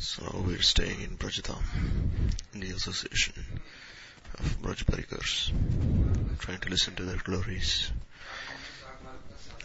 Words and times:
So 0.00 0.44
we're 0.46 0.62
staying 0.62 1.00
in 1.00 1.16
Brajadam, 1.16 1.60
in 2.54 2.60
the 2.60 2.70
association 2.70 3.34
of 4.34 4.62
Braj 4.62 4.84
Parikars, 4.84 5.50
trying 6.38 6.60
to 6.60 6.68
listen 6.68 6.94
to 6.94 7.02
their 7.02 7.16
glories. 7.16 7.90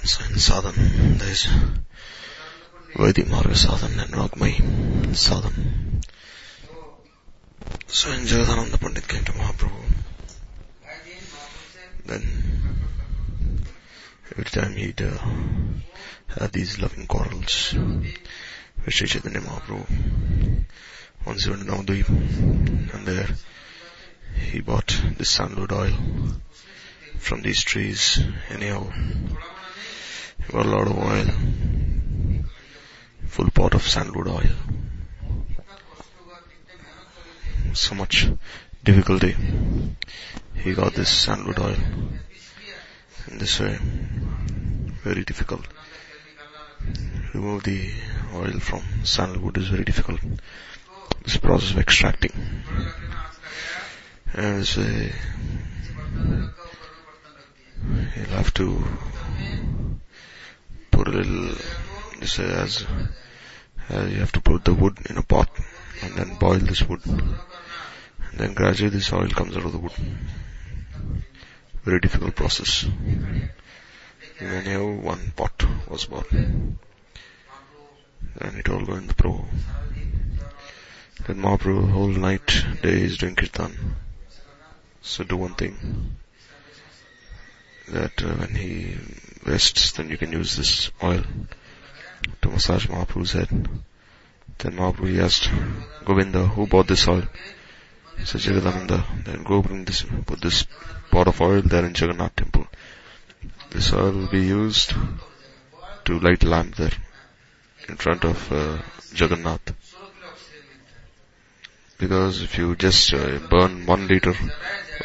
So 0.04 0.26
in 0.26 0.32
Sadhan, 0.32 1.20
there's 1.20 1.46
Vaidhi 2.96 3.26
Marga 3.26 3.54
Sadhan 3.54 4.04
and 4.04 4.12
Ragmai 4.12 4.56
Sadhan. 5.14 6.04
So 7.88 8.12
in 8.12 8.22
Jagadananda 8.22 8.80
Pandit 8.80 9.08
came 9.08 9.24
to 9.26 9.34
Mahaprabhu. 9.34 9.84
Then 12.08 12.24
every 14.32 14.46
time 14.46 14.76
he'd 14.76 15.00
uh, 15.00 15.16
have 16.40 16.52
these 16.52 16.80
loving 16.80 17.06
quarrels 17.06 17.76
Sri 18.90 19.08
Chaitanya 19.08 19.40
Mahaprabhu. 19.40 20.66
Once 21.26 21.46
he 21.46 21.50
went 21.50 21.66
to 21.66 21.72
Navadvip 21.72 22.10
and 22.94 23.08
there 23.08 23.30
he 24.36 24.60
bought 24.60 25.02
this 25.18 25.30
sandalwood 25.30 25.72
oil 25.72 25.94
from 27.18 27.42
these 27.42 27.62
trees 27.64 28.20
anyhow. 28.50 28.88
He 30.46 30.52
bought 30.52 30.66
a 30.66 30.70
lot 30.70 30.88
of 30.88 30.98
oil, 30.98 31.28
full 33.28 33.50
pot 33.52 33.74
of 33.74 33.88
sandalwood 33.88 34.28
oil. 34.28 34.52
So 37.74 37.96
much 37.96 38.28
difficulty. 38.84 39.36
He 40.56 40.74
got 40.74 40.94
this 40.94 41.10
sandalwood 41.10 41.60
oil 41.60 41.78
in 43.30 43.38
this 43.38 43.60
way. 43.60 43.80
Very 45.04 45.24
difficult. 45.24 45.66
Remove 47.34 47.64
the 47.64 47.92
oil 48.34 48.60
from 48.60 48.82
sandalwood 49.04 49.58
is 49.58 49.68
very 49.70 49.84
difficult. 49.84 50.20
This 51.24 51.38
process 51.38 51.72
of 51.72 51.80
extracting. 51.80 52.32
This 54.34 54.78
way, 54.78 55.12
you'll 58.16 58.26
have 58.26 58.54
to 58.56 58.84
put 60.92 61.08
a 61.08 61.12
little, 61.12 61.56
this 62.20 62.40
as, 62.40 62.86
as 63.90 64.12
you 64.12 64.20
have 64.20 64.32
to 64.34 64.42
put 64.42 64.64
the 64.66 64.74
wood 64.74 64.98
in 65.10 65.18
a 65.18 65.24
pot 65.24 65.50
and 66.02 66.16
then 66.16 66.36
boil 66.38 66.60
this 66.60 66.82
wood. 66.84 67.02
And 67.06 67.38
then 68.34 68.54
gradually 68.54 68.90
this 68.90 69.12
oil 69.14 69.30
comes 69.30 69.56
out 69.56 69.66
of 69.66 69.72
the 69.72 69.78
wood. 69.78 69.94
Very 71.84 72.00
difficult 72.00 72.36
process. 72.36 72.86
Anyhow, 74.40 74.92
one 74.94 75.32
pot 75.36 75.64
was 75.88 76.06
born. 76.06 76.80
And 78.40 78.58
it 78.58 78.68
all 78.70 78.84
went 78.84 79.16
pro. 79.16 79.46
Then 81.28 81.38
Mahaprabhu 81.38 81.92
whole 81.92 82.08
night, 82.08 82.66
days 82.82 83.18
doing 83.18 83.36
kirtan. 83.36 83.96
So 85.02 85.24
do 85.24 85.38
one 85.38 85.54
thing. 85.54 86.18
That 87.90 88.24
uh, 88.24 88.34
when 88.34 88.56
he 88.56 88.96
rests, 89.46 89.92
then 89.92 90.10
you 90.10 90.18
can 90.18 90.32
use 90.32 90.56
this 90.56 90.90
oil 91.04 91.24
to 92.42 92.50
massage 92.50 92.88
Mahaprabhu's 92.88 93.34
head. 93.34 93.70
Then 94.58 94.74
Mahaprabhu 94.74 95.20
asked 95.20 95.50
Govinda, 96.06 96.48
who 96.48 96.68
bought 96.68 96.88
this 96.88 97.08
oil? 97.08 97.24
He 98.18 98.26
said 98.26 98.42
Jagadananda. 98.42 99.24
Then 99.26 99.44
go 99.44 99.62
bring 99.62 99.86
this, 99.86 100.04
put 100.26 100.42
this 100.42 100.66
pot 101.12 101.28
of 101.28 101.40
oil 101.42 101.62
there 101.62 101.86
in 101.86 101.94
Jagannath 101.94 102.36
temple. 102.36 102.68
This 103.74 103.92
oil 103.92 104.12
will 104.12 104.28
be 104.28 104.42
used 104.42 104.94
to 106.06 106.20
light 106.20 106.44
lamp 106.44 106.76
there 106.76 106.92
in 107.90 107.96
front 107.98 108.24
of 108.24 108.52
uh, 108.52 108.78
Jagannath. 109.16 109.74
Because 111.98 112.44
if 112.44 112.56
you 112.60 112.76
just 112.76 113.12
uh, 113.16 113.40
burn 113.50 113.88
one 113.88 114.08
liter 114.08 114.36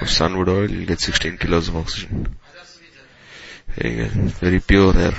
of 0.00 0.10
sunwood 0.10 0.50
oil, 0.50 0.70
you'll 0.70 0.84
get 0.84 1.00
16 1.00 1.38
kilos 1.38 1.68
of 1.68 1.76
oxygen. 1.76 2.36
Very 3.74 4.60
pure 4.60 4.94
air. 4.98 5.14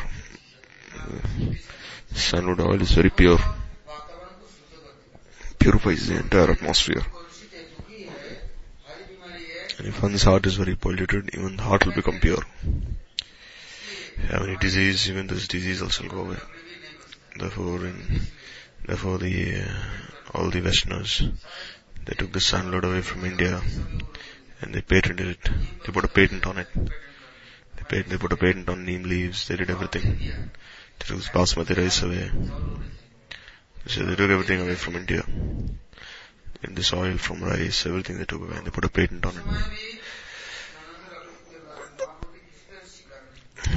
Sunwood 2.14 2.60
oil 2.60 2.80
is 2.80 2.92
very 2.92 3.10
pure. 3.10 3.40
Purifies 5.58 6.08
the 6.08 6.20
entire 6.20 6.52
atmosphere. 6.52 7.04
And 9.80 9.88
if 9.88 10.04
one's 10.04 10.24
heart 10.24 10.46
is 10.46 10.56
very 10.56 10.76
polluted, 10.76 11.32
even 11.34 11.58
the 11.58 11.64
heart 11.64 11.88
will 11.88 11.94
become 11.94 12.20
pure. 12.20 12.44
Have 14.28 14.44
any 14.44 14.58
disease, 14.58 15.10
even 15.10 15.28
this 15.28 15.48
disease 15.48 15.82
also 15.82 16.08
go 16.08 16.20
away. 16.20 16.38
Therefore, 17.38 17.86
in, 17.86 18.22
therefore 18.86 19.18
the, 19.18 19.62
uh, 19.62 20.38
all 20.38 20.50
the 20.50 20.62
Westerners, 20.62 21.24
they 22.06 22.14
took 22.14 22.32
the 22.32 22.40
sandalwood 22.40 22.86
away 22.86 23.02
from 23.02 23.26
India 23.26 23.62
and 24.62 24.74
they 24.74 24.82
patented 24.82 25.28
it. 25.28 25.50
They 25.86 25.94
put 25.94 26.06
a 26.06 26.10
patent 26.10 26.46
on 26.46 26.58
it. 26.58 26.68
They, 26.76 27.84
patent, 27.88 28.10
they 28.10 28.18
put 28.18 28.34
a 28.34 28.38
patent 28.38 28.70
on 28.70 28.86
neem 28.86 29.04
leaves. 29.04 29.48
They 29.48 29.56
did 29.56 29.70
everything. 29.70 30.18
They 30.20 31.06
took 31.06 31.18
the 31.18 31.30
basmati 31.32 31.78
rice 31.78 32.04
away. 32.04 32.30
So 33.88 34.06
they 34.06 34.16
took 34.16 34.30
everything 34.30 34.62
away 34.62 34.76
from 34.76 34.96
India. 34.96 35.24
And 36.62 36.76
this 36.76 36.94
oil 36.94 37.18
from 37.18 37.44
rice, 37.44 37.86
everything 37.86 38.18
they 38.18 38.26
took 38.26 38.42
away 38.42 38.58
and 38.58 38.66
they 38.66 38.72
put 38.72 38.86
a 38.86 38.90
patent 38.90 39.26
on 39.26 39.38
it. 39.38 39.44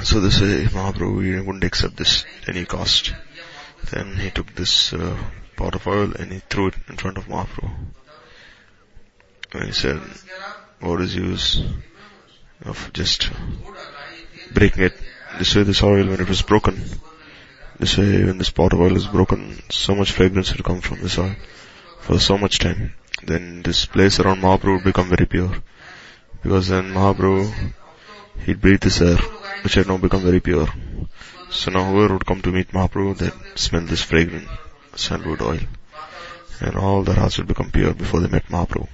So 0.03 0.19
this 0.19 0.41
way 0.41 0.65
Mahaprabhu 0.65 1.45
wouldn't 1.45 1.63
accept 1.63 1.97
this 1.97 2.25
at 2.41 2.55
any 2.55 2.65
cost. 2.65 3.13
Then 3.91 4.15
he 4.17 4.29
took 4.29 4.53
this 4.55 4.93
uh, 4.93 5.17
pot 5.55 5.75
of 5.75 5.87
oil 5.87 6.13
and 6.13 6.31
he 6.31 6.39
threw 6.39 6.67
it 6.67 6.75
in 6.89 6.97
front 6.97 7.17
of 7.17 7.25
Mahaprabhu. 7.25 7.71
And 9.53 9.65
he 9.65 9.71
said, 9.71 10.01
what 10.79 11.01
is 11.01 11.15
use 11.15 11.61
of 12.65 12.91
just 12.93 13.29
breaking 14.53 14.83
it? 14.83 14.93
This 15.37 15.55
way 15.55 15.63
this 15.63 15.83
oil 15.83 16.07
when 16.07 16.21
it 16.21 16.27
was 16.27 16.41
broken, 16.41 16.81
this 17.79 17.97
way 17.97 18.23
when 18.23 18.37
this 18.37 18.49
pot 18.49 18.73
of 18.73 18.81
oil 18.81 18.95
is 18.95 19.07
broken, 19.07 19.61
so 19.69 19.95
much 19.95 20.11
fragrance 20.11 20.55
will 20.55 20.63
come 20.63 20.81
from 20.81 21.01
this 21.01 21.17
oil 21.17 21.35
for 21.99 22.19
so 22.19 22.37
much 22.37 22.59
time. 22.59 22.93
Then 23.23 23.61
this 23.63 23.85
place 23.85 24.19
around 24.19 24.41
Mahaprabhu 24.41 24.75
would 24.75 24.83
become 24.83 25.09
very 25.09 25.25
pure. 25.25 25.55
Because 26.41 26.67
then 26.67 26.93
Mahaprabhu, 26.93 27.73
he'd 28.45 28.59
breathe 28.59 28.81
this 28.81 29.01
air, 29.01 29.17
which 29.63 29.75
had 29.75 29.87
now 29.87 29.97
become 29.97 30.21
very 30.21 30.39
pure. 30.39 30.67
So 31.49 31.71
now 31.71 31.89
whoever 31.89 32.13
would 32.13 32.25
come 32.25 32.41
to 32.41 32.51
meet 32.51 32.71
Mahaprabhu, 32.71 33.17
they'd 33.17 33.57
smell 33.59 33.81
this 33.81 34.01
fragrant 34.01 34.47
sandalwood 34.95 35.41
oil. 35.41 35.59
And 36.61 36.75
all 36.75 37.03
their 37.03 37.15
hearts 37.15 37.37
would 37.37 37.47
become 37.47 37.71
pure 37.71 37.93
before 37.93 38.19
they 38.19 38.27
met 38.27 38.47
Mahaprabhu. 38.47 38.87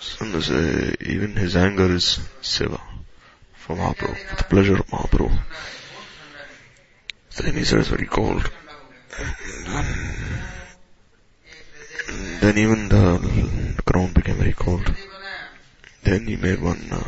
So 0.00 0.24
uh, 0.24 0.92
even 1.00 1.36
his 1.36 1.56
anger 1.56 1.92
is 1.92 2.20
seva 2.42 2.80
for 3.54 3.76
Mahaprabhu, 3.76 4.16
for 4.16 4.36
the 4.36 4.44
pleasure 4.44 4.76
of 4.76 4.86
Mahaprabhu. 4.86 5.38
Then 7.36 7.54
he 7.54 7.60
it's 7.60 7.88
very 7.88 8.06
cold. 8.06 8.50
Then 12.40 12.58
even 12.58 12.88
the 12.88 13.82
ground 13.84 14.14
became 14.14 14.36
very 14.36 14.54
cold. 14.54 14.92
Then 16.02 16.26
he 16.26 16.36
made 16.36 16.60
one, 16.60 16.88
uh, 16.90 17.04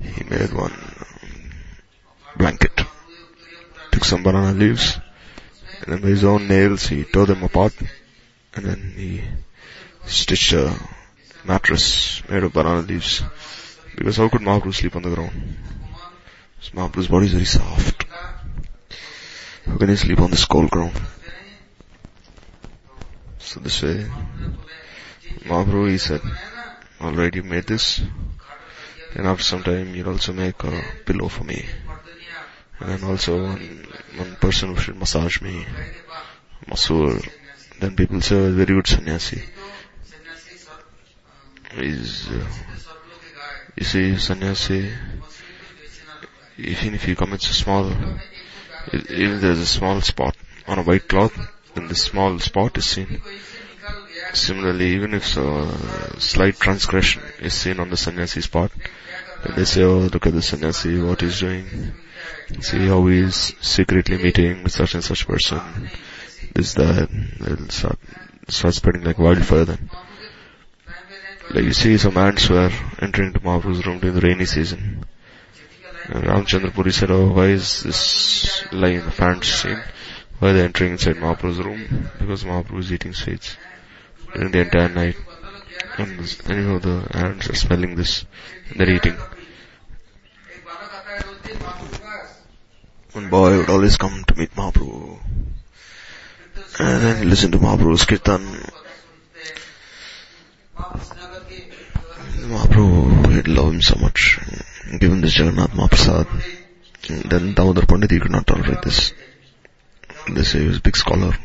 he 0.00 0.24
made 0.24 0.52
one 0.52 0.72
blanket. 2.36 2.72
Took 3.92 4.04
some 4.04 4.22
banana 4.22 4.52
leaves, 4.52 4.98
and 5.80 5.92
then 5.92 6.00
with 6.02 6.10
his 6.10 6.24
own 6.24 6.46
nails 6.48 6.86
he 6.86 7.04
tore 7.04 7.26
them 7.26 7.42
apart, 7.42 7.74
and 8.54 8.64
then 8.64 8.94
he 8.96 9.22
stitched 10.06 10.52
a 10.52 10.74
mattress 11.44 12.22
made 12.28 12.44
of 12.44 12.52
banana 12.52 12.82
leaves. 12.82 13.22
Because 13.96 14.16
how 14.16 14.28
could 14.28 14.42
Mahaprabhu 14.42 14.74
sleep 14.74 14.94
on 14.94 15.02
the 15.02 15.14
ground? 15.14 15.56
So 16.60 16.72
Mahaprabhu's 16.72 17.08
body 17.08 17.26
is 17.26 17.32
very 17.32 17.44
soft. 17.44 18.04
How 19.66 19.76
can 19.76 19.88
he 19.88 19.96
sleep 19.96 20.20
on 20.20 20.30
this 20.30 20.44
cold 20.44 20.70
ground? 20.70 20.98
So 23.38 23.60
this 23.60 23.82
way, 23.82 24.06
Mahaprabhu 25.40 25.90
he 25.90 25.98
said, 25.98 26.20
you 27.34 27.42
made 27.42 27.64
this, 27.64 28.00
and 29.18 29.26
after 29.26 29.42
some 29.42 29.64
time 29.64 29.94
you'll 29.94 30.10
also 30.10 30.32
make 30.32 30.62
a 30.62 30.82
pillow 31.04 31.28
for 31.28 31.42
me. 31.42 31.66
And 32.78 32.88
then 32.90 33.04
also 33.04 33.42
one, 33.42 33.86
one 34.16 34.36
person 34.36 34.68
who 34.68 34.80
should 34.80 34.96
massage 34.96 35.40
me, 35.40 35.66
masur. 36.66 37.28
Then 37.80 37.96
people 37.96 38.20
say, 38.20 38.36
oh, 38.36 38.52
very 38.52 38.74
good 38.74 38.86
sannyasi. 38.86 39.42
He's, 41.74 42.28
uh, 42.28 42.46
you 43.76 43.84
see, 43.84 44.16
sannyasi, 44.16 44.90
even 46.56 46.94
if 46.94 47.04
he 47.04 47.16
commits 47.16 47.50
a 47.50 47.54
small, 47.54 47.90
even 48.92 49.40
there's 49.40 49.58
a 49.58 49.66
small 49.66 50.00
spot 50.00 50.36
on 50.68 50.78
a 50.78 50.82
white 50.82 51.08
cloth, 51.08 51.36
then 51.74 51.88
the 51.88 51.94
small 51.96 52.38
spot 52.38 52.78
is 52.78 52.86
seen. 52.86 53.20
Similarly, 54.32 54.94
even 54.94 55.14
if 55.14 55.36
a 55.36 56.20
slight 56.20 56.56
transgression 56.58 57.22
is 57.40 57.54
seen 57.54 57.80
on 57.80 57.90
the 57.90 57.96
sannyasi 57.96 58.40
spot, 58.42 58.70
then 59.44 59.56
they 59.56 59.64
say, 59.64 59.82
oh, 59.84 59.98
look 59.98 60.26
at 60.26 60.32
the 60.32 60.42
sannyasi, 60.42 61.00
what 61.00 61.20
he's 61.20 61.40
doing. 61.40 61.66
See 62.60 62.86
how 62.86 63.06
he 63.06 63.20
is 63.20 63.54
secretly 63.60 64.16
meeting 64.18 64.68
such 64.68 64.94
and 64.94 65.04
such 65.04 65.26
person. 65.26 65.60
this, 66.54 66.74
that, 66.74 67.08
it'll 67.40 67.68
start, 67.68 67.98
start 68.48 68.74
spreading 68.74 69.04
like 69.04 69.18
wildfire 69.18 69.64
then. 69.64 69.90
Like 71.50 71.64
you 71.64 71.72
see 71.72 71.96
some 71.96 72.16
ants 72.16 72.48
were 72.48 72.70
entering 73.00 73.32
to 73.32 73.40
Mahaprabhu's 73.40 73.86
room 73.86 74.00
during 74.00 74.14
the 74.14 74.20
rainy 74.20 74.44
season. 74.44 75.04
And 76.04 76.24
Ramchandra 76.24 76.72
Puri 76.72 76.92
said, 76.92 77.10
oh, 77.10 77.32
why 77.32 77.46
is 77.46 77.82
this 77.82 78.64
lying 78.72 79.00
in 79.00 79.04
the 79.04 79.10
fans 79.10 79.46
scene? 79.46 79.80
Why 80.38 80.50
are 80.50 80.52
they 80.54 80.64
entering 80.64 80.92
inside 80.92 81.16
Mahaprabhu's 81.16 81.58
room? 81.58 82.10
Because 82.18 82.44
Mahaprabhu 82.44 82.80
is 82.80 82.92
eating 82.92 83.14
sweets 83.14 83.56
during 84.34 84.52
the 84.52 84.60
entire 84.60 84.88
night. 84.88 85.16
And 85.98 86.40
anyhow, 86.48 86.78
the 86.78 87.08
ants 87.12 87.50
are 87.50 87.54
smelling 87.54 87.96
this. 87.96 88.24
They're 88.76 88.90
eating. 88.90 89.16
One 93.12 93.30
boy 93.30 93.56
would 93.58 93.70
always 93.70 93.96
come 93.96 94.24
to 94.24 94.38
meet 94.38 94.54
Mahaprabhu. 94.54 95.18
And 96.78 97.02
then 97.02 97.28
listen 97.28 97.50
to 97.52 97.58
Mahaprabhu's 97.58 98.04
kirtan. 98.04 98.44
Mahaprabhu, 102.48 103.34
he'd 103.34 103.48
love 103.48 103.72
him 103.72 103.82
so 103.82 103.96
much. 103.98 104.38
Given 104.98 105.20
this 105.20 105.36
Jagannath 105.36 105.72
Mahaprasad. 105.72 106.26
And 107.10 107.30
then 107.30 107.54
Damodar 107.54 107.86
Pandit, 107.86 108.10
he 108.10 108.20
could 108.20 108.30
not 108.30 108.46
tolerate 108.46 108.82
this. 108.82 109.12
They 110.28 110.44
say 110.44 110.60
he 110.60 110.68
was 110.68 110.78
a 110.78 110.82
big 110.82 110.96
scholar. 110.96 111.36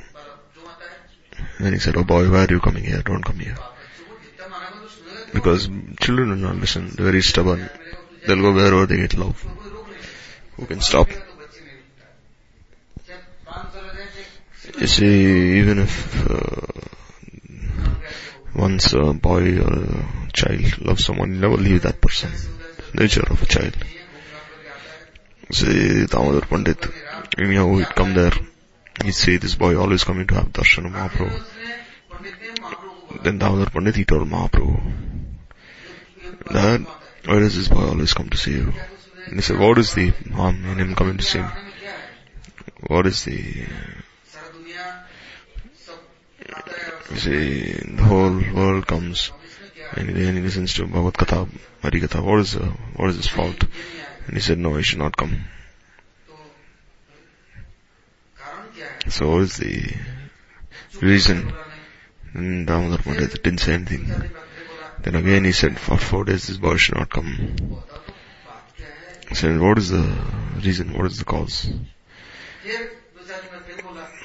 And 1.57 1.65
then 1.65 1.73
he 1.73 1.79
said, 1.79 1.95
oh 1.97 2.03
boy, 2.03 2.29
why 2.29 2.45
are 2.45 2.51
you 2.51 2.59
coming 2.59 2.83
here? 2.83 3.01
Don't 3.01 3.23
come 3.23 3.39
here. 3.39 3.57
Because 5.33 5.67
children 5.99 6.29
will 6.29 6.37
not 6.37 6.55
listen. 6.57 6.89
They're 6.89 7.05
very 7.05 7.21
stubborn. 7.21 7.69
They'll 8.25 8.41
go 8.41 8.53
wherever 8.53 8.85
they 8.85 8.97
get 8.97 9.17
love. 9.17 9.41
Who 10.57 10.65
can 10.65 10.81
stop? 10.81 11.09
You 14.79 14.87
see, 14.87 15.59
even 15.59 15.79
if 15.79 16.29
uh, 16.29 16.61
once 18.55 18.93
a 18.93 19.13
boy 19.13 19.59
or 19.59 19.73
a 19.73 20.31
child 20.31 20.81
loves 20.81 21.05
someone, 21.05 21.39
never 21.39 21.57
leave 21.57 21.81
that 21.83 21.99
person. 22.01 22.31
Nature 22.93 23.25
of 23.29 23.41
a 23.41 23.45
child. 23.45 23.75
See, 25.51 26.05
Damodar 26.05 26.47
Pandit, 26.47 26.85
anyhow 27.37 27.75
he'd 27.75 27.95
come 27.95 28.13
there, 28.13 28.33
he'd 29.03 29.11
say 29.13 29.37
this 29.37 29.55
boy 29.55 29.77
always 29.77 30.03
coming 30.03 30.27
to 30.27 30.35
have 30.35 30.51
darshan 30.53 30.85
of 30.85 30.93
Mahaprabhu. 30.93 31.43
Then 33.23 33.37
Damodar 33.37 33.69
Pandit, 33.69 33.95
he 33.95 34.05
told 34.05 34.27
Mahaprabhu, 34.27 35.12
that, 36.51 36.81
why 37.25 37.39
does 37.39 37.55
this 37.55 37.67
boy 37.67 37.85
always 37.85 38.13
come 38.13 38.29
to 38.29 38.37
see 38.37 38.53
you? 38.53 38.73
And 39.27 39.35
he 39.35 39.41
said, 39.41 39.59
what 39.59 39.77
is 39.77 39.93
the 39.93 40.09
harm 40.33 40.65
in 40.65 40.79
him 40.79 40.95
coming 40.95 41.17
to 41.17 41.23
see 41.23 41.39
me? 41.41 41.47
What 42.87 43.07
is 43.07 43.23
the 43.23 43.65
you 47.11 47.19
see, 47.19 47.71
the 47.73 48.03
whole 48.03 48.41
world 48.53 48.87
comes 48.87 49.31
and 49.95 50.09
then 50.09 50.35
he 50.35 50.41
listens 50.41 50.73
to 50.75 50.87
Bhagavad 50.87 51.13
Katha, 51.13 51.49
Hari 51.81 52.01
Katha, 52.01 52.23
what 52.23 52.39
is, 52.39 52.55
uh, 52.55 52.71
what 52.95 53.09
is 53.09 53.17
his 53.17 53.27
fault? 53.27 53.63
And 54.25 54.35
he 54.35 54.39
said, 54.39 54.57
no, 54.57 54.75
he 54.75 54.83
should 54.83 54.99
not 54.99 55.15
come. 55.15 55.45
So 59.09 59.29
what 59.29 59.41
is 59.43 59.57
the 59.57 59.93
reason? 61.01 61.53
And 62.33 62.65
Damodar 62.65 63.03
Pandit 63.03 63.43
didn't 63.43 63.59
say 63.59 63.73
anything. 63.73 64.09
Then 65.03 65.15
again 65.15 65.43
he 65.43 65.51
said, 65.51 65.77
for 65.77 65.97
four 65.97 66.23
days 66.23 66.47
this 66.47 66.57
boy 66.57 66.77
should 66.77 66.95
not 66.95 67.09
come. 67.09 67.55
He 69.27 69.35
said, 69.35 69.59
what 69.59 69.77
is 69.77 69.89
the 69.89 70.03
reason? 70.63 70.97
What 70.97 71.07
is 71.07 71.19
the 71.19 71.25
cause? 71.25 71.69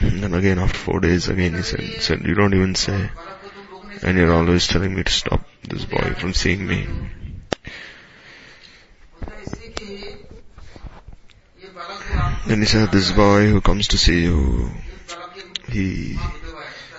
And 0.01 0.23
then 0.23 0.35
again 0.35 0.61
after 0.61 0.79
four 0.79 1.01
days 1.01 1.29
again 1.29 1.55
he 1.55 1.63
said, 1.63 1.83
said, 2.01 2.25
you 2.25 2.35
don't 2.35 2.55
even 2.55 2.77
say, 2.77 3.11
and 4.03 4.17
you're 4.17 4.33
always 4.33 4.69
telling 4.69 4.95
me 4.95 5.03
to 5.03 5.11
stop 5.13 5.45
this 5.69 5.85
boy 5.85 6.15
from 6.17 6.33
seeing 6.33 6.67
me. 6.67 6.87
Then 12.47 12.61
he 12.61 12.67
said, 12.67 12.93
this 12.93 13.11
boy 13.11 13.49
who 13.49 13.61
comes 13.61 13.89
to 13.89 13.99
see 13.99 14.23
you, 14.23 14.71
he, 15.71 16.17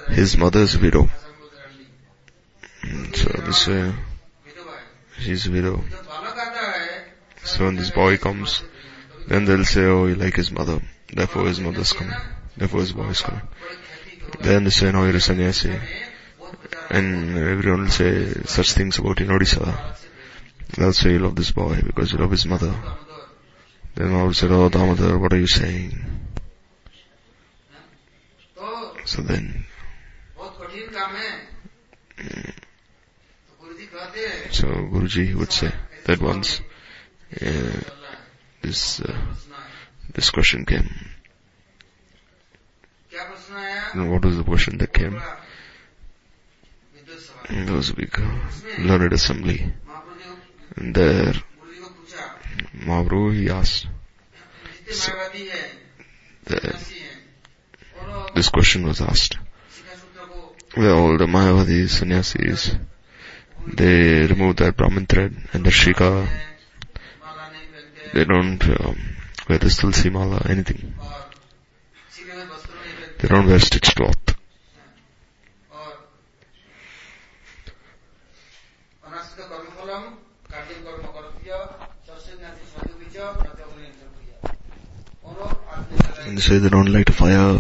his 0.10 0.38
mother's 0.38 0.78
widow. 0.78 1.10
So 2.82 3.30
this, 3.42 3.68
uh, 3.68 3.94
she's 5.20 5.48
a 5.48 5.52
widow. 5.52 5.84
So 7.44 7.66
when 7.66 7.76
this 7.76 7.92
boy 7.92 8.18
comes, 8.18 8.64
then 9.28 9.46
they'll 9.46 9.66
say, 9.66 9.84
oh, 9.86 10.06
you 10.06 10.16
like 10.16 10.36
his 10.36 10.52
mother, 10.52 10.82
therefore 11.12 11.48
his 11.48 11.60
mother's 11.60 11.94
coming, 11.94 12.16
therefore 12.58 12.82
his 12.82 12.94
boy 12.94 13.10
is 13.10 13.22
coming. 13.22 13.42
Then 14.40 14.64
they 14.64 14.70
say, 14.70 14.92
no, 14.92 15.06
you're 15.06 15.18
a 15.18 15.22
sannyasi. 15.22 15.78
And 16.90 17.38
everyone 17.38 17.82
will 17.82 17.90
say 17.90 18.34
such 18.46 18.72
things 18.72 18.98
about 18.98 19.20
you 19.20 19.26
in 19.26 19.32
Odisha. 19.32 19.98
They'll 20.78 20.94
say 20.94 21.12
you 21.14 21.20
love 21.20 21.36
this 21.36 21.52
boy 21.52 21.82
because 21.86 22.12
you 22.12 22.20
love 22.20 22.32
his 22.32 22.46
mother. 22.46 22.74
Then 23.96 24.14
all 24.14 24.34
said, 24.34 24.52
oh 24.52 24.70
Damodar, 24.70 25.18
what 25.18 25.34
are 25.34 25.40
you 25.40 25.48
saying? 25.48 26.20
So 29.06 29.22
then, 29.24 29.66
so 34.52 34.68
Guruji 34.68 35.36
would 35.36 35.52
say 35.52 35.72
that 36.06 36.22
once 36.22 36.62
uh, 37.42 37.80
this 38.62 39.02
uh, 39.02 39.16
this 40.14 40.30
question 40.30 40.66
came. 40.66 40.90
And 43.94 44.12
what 44.12 44.24
was 44.24 44.38
the 44.38 44.44
question 44.44 44.78
that 44.78 44.94
came? 44.94 45.20
And 47.48 47.68
there 47.68 47.76
was 47.76 47.90
a 47.90 47.96
big 47.96 48.20
learned 48.80 49.14
assembly. 49.14 49.74
And 50.76 50.94
there, 50.94 51.34
Mahaprabhu, 52.76 53.34
he 53.36 53.50
asked, 53.50 53.88
so, 54.92 55.12
the, 56.46 56.80
this 58.36 58.50
question 58.50 58.86
was 58.86 59.02
asked. 59.02 59.38
Where 60.76 60.94
all 60.94 61.18
the 61.18 61.26
Mayavadis, 61.26 61.90
sannyasis, 61.90 62.76
they 63.68 64.26
remove 64.26 64.58
their 64.58 64.72
Brahmin 64.72 65.06
thread 65.06 65.36
and 65.54 65.66
the 65.66 65.70
Shika, 65.70 66.28
they 68.14 68.26
don't 68.26 68.64
um, 68.70 68.98
wear 69.48 69.60
the 69.60 69.70
Tulsi 69.70 70.10
Mala, 70.10 70.42
anything. 70.50 70.94
They 73.20 73.28
don't 73.28 73.48
wear 73.48 73.60
stitched 73.60 73.96
cloth. 73.96 74.16
And 86.26 86.38
they 86.38 86.42
say 86.42 86.58
they 86.60 86.70
don't 86.70 86.92
light 86.92 87.10
a 87.10 87.14
fire, 87.14 87.60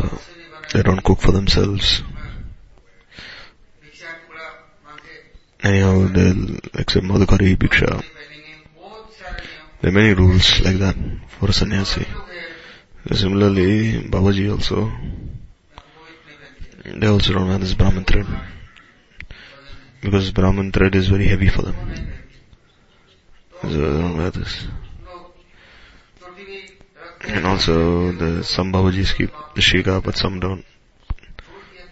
they 0.73 0.83
don't 0.83 1.03
cook 1.03 1.19
for 1.19 1.31
themselves. 1.31 2.03
Anyhow, 5.61 6.07
they'll 6.07 6.55
accept 6.75 7.05
Madhukari, 7.05 7.57
Bhiksha. 7.57 8.03
There 9.81 9.91
are 9.91 9.93
many 9.93 10.13
rules 10.13 10.61
like 10.61 10.77
that 10.77 10.95
for 11.27 11.49
a 11.49 11.53
sannyasi. 11.53 12.05
Similarly, 13.11 14.03
Babaji 14.03 14.51
also, 14.51 14.91
they 16.85 17.07
also 17.07 17.33
don't 17.33 17.49
have 17.49 17.61
this 17.61 17.73
Brahman 17.73 18.05
thread. 18.05 18.27
Because 20.01 20.31
Brahman 20.31 20.71
thread 20.71 20.95
is 20.95 21.07
very 21.09 21.27
heavy 21.27 21.49
for 21.49 21.63
them. 21.63 21.75
So 23.61 23.67
they 23.67 24.01
don't 24.01 24.17
wear 24.17 24.31
this. 24.31 24.67
And 27.21 27.45
also, 27.45 28.11
the, 28.13 28.43
some 28.45 28.71
Babajis 28.71 29.13
keep 29.15 29.31
the 29.55 29.61
Shika, 29.61 30.01
but 30.01 30.15
some 30.15 30.39
don't. 30.39 30.63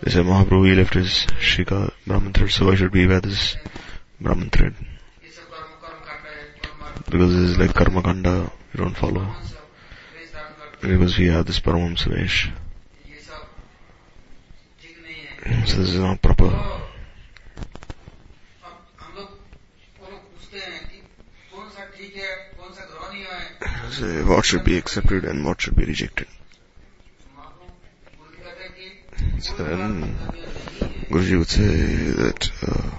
They 0.01 0.11
say 0.11 0.19
Mahaprabhu, 0.19 0.67
he 0.67 0.75
left 0.75 0.93
his 0.93 1.25
Shika 1.39 1.91
Brahman 2.05 2.33
thread, 2.33 2.51
so 2.51 2.67
why 2.67 2.75
should 2.75 2.93
we 2.93 3.07
wear 3.07 3.19
this 3.19 3.57
Brahman 4.21 4.49
thread? 4.49 4.75
Because 7.05 7.33
this 7.33 7.49
is 7.51 7.57
like 7.57 7.73
Karma 7.73 8.03
Kanda, 8.03 8.51
you 8.73 8.83
don't 8.83 8.95
follow. 8.95 9.27
Because 10.81 11.17
we 11.17 11.27
have 11.27 11.45
this 11.45 11.59
Paramahamsa 11.59 12.15
Vesh. 12.15 12.51
So 15.65 15.77
this 15.77 15.89
is 15.89 15.99
not 15.99 16.21
proper. 16.21 16.49
So 23.91 24.25
what 24.25 24.45
should 24.45 24.63
be 24.63 24.77
accepted 24.77 25.23
and 25.25 25.43
what 25.43 25.61
should 25.61 25.75
be 25.75 25.85
rejected. 25.85 26.27
Then 29.57 30.15
Guruji 31.09 31.38
would 31.38 31.50
say 31.50 31.65
that 31.65 32.51
uh, 32.62 32.91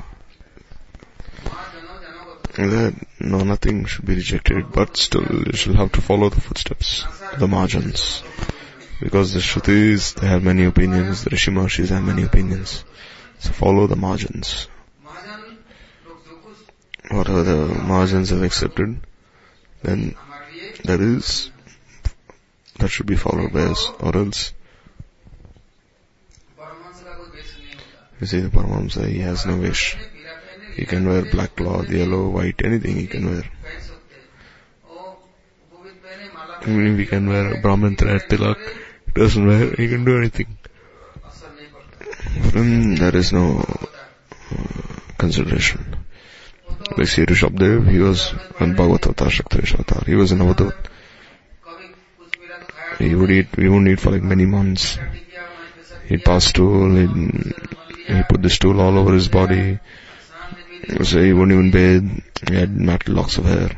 that 2.56 2.94
no 3.20 3.44
nothing 3.44 3.84
should 3.84 4.04
be 4.04 4.16
rejected, 4.16 4.72
but 4.72 4.96
still 4.96 5.24
you 5.24 5.52
shall 5.52 5.74
have 5.74 5.92
to 5.92 6.00
follow 6.00 6.28
the 6.28 6.40
footsteps, 6.40 7.04
the 7.38 7.46
margins, 7.46 8.22
because 9.00 9.32
the 9.32 9.40
Shrutis 9.40 10.14
they 10.14 10.26
have 10.26 10.42
many 10.42 10.64
opinions, 10.64 11.22
the 11.22 11.30
Rishi 11.30 11.52
Maharishi 11.52 11.88
have 11.88 12.02
many 12.02 12.24
opinions, 12.24 12.84
so 13.38 13.52
follow 13.52 13.86
the 13.86 13.96
margins. 13.96 14.66
What 17.10 17.28
are 17.28 17.42
the 17.42 17.66
margins 17.66 18.30
have 18.30 18.42
accepted, 18.42 19.00
then 19.82 20.16
that 20.84 21.00
is 21.00 21.50
that 22.78 22.88
should 22.88 23.06
be 23.06 23.16
followed 23.16 23.52
by 23.52 23.62
us, 23.62 23.88
or 24.00 24.16
else 24.16 24.52
You 28.20 28.26
see, 28.26 28.40
the 28.40 28.48
Paramahamsa, 28.48 29.06
he 29.08 29.20
has 29.20 29.46
no 29.46 29.56
wish. 29.56 29.96
He 30.74 30.84
can 30.84 31.08
wear 31.08 31.22
black 31.22 31.56
cloth, 31.56 31.88
yellow, 31.90 32.28
white, 32.28 32.60
anything 32.64 32.96
he 32.96 33.06
can 33.06 33.26
wear. 33.26 33.44
We 36.66 37.06
can 37.06 37.28
wear 37.28 37.60
Brahmin 37.62 37.96
thread, 37.96 38.22
tilak, 38.28 38.58
doesn't 39.14 39.46
wear, 39.46 39.70
he 39.70 39.88
can 39.88 40.04
do 40.04 40.18
anything. 40.18 40.58
For 42.50 42.58
him, 42.58 42.96
there 42.96 43.16
is 43.16 43.32
no 43.32 43.60
uh, 43.60 43.86
consideration. 45.16 45.96
Like 46.96 47.06
Sri 47.06 47.26
Rishabdev, 47.26 47.90
he 47.90 47.98
was 47.98 48.32
an 48.58 48.74
Bhagavata 48.74 49.14
Shaktyavesh 49.14 49.74
avatar. 49.74 50.02
He 50.04 50.14
was 50.14 50.32
in 50.32 50.38
Avadut. 50.38 50.74
He 52.98 53.14
would 53.14 53.30
eat, 53.30 53.56
We 53.56 53.68
wouldn't 53.68 53.88
eat 53.88 54.00
for 54.00 54.10
like 54.10 54.22
many 54.22 54.46
months. 54.46 54.98
He 56.08 56.16
passed 56.16 56.48
stool, 56.48 56.94
he, 56.96 57.06
he 58.06 58.22
put 58.22 58.40
the 58.40 58.48
stool 58.48 58.80
all 58.80 58.96
over 58.96 59.12
his 59.12 59.28
body. 59.28 59.78
So 61.04 61.20
he 61.20 61.34
wouldn't 61.34 61.52
even 61.52 61.70
bathe. 61.70 62.22
He 62.48 62.54
had 62.54 62.74
metal 62.74 63.16
locks 63.16 63.36
of 63.36 63.44
hair. 63.44 63.70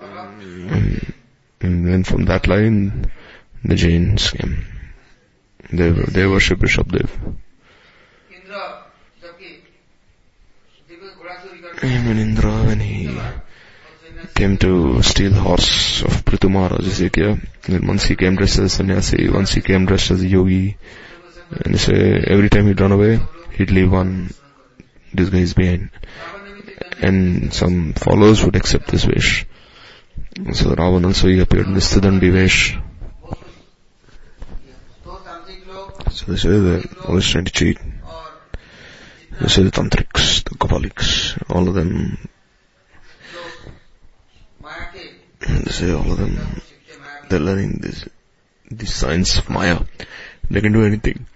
And, 0.00 1.14
and 1.60 1.88
then 1.88 2.04
from 2.04 2.26
that 2.26 2.46
line, 2.46 3.10
the 3.64 3.74
Jains 3.74 4.30
came. 4.30 4.64
They, 5.72 5.90
they 5.90 6.26
worship 6.28 6.60
Rishabdev. 6.60 7.10
Even 11.82 12.18
Indra, 12.18 12.64
when 12.64 12.80
he 12.80 13.18
came 14.34 14.56
to 14.58 15.02
steal 15.02 15.32
horse 15.32 16.02
of 16.02 16.24
Prithu 16.24 16.50
Maharaj 16.50 17.00
And 17.68 17.88
once 17.88 18.04
he 18.04 18.16
came 18.16 18.36
dressed 18.36 18.58
as 18.58 18.72
a 18.72 18.76
sannyasi, 18.76 19.28
once 19.28 19.52
he 19.52 19.60
came 19.60 19.86
dressed 19.86 20.10
as 20.10 20.22
a 20.22 20.26
yogi. 20.26 20.76
And 21.50 21.74
he 21.74 21.78
say 21.78 22.24
every 22.26 22.48
time 22.48 22.66
he'd 22.66 22.80
run 22.80 22.92
away, 22.92 23.20
he'd 23.52 23.70
leave 23.70 23.90
one 23.90 24.32
these 25.12 25.30
guys 25.30 25.54
behind. 25.54 25.90
And 27.00 27.52
some 27.52 27.94
followers 27.94 28.44
would 28.44 28.56
accept 28.56 28.88
this 28.88 29.06
wish. 29.06 29.46
So 30.52 30.70
Ravan 30.74 31.06
also 31.06 31.28
he 31.28 31.40
appeared 31.40 31.66
in 31.66 31.74
the 31.74 31.80
Siddhanti 31.80 32.32
wish. 32.32 32.78
So 36.12 36.32
this 36.32 36.44
is 36.44 36.62
the 36.62 37.06
always 37.06 37.28
trying 37.28 37.44
to 37.44 37.52
cheat. 37.52 37.78
This 39.40 39.58
is 39.58 39.70
the 39.70 39.70
tantrics, 39.70 40.42
the 40.44 40.56
Kapaliks, 40.56 41.40
all 41.48 41.68
of 41.68 41.74
them 41.74 42.18
They 45.48 45.72
say 45.72 45.92
all 45.92 46.12
of 46.12 46.18
them, 46.18 46.62
they're 47.28 47.40
learning 47.40 47.78
this, 47.80 48.06
this 48.70 48.94
science 48.94 49.38
of 49.38 49.48
Maya. 49.48 49.80
They 50.50 50.60
can 50.60 50.72
do 50.72 50.84
anything. 50.84 51.26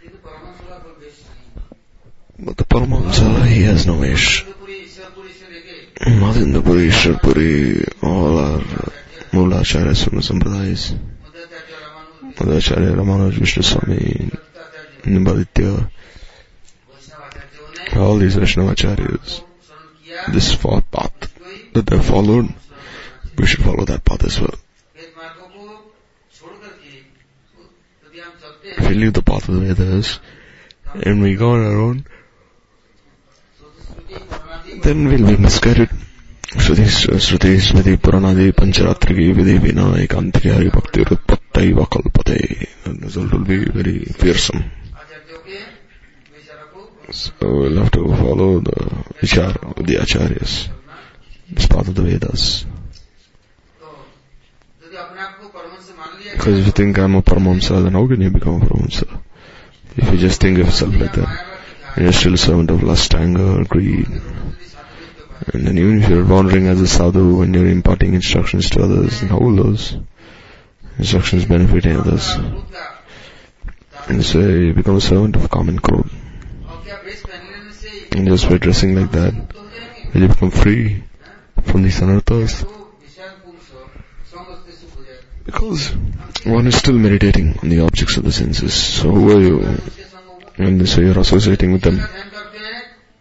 But 2.39 2.57
the 2.57 2.65
Paramahamsa, 2.65 3.47
he 3.47 3.63
has 3.63 3.87
no 3.87 3.97
wish. 3.97 4.45
Madhavendra 6.03 6.63
Puri, 6.63 6.89
Ishwar 6.89 8.03
all 8.03 8.39
our 8.39 8.61
Mula 9.33 9.61
Acharyas 9.61 10.05
from 10.05 10.17
the 10.17 10.23
Sampradayas. 10.23 10.99
Madhvacharya, 12.35 12.95
Ramanuj, 12.97 13.33
Vishnu 13.33 13.63
Swami, 13.63 14.31
Nimbaditya, 15.05 15.91
all 17.97 18.17
these 18.17 18.35
Vaishnava 18.35 18.75
Acharyas, 18.75 19.43
this 20.33 20.57
path 20.57 21.31
that 21.73 21.87
they 21.87 22.03
followed, 22.03 22.53
we 23.38 23.46
should 23.46 23.64
follow 23.64 23.86
that 23.86 24.04
path 24.04 24.24
as 24.24 24.40
well. 24.40 24.58
वेद 24.98 25.14
मार्गों 25.18 25.48
को 25.56 25.66
छोड़ 26.38 26.54
करके 26.64 26.92
यदि 26.96 28.20
हम 28.20 28.34
चलते 28.42 28.76
If 28.78 28.80
we 28.80 28.86
हैं 28.86 29.00
leave 29.02 29.14
the 29.14 29.26
path 29.32 29.50
of 29.50 29.56
the 29.56 29.74
Vedas 29.74 30.20
and 31.06 31.22
we 31.22 31.36
go 31.36 31.52
on 31.52 31.66
our 31.66 31.80
own, 31.88 32.04
तो 33.60 33.72
श्रुति 33.86 34.26
प्रणाली 34.34 34.82
then 34.84 35.08
we'll 35.08 35.28
be 35.28 35.38
misguided. 35.38 35.90
Shruti, 36.48 36.86
Shruti, 36.86 37.60
Smriti, 37.60 37.98
Puranadi, 37.98 38.52
Pancharatriki, 38.54 39.34
Vidhi, 39.36 39.60
Vina, 39.60 39.92
Ekantriki, 39.98 40.54
Hari, 40.54 40.70
Bhakti, 40.70 41.04
Rutpattai, 41.04 41.74
Vakalpate. 41.74 42.70
And 42.86 43.02
the 43.02 43.06
result 43.08 43.34
will 43.34 43.44
be 43.44 43.66
very 43.66 44.00
fearsome. 44.06 44.64
आचार्यों 44.96 45.40
के 45.44 45.60
विचारों 46.38 46.68
को 46.74 47.14
So 47.14 47.52
we'll 47.60 47.78
have 47.78 47.92
to 47.92 48.08
follow 48.16 48.60
the 48.62 48.80
vichar 49.22 49.78
of 49.78 49.86
the 49.86 49.96
acharyas. 49.96 50.70
This 51.52 51.68
path 51.68 51.90
of 51.90 51.96
the 51.96 52.04
Vedas. 52.04 52.66
Because 56.43 56.59
if 56.59 56.67
you 56.67 56.73
think 56.73 56.99
I'm 56.99 57.15
a 57.15 57.23
Paramahamsa, 57.23 57.85
then 57.85 57.93
how 57.93 58.05
can 58.09 58.21
you 58.21 58.29
become 58.29 58.61
a 58.61 58.67
Paramahamsa? 58.67 59.23
If 59.97 60.11
you 60.11 60.19
just 60.19 60.41
think 60.41 60.59
of 60.59 60.67
yourself 60.67 60.93
like 60.93 61.13
that, 61.13 61.47
you're 61.97 62.11
still 62.11 62.35
a 62.35 62.37
servant 62.37 62.69
of 62.73 62.83
lust, 62.83 63.15
anger, 63.15 63.63
greed. 63.63 64.09
And 64.09 65.65
then 65.65 65.79
even 65.79 66.03
if 66.03 66.11
you're 66.11 66.25
wandering 66.25 66.67
as 66.67 66.81
a 66.81 66.89
sadhu 66.89 67.43
and 67.43 67.55
you're 67.55 67.69
imparting 67.69 68.15
instructions 68.15 68.71
to 68.71 68.83
others, 68.83 69.21
then 69.21 69.31
how 69.31 69.39
will 69.39 69.55
those 69.55 69.97
instructions 70.99 71.45
benefit 71.45 71.87
others? 71.87 72.35
And 74.09 74.25
so 74.25 74.41
you 74.41 74.75
become 74.75 74.97
a 74.97 75.01
servant 75.01 75.37
of 75.37 75.49
common 75.49 75.79
code. 75.79 76.11
And 78.11 78.27
just 78.27 78.49
by 78.49 78.59
dressing 78.59 78.97
like 78.97 79.13
that, 79.13 79.33
you 80.13 80.27
become 80.27 80.51
free 80.51 81.05
from 81.63 81.85
these 81.85 82.01
anarthas. 82.01 82.82
Because 85.45 85.89
one 86.45 86.67
is 86.67 86.77
still 86.77 86.95
meditating 86.95 87.59
on 87.63 87.69
the 87.69 87.81
objects 87.81 88.17
of 88.17 88.25
the 88.25 88.33
senses. 88.33 88.75
So 88.75 89.11
who 89.11 89.37
are 89.37 89.41
you? 89.41 89.79
And 90.57 90.89
so 90.89 91.01
you're 91.01 91.19
associating 91.19 91.73
with 91.73 91.83
them. 91.83 92.01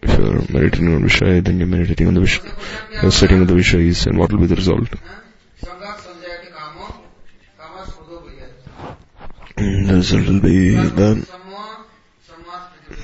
If 0.02 0.18
you're 0.18 0.34
meditating 0.50 0.94
on 0.94 1.04
Vishaya, 1.04 1.44
then 1.44 1.58
you're 1.60 1.68
meditating 1.68 2.08
on 2.08 2.14
the 2.14 2.22
Vishaya. 2.22 3.02
You're 3.02 3.12
sitting 3.12 3.40
with 3.40 3.48
the 3.48 3.56
Vishayas, 3.56 4.08
and 4.08 4.18
what 4.18 4.32
will 4.32 4.40
be 4.40 4.48
the 4.48 4.56
result? 4.56 4.88
Hmm, 9.58 9.86
the 9.86 9.94
result 9.94 10.28
will 10.28 10.42
be 10.42 10.76
that 10.76 11.28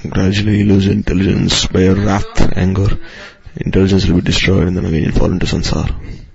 gradually 0.09 0.59
you 0.59 0.65
lose 0.65 0.87
intelligence 0.87 1.67
by 1.67 1.81
your 1.81 1.95
wrath, 1.95 2.57
anger. 2.57 2.97
Intelligence 3.57 4.05
will 4.07 4.15
be 4.15 4.21
destroyed 4.21 4.67
and 4.67 4.77
then 4.77 4.85
again 4.85 5.03
you'll 5.03 5.11
fall 5.11 5.31
into 5.31 5.45
sansara. 5.45 6.26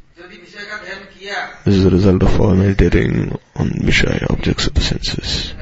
This 1.22 1.76
is 1.76 1.84
a 1.84 1.90
result 1.90 2.22
of 2.24 2.40
our 2.40 2.52
meditating 2.52 3.38
on 3.54 3.70
Vishaya 3.70 4.28
objects 4.28 4.66
of 4.66 4.74
the 4.74 4.80
senses. 4.80 5.54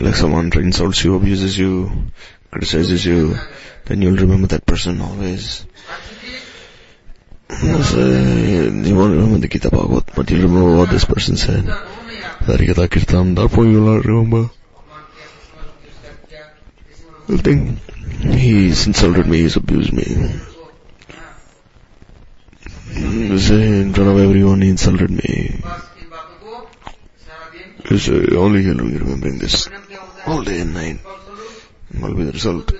Like 0.00 0.14
someone 0.14 0.50
insults 0.54 1.04
you, 1.04 1.16
abuses 1.16 1.58
you, 1.58 2.10
criticizes 2.50 3.04
you, 3.04 3.36
then 3.84 4.00
you'll 4.00 4.16
remember 4.16 4.46
that 4.46 4.64
person 4.64 5.02
always. 5.02 5.66
You 7.50 8.96
won't 8.96 9.16
remember 9.16 9.38
the 9.38 9.48
Gita 9.48 9.68
Bhagavad, 9.68 10.04
but 10.16 10.30
you 10.30 10.40
remember 10.40 10.76
what 10.76 10.88
this 10.88 11.04
person 11.04 11.36
said. 11.36 11.64
Harikatha 11.66 12.90
Kirtan, 12.90 13.34
therefore 13.34 13.66
you 13.66 13.82
will 13.82 13.96
not 13.96 14.04
remember. 14.06 14.50
The 17.26 17.36
thing, 17.36 17.80
he's 18.22 18.86
insulted 18.86 19.26
me, 19.26 19.42
he's 19.42 19.56
abused 19.56 19.92
me. 19.92 20.40
He 23.28 23.38
said, 23.38 23.60
in 23.60 23.92
front 23.92 24.08
of 24.08 24.18
everyone 24.18 24.62
he 24.62 24.70
insulted 24.70 25.10
me. 25.10 25.60
He 27.86 27.98
said, 27.98 28.32
only 28.32 28.62
he'll 28.62 28.78
be 28.78 28.96
remembering 28.96 29.38
this 29.38 29.68
all 30.26 30.42
day 30.42 30.60
and 30.60 30.72
night. 30.72 31.00
What 31.98 32.08
will 32.08 32.16
be 32.16 32.24
the 32.24 32.32
result? 32.32 32.72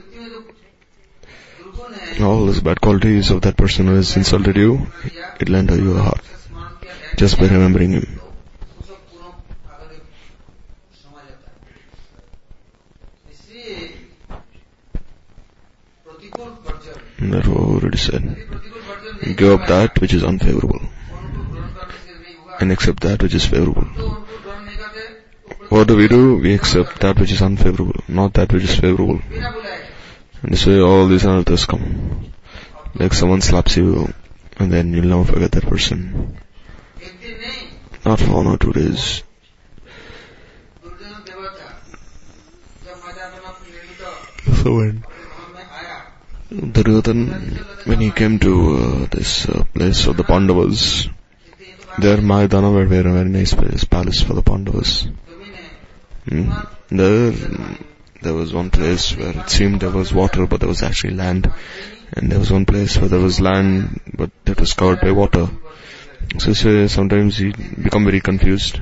All 2.23 2.47
those 2.47 2.61
bad 2.61 2.81
qualities 2.81 3.31
of 3.31 3.43
that 3.43 3.59
person 3.59 3.89
who 3.89 3.97
has 3.97 4.17
insulted 4.17 4.57
you, 4.57 4.87
it'll 5.39 5.57
enter 5.57 5.77
your 5.77 5.99
heart. 5.99 6.23
Just 7.17 7.39
by 7.39 7.45
remembering 7.49 7.93
him. 7.93 8.21
Therefore, 17.21 17.87
it 17.87 17.95
is 17.95 18.01
said 18.01 18.68
give 19.23 19.61
up 19.61 19.67
that 19.69 20.01
which 20.01 20.15
is 20.15 20.25
unfavorable 20.25 20.81
and 22.61 22.73
accept 22.73 23.01
that 23.01 23.23
which 23.23 23.35
is 23.35 23.45
favorable. 23.45 23.85
What 25.69 25.89
do 25.89 25.97
we 25.97 26.09
do? 26.09 26.37
We 26.37 26.55
accept 26.55 27.01
that 27.01 27.19
which 27.19 27.33
is 27.33 27.43
unfavorable, 27.43 28.03
not 28.09 28.35
that 28.35 28.53
which 28.53 28.65
is 28.65 28.75
favorable. 28.75 29.21
And 30.43 30.53
this 30.53 30.67
way 30.67 30.81
all 30.81 31.07
these 31.09 31.25
anarthas 31.25 31.67
come. 31.67 32.33
Like 32.95 33.13
someone 33.13 33.41
slaps 33.41 33.77
you 33.77 34.13
and 34.57 34.73
then 34.73 34.93
you'll 34.93 35.07
never 35.07 35.25
forget 35.25 35.53
that 35.53 35.65
person. 35.65 36.39
Not 38.05 38.21
for 38.21 38.33
one 38.33 38.47
or 38.47 38.57
two 38.57 38.73
days. 38.73 39.23
So 44.63 44.77
when 44.77 45.05
Duryodhan, 46.51 47.87
when 47.87 48.01
he 48.01 48.11
came 48.11 48.39
to 48.39 48.77
uh, 48.77 49.07
this 49.11 49.47
uh, 49.47 49.65
place 49.75 50.07
of 50.07 50.17
the 50.17 50.25
Pandavas, 50.25 51.07
there 51.99 52.17
Maidana 52.17 52.73
were 52.73 52.85
a 52.85 52.87
very 52.87 53.29
nice 53.29 53.53
place, 53.53 53.85
palace 53.85 54.23
for 54.23 54.33
the 54.33 54.43
Pandavas. 54.43 55.07
Mm. 56.27 56.69
There, 56.89 57.33
there 58.23 58.33
was 58.33 58.55
one 58.55 58.71
place 58.71 59.15
where 59.15 59.39
it 59.39 59.51
seemed 59.51 59.81
there 59.81 59.91
was 59.91 60.15
water, 60.15 60.47
but 60.47 60.61
there 60.61 60.69
was 60.71 60.83
actually 60.83 61.15
land. 61.15 61.53
And 62.15 62.33
there 62.33 62.39
was 62.39 62.51
one 62.51 62.65
place 62.65 62.97
where 62.97 63.11
there 63.11 63.21
was 63.21 63.41
land, 63.41 64.01
but 64.15 64.31
that 64.47 64.59
was 64.59 64.73
covered 64.73 65.03
by 65.03 65.13
water. 65.13 65.51
So, 66.39 66.55
so 66.55 66.87
sometimes 66.87 67.37
he 67.37 67.53
become 67.53 68.05
very 68.05 68.21
confused. 68.21 68.81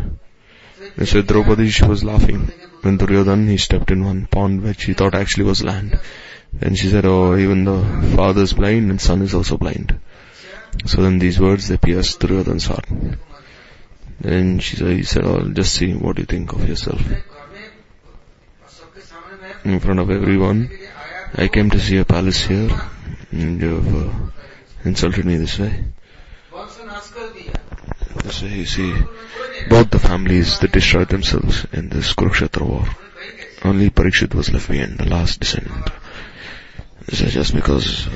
And 0.96 1.08
so 1.08 1.20
Draupadi, 1.20 1.70
she 1.70 1.84
was 1.84 2.04
laughing. 2.04 2.52
When 2.82 2.96
Duryodhan, 2.96 3.48
he 3.48 3.56
stepped 3.56 3.90
in 3.90 4.04
one 4.04 4.26
pond 4.26 4.62
which 4.62 4.84
he 4.84 4.94
thought 4.94 5.16
actually 5.16 5.44
was 5.44 5.64
land. 5.64 5.98
And 6.60 6.76
she 6.76 6.88
said, 6.88 7.04
oh, 7.04 7.36
even 7.36 7.64
the 7.64 8.12
father 8.16 8.42
is 8.42 8.54
blind 8.54 8.90
and 8.90 9.00
son 9.00 9.22
is 9.22 9.34
also 9.34 9.56
blind. 9.56 9.98
So 10.86 11.02
then 11.02 11.18
these 11.18 11.40
words, 11.40 11.68
they 11.68 11.76
pierced 11.76 12.20
through 12.20 12.42
Duryodhan's 12.42 12.66
heart. 12.66 12.86
And 14.22 14.62
she 14.62 14.76
said, 14.76 14.92
he 14.92 15.02
said, 15.02 15.24
oh, 15.24 15.48
just 15.48 15.74
see 15.74 15.92
what 15.94 16.18
you 16.18 16.24
think 16.24 16.52
of 16.52 16.68
yourself. 16.68 17.00
In 19.64 19.80
front 19.80 20.00
of 20.00 20.10
everyone, 20.10 20.70
I 21.34 21.48
came 21.48 21.70
to 21.70 21.80
see 21.80 21.98
a 21.98 22.04
palace 22.04 22.42
here, 22.46 22.70
and 23.32 23.60
you 23.60 23.74
have 23.74 23.94
uh, 23.94 24.30
insulted 24.84 25.24
me 25.24 25.36
this 25.36 25.58
way. 25.58 25.84
So 28.30 28.46
you 28.46 28.64
see, 28.64 28.94
both 29.68 29.90
the 29.90 29.98
families, 29.98 30.58
they 30.60 30.68
destroyed 30.68 31.08
themselves 31.08 31.66
in 31.72 31.88
this 31.88 32.14
Kurukshetra 32.14 32.66
war. 32.66 32.84
Only 33.64 33.90
Parikshit 33.90 34.34
was 34.34 34.52
left 34.52 34.68
behind, 34.68 34.98
the 34.98 35.08
last 35.08 35.40
descendant 35.40 35.90
just 37.08 37.54
because 37.54 38.06
um, 38.08 38.12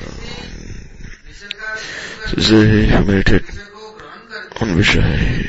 they 2.37 2.87
humiliated 2.87 3.45
on 4.61 4.77
Vishai 4.77 5.47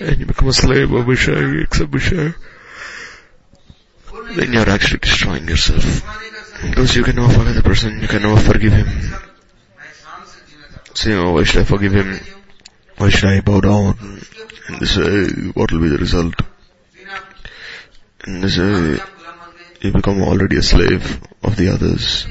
and 0.00 0.18
you 0.18 0.26
become 0.26 0.48
a 0.48 0.52
slave 0.52 0.92
of 0.92 1.06
Vishai, 1.06 1.62
accept 1.62 1.90
Vishai, 1.90 2.34
then 4.34 4.52
you're 4.52 4.68
actually 4.68 4.98
destroying 4.98 5.46
yourself. 5.46 6.02
Because 6.62 6.96
you 6.96 7.04
can 7.04 7.16
never 7.16 7.32
forgive 7.32 7.54
the 7.54 7.62
person, 7.62 8.00
you 8.00 8.08
can 8.08 8.22
never 8.22 8.40
forgive 8.40 8.72
him. 8.72 8.86
Say, 10.94 11.14
oh, 11.14 11.32
why 11.32 11.44
should 11.44 11.60
I 11.60 11.64
forgive 11.64 11.92
him? 11.92 12.20
Why 12.96 13.08
should 13.10 13.28
I 13.28 13.40
bow 13.40 13.60
down? 13.60 14.20
And 14.68 14.80
this 14.80 14.96
way, 14.96 15.50
what 15.52 15.72
will 15.72 15.80
be 15.80 15.88
the 15.88 15.98
result? 15.98 16.34
And 18.24 18.42
this 18.42 18.58
way, 18.58 18.98
you 19.80 19.92
become 19.92 20.22
already 20.22 20.56
a 20.56 20.62
slave 20.62 21.22
of 21.42 21.56
the 21.56 21.72
others. 21.72 22.26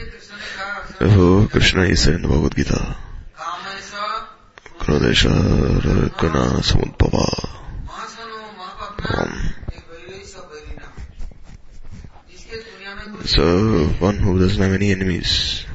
So, 13.25 13.87
one 13.99 14.17
who 14.17 14.39
doesn't 14.39 14.61
have 14.61 14.73
any 14.73 14.91
enemies 14.91 15.65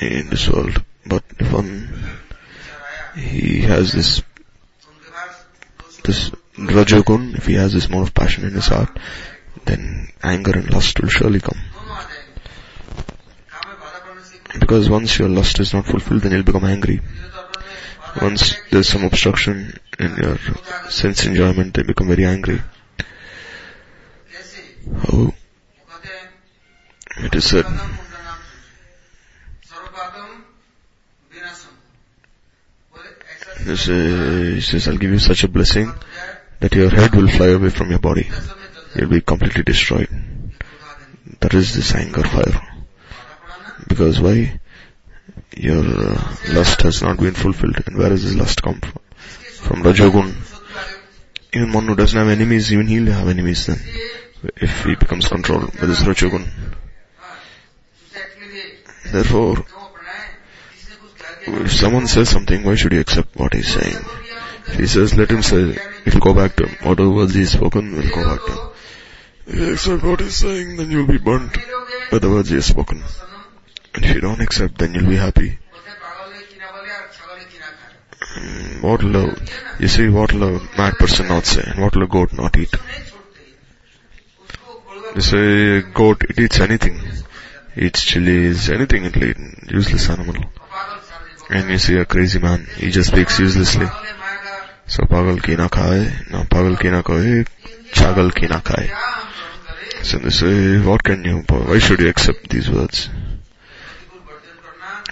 in 0.00 0.30
this 0.30 0.48
world, 0.48 0.80
but 1.04 1.24
if 1.38 1.52
one, 1.52 1.88
he 3.16 3.62
has 3.62 3.92
this, 3.92 4.22
this 6.04 6.30
Rajogun, 6.56 7.36
if 7.36 7.46
he 7.46 7.54
has 7.54 7.72
this 7.72 7.88
more 7.88 8.02
of 8.02 8.14
passion 8.14 8.44
in 8.44 8.52
his 8.52 8.68
heart, 8.68 8.96
then 9.64 10.08
anger 10.22 10.52
and 10.52 10.70
lust 10.70 11.00
will 11.00 11.08
surely 11.08 11.40
come. 11.40 11.58
Because 14.58 14.90
once 14.90 15.18
your 15.18 15.28
lust 15.28 15.60
is 15.60 15.72
not 15.72 15.86
fulfilled, 15.86 16.22
then 16.22 16.32
you'll 16.32 16.42
become 16.42 16.64
angry. 16.64 17.00
Once 18.20 18.56
there's 18.70 18.88
some 18.88 19.04
obstruction 19.04 19.78
in 19.98 20.16
your 20.16 20.38
sense 20.90 21.24
enjoyment, 21.26 21.74
they 21.74 21.82
become 21.82 22.08
very 22.08 22.24
angry. 22.24 22.60
How? 25.02 25.32
It 27.18 27.34
is 27.34 27.44
said. 27.44 27.66
He 33.60 34.60
says, 34.60 34.88
I'll 34.88 34.96
give 34.96 35.10
you 35.10 35.18
such 35.18 35.44
a 35.44 35.48
blessing 35.48 35.92
that 36.60 36.74
your 36.74 36.90
head 36.90 37.14
will 37.14 37.28
fly 37.28 37.48
away 37.48 37.70
from 37.70 37.90
your 37.90 38.00
body. 38.00 38.28
You'll 38.96 39.10
be 39.10 39.20
completely 39.20 39.62
destroyed. 39.62 40.08
That 41.40 41.54
is 41.54 41.74
this 41.74 41.94
anger 41.94 42.24
fire. 42.24 42.69
Because 43.88 44.20
why? 44.20 44.60
Your 45.56 45.84
uh, 45.84 46.36
lust 46.48 46.82
has 46.82 47.02
not 47.02 47.18
been 47.18 47.34
fulfilled. 47.34 47.82
And 47.86 47.96
where 47.96 48.08
does 48.08 48.24
this 48.24 48.34
lust 48.34 48.62
come 48.62 48.80
from? 48.80 49.02
From 49.16 49.82
Rajagun. 49.82 50.34
Even 51.52 51.72
one 51.72 51.86
who 51.86 51.96
doesn't 51.96 52.18
have 52.18 52.28
enemies, 52.28 52.72
even 52.72 52.86
he'll 52.86 53.12
have 53.12 53.28
enemies 53.28 53.66
then. 53.66 53.78
If 54.56 54.84
he 54.84 54.94
becomes 54.94 55.28
controlled 55.28 55.72
by 55.78 55.86
this 55.86 56.02
Rajagun. 56.02 56.48
Therefore, 59.12 59.64
if 61.46 61.72
someone 61.72 62.06
says 62.06 62.28
something, 62.28 62.64
why 62.64 62.76
should 62.76 62.92
you 62.92 63.00
accept 63.00 63.34
what 63.36 63.52
he's 63.52 63.72
saying? 63.72 63.96
If 64.68 64.74
he 64.78 64.86
says, 64.86 65.16
let 65.16 65.30
him 65.30 65.42
say, 65.42 65.76
it'll 66.06 66.20
go 66.20 66.32
back 66.32 66.54
to 66.56 66.66
him. 66.66 66.88
Whatever 66.88 67.10
words 67.10 67.34
he's 67.34 67.50
spoken 67.50 67.96
will 67.96 68.08
go 68.08 68.24
back 68.24 68.46
to 68.46 68.52
him. 68.52 68.70
If 69.46 69.54
you 69.56 69.72
accept 69.72 70.04
what 70.04 70.20
he's 70.20 70.36
saying, 70.36 70.76
then 70.76 70.90
you'll 70.92 71.06
be 71.06 71.18
burnt 71.18 71.56
by 72.10 72.18
the 72.18 72.30
words 72.30 72.50
he 72.50 72.54
has 72.54 72.66
spoken. 72.66 73.02
And 73.94 74.04
if 74.04 74.14
you 74.14 74.20
don't 74.20 74.40
accept, 74.40 74.78
then 74.78 74.94
you'll 74.94 75.08
be 75.08 75.16
happy. 75.16 75.58
Mm, 78.36 78.82
what 78.82 79.02
will, 79.02 79.34
you 79.80 79.88
see, 79.88 80.08
what 80.08 80.32
will 80.32 80.60
mad 80.78 80.94
person 80.94 81.28
not 81.28 81.44
say, 81.46 81.62
and 81.66 81.80
what 81.80 81.96
will 81.96 82.06
goat 82.06 82.32
not 82.32 82.56
eat? 82.56 82.72
You 85.16 85.20
say 85.20 85.80
goat, 85.80 86.22
it 86.28 86.38
eats 86.38 86.60
anything. 86.60 87.00
Eats 87.76 88.04
chilies, 88.04 88.70
anything 88.70 89.04
it'll 89.04 89.24
eat. 89.24 89.36
Useless 89.68 90.08
animal. 90.10 90.36
And 91.48 91.70
you 91.70 91.78
see 91.78 91.96
a 91.96 92.04
crazy 92.04 92.38
man, 92.38 92.68
he 92.76 92.92
just 92.92 93.10
speaks 93.10 93.40
uselessly. 93.40 93.86
So 94.86 95.02
pagal 95.04 95.42
ki 95.42 95.56
na 95.56 95.68
na 96.30 96.44
pagal 96.44 96.78
ki 96.78 96.90
na 96.90 97.02
chagal 97.02 98.34
ki 98.34 98.46
na. 98.46 98.60
So 100.04 100.18
they 100.18 100.30
say, 100.30 100.78
what 100.78 101.02
can 101.02 101.24
you, 101.24 101.42
why 101.48 101.78
should 101.78 102.00
you 102.00 102.08
accept 102.08 102.48
these 102.48 102.70
words? 102.70 103.08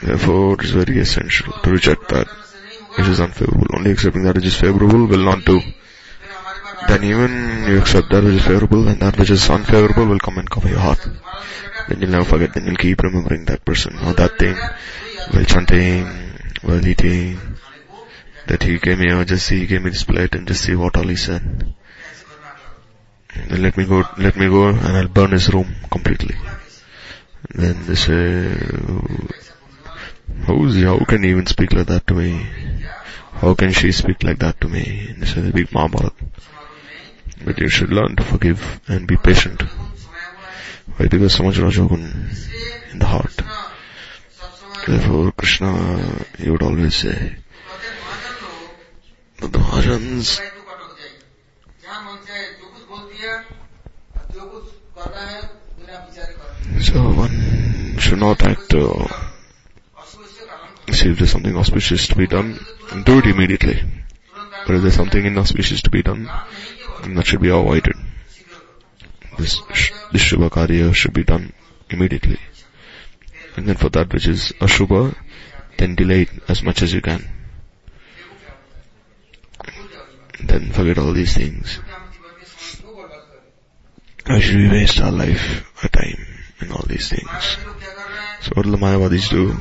Therefore, 0.02 0.54
it 0.54 0.64
is 0.64 0.70
very 0.70 0.98
essential 0.98 1.52
to 1.52 1.70
reject 1.70 2.08
that 2.08 2.28
which 2.96 3.08
is 3.08 3.20
unfavorable. 3.20 3.66
Only 3.74 3.92
accepting 3.92 4.22
that 4.24 4.36
which 4.36 4.46
is 4.46 4.56
favorable 4.56 5.06
will 5.06 5.24
not 5.24 5.44
do. 5.44 5.60
Then 6.88 7.04
even 7.04 7.64
you 7.68 7.78
accept 7.78 8.08
that 8.10 8.24
which 8.24 8.34
is 8.34 8.44
favorable 8.44 8.88
and 8.88 9.00
that 9.00 9.18
which 9.18 9.30
is 9.30 9.48
unfavorable 9.50 10.06
will 10.06 10.18
come 10.18 10.38
and 10.38 10.48
cover 10.48 10.68
your 10.68 10.78
heart. 10.78 11.06
Then 11.88 12.00
you'll 12.00 12.10
never 12.10 12.24
forget, 12.24 12.54
then 12.54 12.66
you'll 12.66 12.76
keep 12.76 13.02
remembering 13.02 13.44
that 13.46 13.64
person 13.64 13.98
or 13.98 14.12
that 14.14 14.38
thing 14.38 14.56
while 15.32 15.44
chanting, 15.44 16.06
while 16.62 16.86
eating, 16.86 17.38
that 18.46 18.62
he 18.62 18.78
came 18.78 18.98
here, 18.98 19.24
just 19.24 19.46
see, 19.46 19.60
he 19.60 19.66
gave 19.66 19.82
me 19.82 19.90
this 19.90 20.04
plate 20.04 20.34
and 20.34 20.48
just 20.48 20.62
see 20.62 20.74
what 20.74 20.96
all 20.96 21.06
he 21.06 21.16
said. 21.16 21.74
Then 23.48 23.62
let 23.62 23.76
me 23.76 23.84
go, 23.84 24.04
let 24.16 24.36
me 24.36 24.48
go 24.48 24.68
and 24.68 24.96
I'll 24.96 25.08
burn 25.08 25.32
his 25.32 25.52
room 25.52 25.74
completely. 25.90 26.34
Then 27.54 27.86
they 27.86 27.94
say, 27.94 28.52
uh, 28.52 29.00
Who's, 30.46 30.82
how 30.82 30.98
can 31.04 31.22
you 31.22 31.30
even 31.30 31.46
speak 31.46 31.72
like 31.72 31.86
that 31.86 32.06
to 32.06 32.14
me? 32.14 32.46
How 33.32 33.54
can 33.54 33.72
she 33.72 33.92
speak 33.92 34.22
like 34.22 34.38
that 34.38 34.60
to 34.60 34.68
me? 34.68 35.14
This 35.18 35.36
is 35.36 35.48
a 35.48 35.52
big 35.52 35.72
Mahabharata. 35.72 36.12
But 37.44 37.58
you 37.58 37.68
should 37.68 37.90
learn 37.90 38.16
to 38.16 38.24
forgive 38.24 38.80
and 38.88 39.06
be 39.06 39.16
patient. 39.16 39.62
Why? 40.96 41.06
Because 41.06 41.34
so 41.34 41.44
much 41.44 41.56
Rajogun 41.56 42.92
in 42.92 42.98
the 42.98 43.06
heart. 43.06 43.36
Therefore, 44.86 45.32
Krishna, 45.32 46.24
he 46.38 46.50
would 46.50 46.62
always 46.62 46.96
say, 46.96 47.36
but 49.38 49.52
the 49.52 49.58
Bhajans 49.58 50.40
so 56.80 57.12
one 57.12 57.96
should 57.98 58.18
not 58.18 58.42
act 58.42 58.72
uh, 58.74 59.06
see 60.94 61.10
if 61.10 61.18
there's 61.18 61.30
something 61.30 61.56
auspicious 61.56 62.06
to 62.08 62.16
be 62.16 62.26
done, 62.26 62.58
do 63.04 63.18
it 63.18 63.26
immediately. 63.26 63.82
But 64.66 64.76
if 64.76 64.82
there's 64.82 64.94
something 64.94 65.24
inauspicious 65.24 65.82
to 65.82 65.90
be 65.90 66.02
done, 66.02 66.30
then 67.02 67.14
that 67.14 67.26
should 67.26 67.40
be 67.40 67.48
avoided. 67.48 67.94
This, 69.38 69.60
this 70.12 70.22
Shubha 70.22 70.50
Karya 70.50 70.94
should 70.94 71.12
be 71.12 71.24
done 71.24 71.52
immediately. 71.90 72.38
And 73.56 73.66
then 73.66 73.76
for 73.76 73.88
that 73.90 74.12
which 74.12 74.26
is 74.26 74.52
Ashubha, 74.60 75.16
then 75.78 75.94
delay 75.94 76.22
it 76.22 76.30
as 76.48 76.62
much 76.62 76.82
as 76.82 76.92
you 76.92 77.00
can. 77.00 77.28
Then 80.40 80.70
forget 80.72 80.98
all 80.98 81.12
these 81.12 81.34
things. 81.34 81.80
Why 84.26 84.40
should 84.40 84.56
we 84.56 84.68
waste 84.68 85.00
our 85.00 85.10
life, 85.10 85.64
our 85.82 85.88
time, 85.88 86.26
and 86.60 86.72
all 86.72 86.84
these 86.86 87.08
things? 87.08 87.56
So 88.42 88.50
what 88.54 88.64
do 88.64 88.70
the 88.70 88.76
Mayavadis 88.76 89.30
do? 89.30 89.56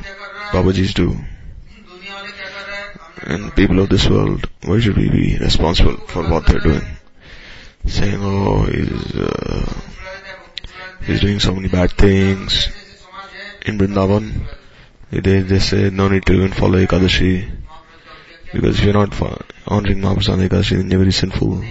Babaji's 0.52 0.94
do. 0.94 1.16
And 3.22 3.54
people 3.54 3.80
of 3.80 3.88
this 3.88 4.08
world, 4.08 4.48
why 4.64 4.80
should 4.80 4.96
we 4.96 5.10
be 5.10 5.36
responsible 5.38 5.96
for 6.06 6.28
what 6.28 6.46
they're 6.46 6.60
doing? 6.60 6.86
Saying, 7.86 8.18
oh, 8.20 8.64
he's, 8.64 9.14
uh, 9.14 9.72
he's 11.04 11.20
doing 11.20 11.38
so 11.38 11.54
many 11.54 11.68
bad 11.68 11.92
things. 11.92 12.68
In 13.66 13.78
Vrindavan, 13.78 14.46
they, 15.10 15.40
they 15.40 15.58
say 15.58 15.90
no 15.90 16.08
need 16.08 16.24
to 16.26 16.32
even 16.32 16.52
follow 16.52 16.78
Ekadashi. 16.78 17.50
Because 18.52 18.78
if 18.78 18.84
you're 18.84 18.94
not 18.94 19.12
honoring 19.66 19.98
Mahaprasana 19.98 20.48
Ekadashi, 20.48 20.76
then 20.78 20.90
you're 20.90 21.00
very 21.00 21.12
sinful. 21.12 21.62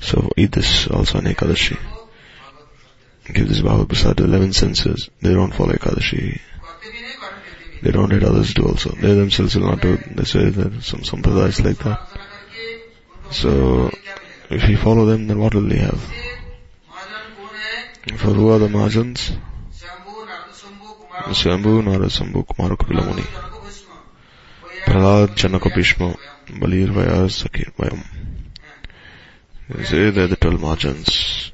So 0.00 0.30
eat 0.36 0.52
this 0.52 0.88
also 0.88 1.18
on 1.18 1.24
Ekadashi. 1.24 1.78
Give 3.32 3.48
this 3.48 3.60
Bhava 3.62 3.88
Prasad 3.88 4.18
to 4.18 4.24
11 4.24 4.52
senses. 4.52 5.08
They 5.22 5.32
don't 5.32 5.54
follow 5.54 5.72
Ekadashi. 5.72 6.40
They 7.84 7.92
don't 7.92 8.10
let 8.10 8.24
others 8.24 8.54
do 8.54 8.64
also. 8.64 8.92
They 8.92 9.12
themselves 9.12 9.56
will 9.56 9.66
not 9.66 9.82
do 9.82 9.98
They 9.98 10.24
say 10.24 10.48
why 10.48 10.80
some 10.80 11.00
sampradayas 11.00 11.62
like 11.62 11.76
that. 11.80 12.08
So, 13.30 13.90
if 14.48 14.66
we 14.66 14.76
follow 14.76 15.04
them, 15.04 15.26
then 15.26 15.38
what 15.38 15.54
will 15.54 15.68
they 15.68 15.76
have? 15.76 16.00
For 18.16 18.32
who 18.32 18.48
are 18.52 18.58
the 18.58 18.68
Mahajans? 18.68 19.36
Swambhu, 21.42 21.82
Narad 21.82 22.08
Sambhu, 22.08 22.46
Kumara 22.46 22.78
Kapila 22.78 23.04
Muni. 23.04 23.26
Pralad 24.86 25.36
Janaka 25.36 25.68
Bhishma, 25.68 26.16
Balir, 26.46 26.88
Vayar, 26.88 27.28
Sakir, 27.28 27.70
Vayam. 27.76 28.02
They 29.68 29.84
say 29.84 30.08
they're 30.08 30.28
the 30.28 30.36
twelve 30.36 30.58
Mahajans. 30.58 31.52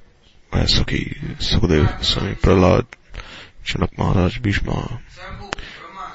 Vayasaki, 0.53 1.39
Sukadev, 1.39 2.05
Swami, 2.05 2.35
Pralad 2.37 2.87
Janak 3.65 3.99
Maharaj, 3.99 4.39
Bhishma, 4.39 5.01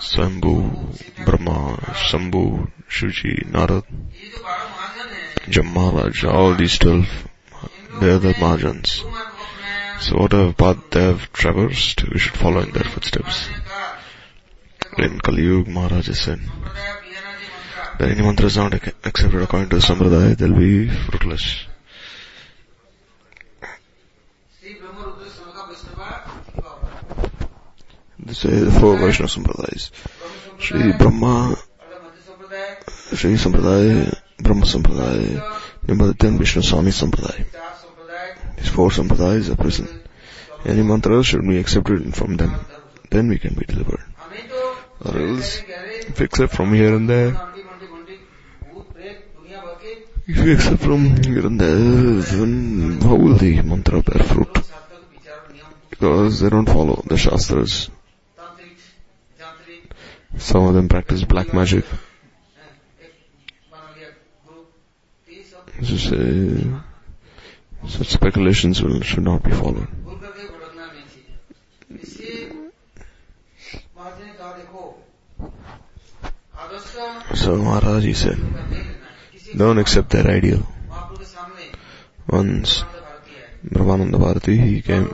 Shambhu 0.04 0.52
Brahma 0.60 0.96
Swambhu, 1.20 1.24
Brahma, 1.24 1.76
Shambhu, 1.94 2.70
Shivji, 2.88 3.34
Narad, 3.50 3.84
ये 3.84 4.30
जो 4.30 4.42
बारह 4.44 4.64
महाजन 4.68 5.08
है 5.14 5.50
Jam 5.50 5.66
Maharaj, 5.74 6.24
all 6.24 6.54
these 6.54 6.78
12, 6.78 7.06
they're 8.00 8.18
the 8.18 8.34
Mahajans. 8.34 8.90
जो 9.00 9.10
मार्ग 9.10 9.30
को 9.30 9.44
अपनाया 9.44 10.00
So 10.00 10.16
whatever 10.16 10.52
path 10.52 10.90
they 10.90 11.02
have 11.02 11.32
traversed, 11.32 12.04
we 12.12 12.18
should 12.18 12.36
follow 12.36 12.60
in 12.60 12.72
their 12.72 12.84
footsteps. 12.84 13.48
ने 13.50 13.58
कहा 13.58 15.06
In 15.06 15.18
Kali 15.20 15.42
Yuga, 15.42 15.70
Maharaj 15.70 16.06
has 16.06 16.20
said, 16.20 16.38
संप्रदाय 16.38 16.92
बिहाना 17.02 17.32
जी 17.38 17.46
मंत्र 17.46 17.98
that 17.98 18.10
any 18.10 18.22
mantra 18.22 18.46
is 18.46 18.56
not 18.56 18.74
ac- 18.74 18.92
accepted 19.04 19.42
according 19.42 19.68
to 19.70 19.76
the 19.76 19.82
Sampradaya, 19.82 20.36
they'll 20.36 20.54
be 20.54 20.88
fruitless. 20.88 21.66
This 28.25 28.41
the 28.41 28.71
four 28.71 28.97
Vaishnava 28.97 29.31
Sampradayas. 29.31 29.91
Shri 30.57 30.93
Brahma, 30.93 31.55
Shri 33.13 33.35
Sampradaya, 33.35 34.19
Brahma 34.39 34.65
Sampradaya, 34.65 35.61
number 35.87 36.11
10 36.11 36.39
Vishnu 36.39 36.63
Swami 36.63 36.89
Sampradaya. 36.89 37.45
These 38.57 38.69
four 38.69 38.89
Sampradayas 38.89 39.51
are 39.51 39.55
present. 39.55 39.91
Any 40.65 40.81
mantras 40.81 41.27
should 41.27 41.47
be 41.47 41.59
accepted 41.59 42.15
from 42.15 42.37
them. 42.37 42.55
Then 43.11 43.27
we 43.27 43.37
can 43.37 43.53
be 43.53 43.65
delivered. 43.65 44.03
Or 45.01 45.19
else, 45.19 45.61
if 46.07 46.19
we 46.19 46.25
accept 46.25 46.55
from 46.55 46.73
here 46.73 46.95
and 46.95 47.07
there, 47.07 47.39
if 50.27 50.43
we 50.43 50.53
accept 50.53 50.81
from 50.81 51.23
here 51.23 51.45
and 51.45 51.61
there, 51.61 51.75
then 51.75 52.99
how 53.01 53.17
will 53.17 53.37
the 53.37 53.61
mantra 53.61 54.01
bear 54.01 54.23
fruit? 54.23 54.57
Because 55.91 56.39
they 56.39 56.49
don't 56.49 56.65
follow 56.65 57.03
the 57.05 57.17
Shastras. 57.17 57.91
Some 60.37 60.63
of 60.65 60.73
them 60.73 60.89
practice 60.89 61.23
black 61.23 61.53
magic. 61.53 61.85
This 65.79 65.91
is 65.91 66.11
a, 66.11 66.83
such 67.87 68.07
speculations 68.07 68.81
will, 68.81 69.01
should 69.01 69.23
not 69.23 69.43
be 69.43 69.51
followed. 69.51 69.87
So 77.33 77.57
Maharaj 77.57 78.15
said, 78.15 78.39
don't 79.55 79.77
accept 79.77 80.09
their 80.11 80.27
ideal. 80.27 80.65
Once 82.27 82.83
Brahmananda 83.63 84.19
Bharati, 84.19 84.57
he 84.57 84.81
came 84.81 85.13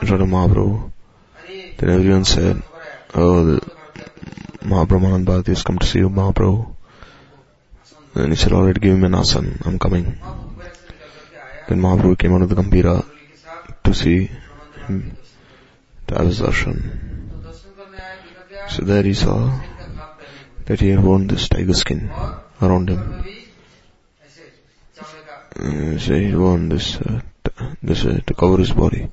in 0.00 0.06
front 0.06 0.22
of 0.22 0.28
Mahaprabhu, 0.28 0.90
then 1.76 1.90
everyone 1.90 2.24
said, 2.24 2.62
oh, 3.18 3.58
Mahaprabhu 4.60 5.02
Mahan 5.02 5.24
Bharati 5.24 5.52
has 5.52 5.62
come 5.62 5.78
to 5.78 5.86
see 5.86 6.00
you, 6.00 6.10
Mahaprabhu. 6.10 6.74
And 8.14 8.32
he 8.32 8.36
said, 8.36 8.52
alright, 8.52 8.80
give 8.80 8.94
him 8.94 9.04
an 9.04 9.14
asan, 9.14 9.60
I'm 9.64 9.78
coming. 9.78 10.18
Then 11.68 11.80
Mahaprabhu 11.80 12.18
came 12.18 12.34
out 12.34 12.42
of 12.42 12.48
the 12.48 12.54
Gambhira 12.54 13.04
to 13.84 13.94
see 13.94 14.30
him, 14.86 15.16
to 16.06 16.14
have 16.16 16.26
his 16.26 16.40
darshan. 16.40 17.28
So 18.68 18.82
there 18.82 19.02
he 19.02 19.14
saw 19.14 19.60
that 20.66 20.80
he 20.80 20.88
had 20.90 21.02
worn 21.02 21.26
this 21.26 21.48
tiger 21.48 21.74
skin 21.74 22.10
around 22.60 22.90
him. 22.90 23.24
Uh, 25.56 25.98
so 25.98 26.14
he 26.14 26.24
had 26.24 26.38
worn 26.38 26.68
this, 26.68 26.96
uh, 26.96 27.20
t- 27.44 27.52
this 27.82 28.04
uh, 28.04 28.20
to 28.26 28.34
cover 28.34 28.58
his 28.58 28.72
body. 28.72 29.10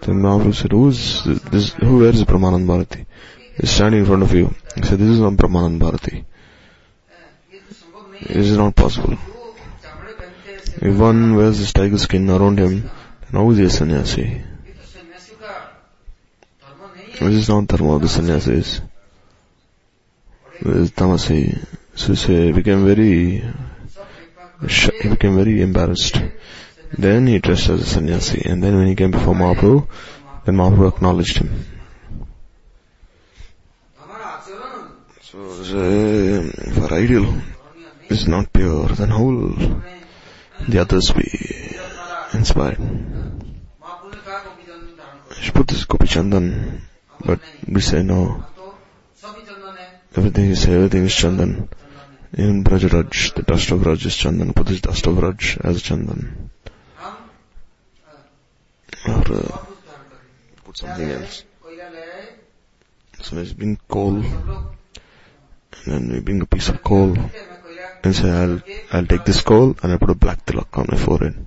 The 0.00 0.12
Mahaprabhu 0.12 0.54
said, 0.54 0.72
who's 0.72 1.24
this, 1.24 1.72
who 1.74 1.98
wears 1.98 2.24
Brahmanand 2.24 2.66
Bharati? 2.66 3.06
He's 3.56 3.70
standing 3.70 4.00
in 4.00 4.06
front 4.06 4.22
of 4.22 4.32
you. 4.32 4.54
He 4.74 4.82
said, 4.82 4.98
this 4.98 5.08
is 5.08 5.20
not 5.20 5.36
Brahmanand 5.36 5.78
Bharati. 5.78 6.24
This 8.22 8.46
is 8.50 8.56
not 8.56 8.74
possible. 8.74 9.18
If 10.82 10.96
one 10.96 11.36
wears 11.36 11.58
this 11.58 11.72
tiger 11.72 11.98
skin 11.98 12.30
around 12.30 12.58
him, 12.58 12.82
then 12.82 13.32
how 13.32 13.50
is 13.50 13.58
he 13.58 13.64
a 13.64 13.70
sannyasi? 13.70 14.42
This 17.20 17.34
is 17.34 17.48
not 17.50 17.66
dharma 17.66 17.96
of 17.96 18.00
the 18.00 18.08
sannyasis. 18.08 18.80
This 20.62 20.76
is 20.76 20.90
tamasi. 20.92 21.66
So 21.94 22.14
he 22.14 22.52
became 22.52 22.86
very, 22.86 23.44
he 25.02 25.08
became 25.08 25.36
very 25.36 25.60
embarrassed. 25.60 26.16
Then 26.92 27.26
he 27.26 27.38
dressed 27.38 27.68
as 27.68 27.82
a 27.82 27.86
sannyasi, 27.86 28.42
and 28.44 28.62
then 28.62 28.76
when 28.76 28.86
he 28.88 28.94
came 28.96 29.12
before 29.12 29.34
Mahaprabhu, 29.34 29.86
then 30.44 30.56
Mahaprabhu 30.56 30.88
acknowledged 30.96 31.38
him. 31.38 31.64
So, 35.22 35.38
if 35.62 36.78
uh, 36.78 36.82
our 36.82 36.92
ideal 36.94 37.32
is 38.08 38.26
not 38.26 38.52
pure, 38.52 38.88
then 38.88 39.10
how 39.10 39.22
will 39.22 39.82
the 40.68 40.78
others 40.80 41.12
be 41.12 41.76
inspired? 42.34 42.80
I 45.30 45.40
should 45.40 45.54
put 45.54 45.68
this 45.68 45.84
Gopi 45.84 46.06
Chandan, 46.06 46.80
but 47.24 47.38
we 47.68 47.80
say 47.80 48.02
no. 48.02 48.44
Everything 50.16 50.46
is 50.46 50.66
everything 50.66 51.04
is 51.04 51.12
Chandan. 51.12 51.68
Even 52.32 52.64
Brajraj, 52.64 53.34
the 53.34 53.42
dust 53.42 53.70
of 53.70 53.86
Raj 53.86 54.04
is 54.06 54.16
Chandan. 54.16 54.54
Put 54.54 54.66
this 54.66 54.80
dust 54.80 55.06
of 55.06 55.18
Raj 55.18 55.56
as 55.62 55.82
Chandan 55.82 56.49
or 59.06 59.34
uh, 59.34 59.58
put 60.64 60.76
something 60.76 61.10
else. 61.10 61.44
So 63.22 63.36
let's 63.36 63.52
bring 63.52 63.78
coal, 63.88 64.16
and 64.16 64.74
then 65.86 66.12
we 66.12 66.20
bring 66.20 66.40
a 66.40 66.46
piece 66.46 66.68
of 66.68 66.82
coal, 66.82 67.16
and 68.02 68.16
say 68.16 68.30
I'll, 68.30 68.60
I'll 68.92 69.06
take 69.06 69.24
this 69.24 69.42
coal 69.42 69.76
and 69.82 69.92
I'll 69.92 69.98
put 69.98 70.10
a 70.10 70.14
black 70.14 70.44
tilak 70.46 70.76
on 70.78 70.86
my 70.90 70.96
forehead. 70.96 71.46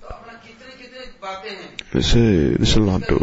They 1.91 2.01
say 2.01 2.55
this 2.55 2.75
will 2.75 2.85
not 2.85 3.07
do. 3.07 3.17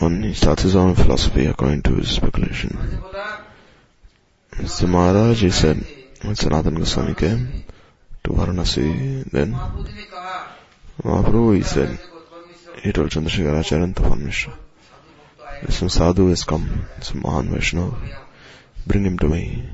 When 0.00 0.22
he 0.22 0.34
starts 0.34 0.62
his 0.62 0.76
own 0.76 0.94
philosophy 0.94 1.46
according 1.46 1.82
to 1.82 1.94
his 1.94 2.10
speculation. 2.10 3.00
Mr. 4.52 4.88
Maharaj, 4.88 5.40
he 5.40 5.50
said, 5.50 5.76
when 6.22 6.34
Sanatana 6.34 6.78
Goswami 6.78 7.14
came 7.14 7.64
to 8.22 8.30
Varanasi, 8.30 9.24
then 9.30 9.52
Mahaprabhu, 11.02 11.56
he 11.56 11.62
said, 11.62 11.98
he 12.82 12.92
told 12.92 13.10
Chandrasekhara 13.10 13.82
and 13.82 13.94
Tapan 13.94 14.20
Mishra, 14.20 14.52
some 15.68 15.88
sadhu 15.88 16.28
has 16.28 16.44
come, 16.44 16.86
some 17.00 17.20
Mahan 17.20 17.48
Vaishnava, 17.48 17.96
bring 18.86 19.04
him 19.04 19.18
to 19.18 19.28
me. 19.28 19.64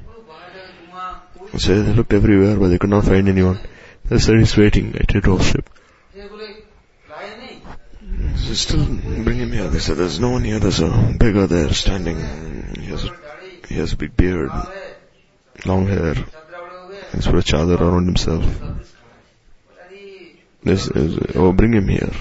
So 1.58 1.82
they 1.82 1.92
looked 1.92 2.12
everywhere, 2.12 2.56
but 2.56 2.68
they 2.68 2.78
could 2.78 2.90
not 2.90 3.04
find 3.04 3.28
anyone. 3.28 3.58
They 4.04 4.18
said 4.18 4.38
he's 4.38 4.56
waiting 4.56 4.94
at 4.96 5.14
a 5.14 5.20
doorstep. 5.20 5.68
So 8.36 8.54
still 8.54 8.84
bring 8.84 9.38
him 9.38 9.52
here. 9.52 9.68
They 9.68 9.78
said 9.78 9.96
there's 9.96 10.20
no 10.20 10.30
one 10.30 10.44
here. 10.44 10.58
There's 10.58 10.80
a 10.80 11.14
beggar 11.18 11.46
there 11.46 11.72
standing. 11.72 12.16
He 12.78 12.86
has 12.86 13.04
a, 13.04 13.16
he 13.68 13.74
has 13.76 13.92
a 13.92 13.96
big 13.96 14.16
beard, 14.16 14.50
long 15.64 15.88
hair. 15.88 16.14
He's 17.12 17.26
put 17.26 17.34
a 17.34 17.42
chadar 17.42 17.80
around 17.80 18.06
himself. 18.06 18.44
This 20.62 20.88
is, 20.88 21.36
oh, 21.36 21.52
bring 21.52 21.72
him 21.72 21.88
here 21.88 22.12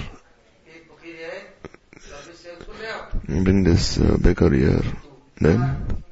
bring 3.24 3.64
this 3.64 3.98
uh, 3.98 4.16
baker 4.20 4.50
here. 4.50 4.82
Then, 5.38 6.02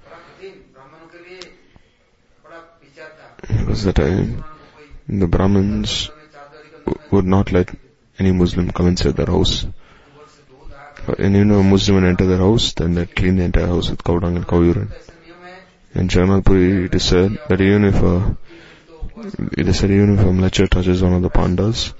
it 3.48 3.66
was 3.66 3.84
the 3.84 3.92
time 3.92 4.44
the 5.08 5.26
Brahmins 5.26 6.10
would 7.10 7.24
not 7.24 7.52
let 7.52 7.70
any 8.18 8.32
Muslim 8.32 8.70
come 8.70 8.88
inside 8.88 9.16
their 9.16 9.26
house. 9.26 9.66
Uh, 11.06 11.14
and 11.18 11.36
even 11.36 11.50
if 11.50 11.56
a 11.58 11.62
Muslim 11.62 11.96
would 11.96 12.08
enter 12.08 12.26
their 12.26 12.38
house, 12.38 12.72
then 12.74 12.94
they 12.94 13.06
clean 13.06 13.36
the 13.36 13.44
entire 13.44 13.66
house 13.66 13.90
with 13.90 14.02
cow 14.04 14.18
dung 14.18 14.36
and 14.36 14.46
cow 14.46 14.60
urine. 14.60 14.90
In 15.94 16.08
Jamalpuri, 16.08 16.86
it 16.86 16.94
is 16.94 17.04
said 17.04 17.38
that 17.48 17.60
even 17.60 17.84
if 17.84 18.02
a, 18.02 18.36
it 19.56 19.68
is 19.68 19.78
said 19.78 19.90
even 19.90 20.18
if 20.18 20.20
a 20.20 20.24
mlecher 20.24 20.68
touches 20.68 21.02
one 21.02 21.14
of 21.14 21.22
the 21.22 21.30
pandas, 21.30 21.92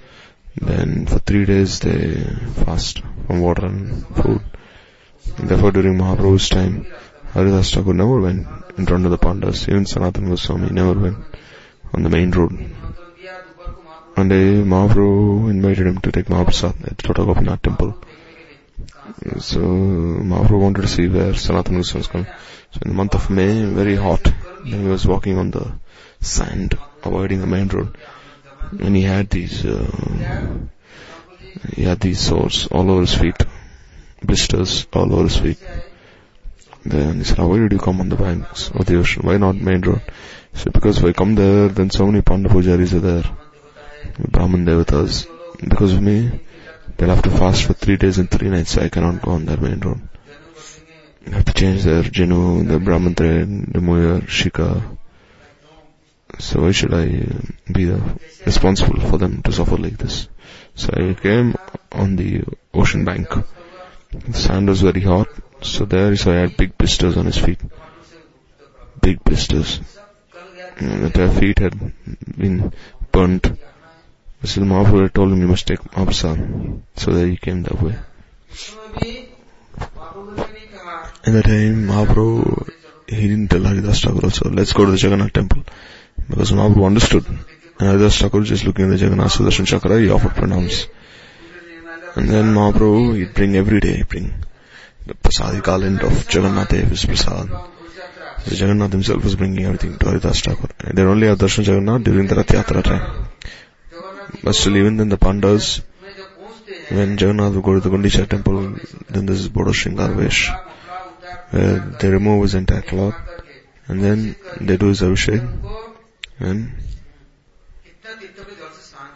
then 0.55 1.05
for 1.07 1.19
three 1.19 1.45
days 1.45 1.79
they 1.79 2.23
fast 2.65 3.01
from 3.25 3.41
water 3.41 3.65
and 3.65 4.05
food. 4.07 4.41
Therefore, 5.37 5.71
during 5.71 5.97
Mahaprabhu's 5.97 6.49
time, 6.49 6.85
Haridas 7.33 7.73
Thakur 7.73 7.93
never 7.93 8.19
went 8.19 8.47
in 8.77 8.85
front 8.85 9.05
of 9.05 9.11
the 9.11 9.17
Pandas. 9.17 9.67
Even 9.69 9.85
Sanatana 9.85 10.29
Goswami 10.29 10.69
never 10.69 10.93
went 10.99 11.17
on 11.93 12.03
the 12.03 12.09
main 12.09 12.31
road. 12.31 12.51
One 14.15 14.31
eh, 14.31 14.35
day, 14.35 14.63
Mahaprabhu 14.63 15.49
invited 15.49 15.87
him 15.87 15.99
to 15.99 16.11
take 16.11 16.25
Mahaprasad 16.25 16.91
at 16.91 16.97
Totagopinath 16.97 17.61
temple. 17.61 17.97
So, 19.39 19.59
Mahaprabhu 19.59 20.59
wanted 20.59 20.81
to 20.81 20.87
see 20.87 21.07
where 21.07 21.33
Sanatana 21.33 21.77
Goswami 21.77 21.99
was 21.99 22.07
going. 22.07 22.25
So, 22.71 22.79
in 22.83 22.89
the 22.89 22.95
month 22.95 23.15
of 23.15 23.29
May, 23.29 23.65
very 23.65 23.95
hot, 23.95 24.31
he 24.65 24.75
was 24.75 25.05
walking 25.05 25.37
on 25.37 25.51
the 25.51 25.71
sand, 26.21 26.77
avoiding 27.03 27.41
the 27.41 27.47
main 27.47 27.67
road. 27.67 27.97
And 28.79 28.95
he 28.95 29.03
had 29.03 29.29
these, 29.29 29.65
uh, 29.65 30.57
he 31.73 31.83
had 31.83 31.99
these 31.99 32.19
sores 32.19 32.67
all 32.67 32.89
over 32.91 33.01
his 33.01 33.13
feet 33.13 33.37
blisters 34.21 34.87
all 34.93 35.13
over 35.13 35.23
his 35.23 35.37
feet. 35.37 35.59
Then 36.85 37.17
he 37.17 37.23
said, 37.23 37.39
why 37.39 37.57
did 37.57 37.73
you 37.73 37.79
come 37.79 37.99
on 37.99 38.09
the 38.09 38.15
banks 38.15 38.69
of 38.71 38.85
the 38.85 38.97
ocean? 38.97 39.23
Why 39.23 39.37
not 39.37 39.55
main 39.55 39.81
road? 39.81 40.01
He 40.53 40.59
said, 40.59 40.73
because 40.73 40.97
if 40.97 41.05
I 41.05 41.11
come 41.13 41.35
there, 41.35 41.67
then 41.67 41.89
so 41.89 42.05
many 42.05 42.21
Pandapujaris 42.21 42.93
are 42.93 42.99
there. 42.99 43.23
Brahman 44.17 44.65
Devatas. 44.65 45.27
Because 45.59 45.93
of 45.93 46.01
me, 46.01 46.39
they'll 46.97 47.09
have 47.09 47.21
to 47.23 47.29
fast 47.29 47.65
for 47.65 47.73
three 47.73 47.97
days 47.97 48.17
and 48.17 48.31
three 48.31 48.49
nights, 48.49 48.71
so 48.71 48.81
I 48.81 48.89
cannot 48.89 49.21
go 49.21 49.31
on 49.31 49.45
their 49.45 49.57
main 49.57 49.79
road. 49.79 50.01
They 51.25 51.31
have 51.31 51.45
to 51.45 51.53
change 51.53 51.83
their 51.83 52.03
Janu, 52.03 52.67
their 52.67 52.79
Brahman 52.79 53.15
thread, 53.15 53.73
the 53.73 53.81
Moyer, 53.81 54.21
Shika. 54.21 54.97
So 56.39 56.61
why 56.61 56.71
should 56.71 56.93
I 56.93 57.07
uh, 57.07 57.73
be 57.73 57.91
uh, 57.91 57.99
responsible 58.45 59.01
for 59.01 59.17
them 59.17 59.41
to 59.43 59.51
suffer 59.51 59.77
like 59.77 59.97
this? 59.97 60.29
So 60.75 60.89
I 60.93 61.13
came 61.13 61.55
on 61.91 62.15
the 62.15 62.43
ocean 62.73 63.03
bank. 63.03 63.27
The 64.11 64.33
sand 64.33 64.67
was 64.67 64.81
very 64.81 65.01
hot, 65.01 65.27
so 65.61 65.85
there 65.85 66.15
so 66.15 66.31
I 66.31 66.37
had 66.37 66.57
big 66.57 66.75
blisters 66.75 67.15
on 67.15 67.27
his 67.27 67.37
feet. 67.37 67.59
Big 69.01 69.23
blisters. 69.23 69.81
And 70.77 71.13
their 71.13 71.29
feet 71.29 71.59
had 71.59 71.75
been 72.35 72.73
burnt. 73.11 73.43
Mr. 74.43 74.63
Mahaprabhu 74.63 75.13
told 75.13 75.31
him 75.31 75.41
you 75.41 75.47
must 75.47 75.67
take 75.67 75.81
Apsa. 75.91 76.81
So 76.95 77.11
there 77.11 77.27
he 77.27 77.37
came 77.37 77.61
that 77.63 77.79
way. 77.79 77.95
In 81.25 81.33
that 81.33 81.43
time 81.43 81.87
Mahaprabhu, 81.87 82.67
he 83.07 83.27
didn't 83.27 83.49
tell 83.49 83.63
Haridas 83.63 84.01
Thakur 84.01 84.23
also, 84.23 84.49
let's 84.49 84.73
go 84.73 84.85
to 84.85 84.91
the 84.91 84.97
Jagannath 84.97 85.33
temple. 85.33 85.63
Because 86.27 86.51
Mahaprabhu 86.51 86.85
understood. 86.85 87.27
And 87.27 87.37
Haridas 87.79 88.17
Thakur 88.17 88.41
just 88.41 88.65
looking 88.65 88.85
at 88.85 88.97
the 88.97 89.05
Jagannath 89.05 89.33
Sudarshan 89.33 89.67
Chakra, 89.67 89.99
he 89.99 90.09
offered 90.09 90.31
pranams. 90.31 90.87
And 92.15 92.29
then 92.29 92.53
Mahaprabhu, 92.53 93.17
he'd 93.17 93.33
bring 93.33 93.55
every 93.55 93.79
day, 93.79 94.03
bring 94.03 94.33
the 95.05 95.13
Prasadi 95.15 95.61
garland 95.61 96.01
of 96.01 96.33
Jagannath 96.33 96.69
Dev's 96.69 97.05
Prasad. 97.05 97.49
So 98.45 98.55
Jagannath 98.55 98.91
himself 98.91 99.23
was 99.23 99.35
bringing 99.35 99.65
everything 99.65 99.97
to 99.97 100.05
Haridas 100.05 100.41
Thakur. 100.41 100.69
They 100.93 101.03
only 101.03 101.27
have 101.27 101.37
darshan 101.37 101.65
Jagannath 101.65 102.03
during 102.03 102.27
the 102.27 102.35
Rath 102.35 102.47
Yatra 102.47 102.83
time. 102.83 103.27
But 104.43 104.55
still 104.55 104.77
even 104.77 104.97
then 104.97 105.09
the 105.09 105.17
Pandas, 105.17 105.81
when 106.89 107.11
Jagannath 107.11 107.53
would 107.53 107.63
go 107.63 107.73
to 107.75 107.79
the 107.79 107.89
Gundicha 107.89 108.27
temple, 108.27 108.75
then 109.09 109.25
this 109.25 109.39
is 109.39 109.49
Bodo 109.49 109.71
Vesh, 109.71 110.49
where 111.51 111.79
they 111.99 112.09
remove 112.09 112.43
his 112.43 112.55
entire 112.55 112.81
cloth, 112.81 113.15
and 113.87 114.01
then 114.03 114.35
they 114.61 114.77
do 114.77 114.87
his 114.87 115.01
Abhishek, 115.01 115.47
and 116.39 116.71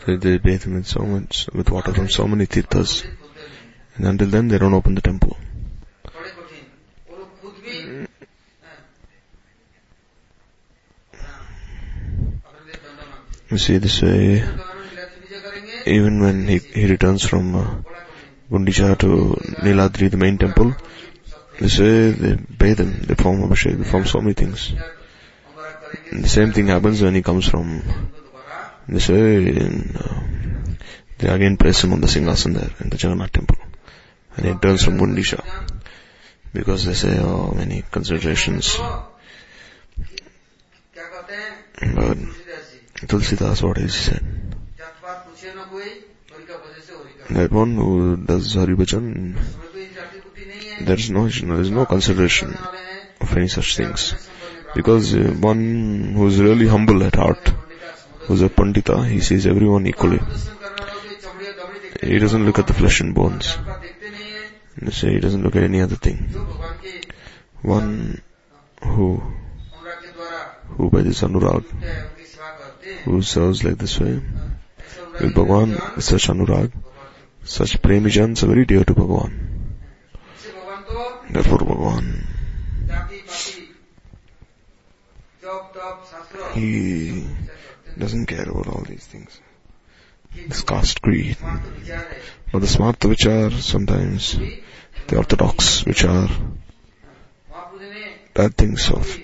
they, 0.06 0.18
they 0.18 0.38
bathe 0.38 0.64
him 0.64 0.76
in 0.76 0.84
so 0.84 1.02
much, 1.02 1.48
with 1.54 1.70
water 1.70 1.94
from 1.94 2.10
so 2.10 2.28
many 2.28 2.46
tirthas. 2.46 3.06
And 3.96 4.06
until 4.06 4.28
then 4.28 4.48
they 4.50 4.58
don't 4.58 4.74
open 4.74 4.96
the 4.96 5.02
temple. 5.02 5.38
You 13.50 13.58
see 13.60 13.78
this 13.78 14.02
way, 14.02 14.44
even 15.86 16.20
when 16.22 16.48
he, 16.48 16.58
he 16.58 16.88
returns 16.88 17.24
from 17.24 17.56
uh, 17.56 17.76
Gundicha 18.50 18.98
to 18.98 19.38
Niladri, 19.62 20.10
the 20.10 20.18
main 20.18 20.40
temple, 20.40 20.76
they 21.60 21.68
say 21.68 22.12
they 22.12 22.34
bathe 22.34 22.80
him, 22.80 23.04
they 23.04 23.14
form 23.14 23.42
Abhishek, 23.42 23.78
they 23.78 23.84
form 23.84 24.06
so 24.06 24.22
many 24.22 24.34
things. 24.34 24.74
And 26.10 26.24
the 26.24 26.30
same 26.30 26.52
thing 26.52 26.68
happens 26.68 27.02
when 27.02 27.14
he 27.14 27.22
comes 27.22 27.48
from 27.48 27.84
this 28.88 29.10
way 29.10 29.48
in 29.48 29.96
uh, 29.96 30.24
they 31.18 31.30
again 31.30 31.58
place 31.58 31.84
him 31.84 31.94
on 31.94 32.02
the 32.02 32.08
singhasan 32.08 32.54
there 32.54 32.70
in 32.80 32.90
the 32.90 32.98
Jagannath 32.98 33.32
temple, 33.32 33.58
and 34.36 34.46
he 34.46 34.54
turns 34.56 34.84
from 34.84 35.00
Mundisha 35.00 35.44
because 36.54 36.86
they 36.86 36.94
say, 36.94 37.18
oh, 37.20 37.52
many 37.56 37.84
considerations. 37.90 38.78
But 41.96 42.18
Tulsidas, 43.08 43.64
what 43.64 43.78
he 43.78 43.88
said. 43.88 44.24
That 47.30 47.52
one 47.52 47.76
who 47.76 48.18
does 48.18 48.56
Haribhajan, 48.56 49.36
there 50.82 50.96
is 50.96 51.10
no, 51.10 51.28
there 51.28 51.62
is 51.62 51.72
no 51.72 51.86
consideration 51.86 52.56
of 53.20 53.36
any 53.36 53.48
such 53.48 53.76
things. 53.76 54.30
Because 54.76 55.16
uh, 55.16 55.36
one 55.40 56.14
who 56.16 56.28
is 56.28 56.40
really 56.40 56.68
humble 56.68 57.04
at 57.04 57.16
heart, 57.16 57.54
ब्राह्मण 58.23 58.29
who 58.29 58.35
is 58.35 58.43
a 58.43 58.49
Pandita, 58.49 58.97
he 59.09 59.21
sees 59.21 59.47
everyone 59.47 59.87
equally. 59.87 60.19
प्रदर्शन 60.19 60.55
करने 60.63 60.83
वालों 60.85 61.01
की 61.09 61.17
चमड़ी 61.25 61.47
और 61.47 61.55
दमड़ी 61.61 61.79
देखते 61.81 62.09
He 62.13 62.19
doesn't 62.19 62.45
look 62.45 62.59
at 62.59 62.67
the 62.67 62.75
flesh 62.75 63.01
and 63.01 63.15
bones. 63.15 63.47
जात 63.47 63.67
पात 63.67 63.81
देखते 63.83 64.11
नहीं 64.11 64.31
है 64.33 64.87
They 64.87 64.93
say 65.01 65.13
he 65.15 65.21
doesn't 65.21 65.43
look 65.43 65.57
at 65.57 65.65
any 65.69 65.81
other 65.87 65.97
thing. 66.07 66.19
जो 66.33 66.45
भगवान 66.45 66.75
के 66.83 66.91
One 67.69 68.21
who, 68.83 69.07
अनुराग 69.19 70.03
के 70.03 70.11
द्वारा 70.17 70.41
who 70.77 70.91
by 70.91 71.03
this 71.09 71.23
anurag, 71.29 71.65
है 71.83 71.97
उनकी 72.05 72.25
सेवा 72.25 72.51
करते 72.59 72.93
हैं 72.93 73.05
who 73.07 73.23
serves 73.33 73.65
like 73.65 73.79
this 73.79 73.99
way, 74.01 74.13
ऐसे 74.15 75.01
अनुराग 75.01 75.23
with 75.23 75.35
Bhagwan, 75.39 75.71
with 75.97 76.05
such 76.05 76.29
anurag, 76.35 76.71
such 77.45 77.81
premijans 77.83 78.43
are 78.45 78.51
very 78.55 78.65
dear 78.65 78.85
to 78.85 78.95
Bhagwan. 78.95 79.33
से 80.43 80.53
भगवान 80.53 80.83
तो 80.91 81.33
Therefore 81.33 81.59
Bhagwan, 81.71 82.07
जाति 82.89 83.17
पाति 83.29 83.67
जॉब 85.45 85.73
टॉप 85.75 86.05
शास्त्र 86.11 86.53
he 86.55 86.69
doesn't 87.98 88.26
care 88.26 88.50
about 88.50 88.68
all 88.68 88.84
these 88.88 89.06
things. 89.06 89.40
This 90.48 90.62
caste 90.62 91.02
creed. 91.02 91.38
But 92.52 92.60
the 92.60 92.68
smart 92.68 93.04
which 93.06 93.26
are 93.26 93.52
sometimes 93.52 94.38
the 95.08 95.18
orthodox 95.18 95.86
which 95.86 96.04
are 96.06 96.30
that 98.34 98.56
thinks 98.56 98.90
of 98.90 99.20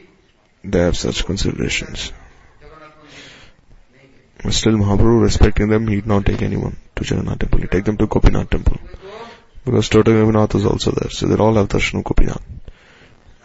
they 0.63 0.79
have 0.79 0.97
such 0.97 1.25
considerations. 1.25 2.12
But 4.43 4.53
still 4.53 4.73
Mahaprabhu 4.73 5.21
respecting 5.21 5.69
them, 5.69 5.88
he'd 5.88 6.05
not 6.05 6.25
take 6.25 6.41
anyone 6.41 6.77
to 6.95 7.03
Jagannath 7.03 7.39
temple. 7.39 7.60
He 7.60 7.67
take 7.67 7.86
them 7.86 7.97
to 7.97 8.08
Gopinath 8.08 8.49
temple. 8.49 8.77
Because 9.65 9.89
Tota 9.89 10.12
Gopinath 10.12 10.55
is 10.55 10.65
also 10.65 10.91
there. 10.91 11.10
So 11.10 11.27
they 11.27 11.36
all 11.36 11.53
have 11.55 11.67
darshan 11.67 11.99
of 11.99 12.05
Gopinath. 12.05 12.41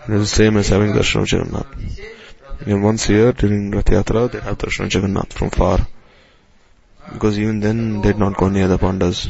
It 0.08 0.14
is 0.14 0.30
the 0.30 0.36
same 0.36 0.56
as 0.56 0.68
having 0.68 0.92
darshan 0.92 1.22
of 1.22 1.32
Jagannath. 1.32 1.66
Once 2.66 2.82
once 2.82 3.08
year 3.10 3.32
during 3.32 3.70
Rath 3.72 3.84
Yatra, 3.84 4.30
they 4.32 4.40
have 4.40 4.56
darshan 4.56 4.90
Jagannath 4.90 5.34
from 5.34 5.50
far. 5.50 5.86
Because 7.12 7.38
even 7.38 7.60
then, 7.60 8.00
they 8.00 8.12
did 8.12 8.18
not 8.18 8.38
go 8.38 8.48
near 8.48 8.68
the 8.68 8.78
Pandas. 8.78 9.28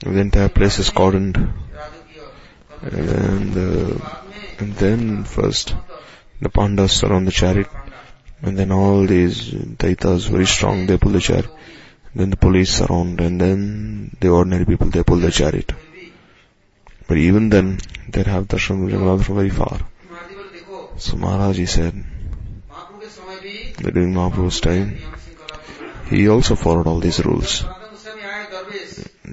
The 0.00 0.18
entire 0.18 0.48
place 0.48 0.78
is 0.78 0.88
cordoned. 0.88 1.36
And, 2.80 3.54
uh, 3.54 4.20
and 4.58 4.74
then 4.76 5.24
first, 5.24 5.74
the 6.40 6.48
Pandas 6.48 6.90
surround 6.90 7.26
the 7.26 7.32
chariot. 7.32 7.68
And 8.40 8.58
then 8.58 8.72
all 8.72 9.04
these 9.04 9.50
Daitas, 9.50 10.30
very 10.30 10.46
strong, 10.46 10.86
they 10.86 10.96
pull 10.96 11.12
the 11.12 11.20
chariot. 11.20 11.50
Then 12.14 12.30
the 12.30 12.36
police 12.36 12.70
surround 12.70 13.20
and 13.20 13.38
then 13.38 14.16
the 14.18 14.28
ordinary 14.28 14.64
people, 14.64 14.88
they 14.88 15.02
pull 15.02 15.18
the 15.18 15.30
chariot. 15.30 15.70
But 17.06 17.18
even 17.18 17.50
then, 17.50 17.78
they 18.08 18.22
have 18.22 18.48
darshan 18.48 18.90
Jagannath 18.90 19.26
from 19.26 19.36
very 19.36 19.50
far. 19.50 19.80
So 20.98 21.16
Maharaji 21.16 21.68
said 21.68 21.94
that 23.78 23.94
during 23.94 24.12
Mahaprabhu's 24.14 24.60
time, 24.60 24.98
he 26.10 26.28
also 26.28 26.56
followed 26.56 26.88
all 26.88 26.98
these 26.98 27.24
rules. 27.24 27.64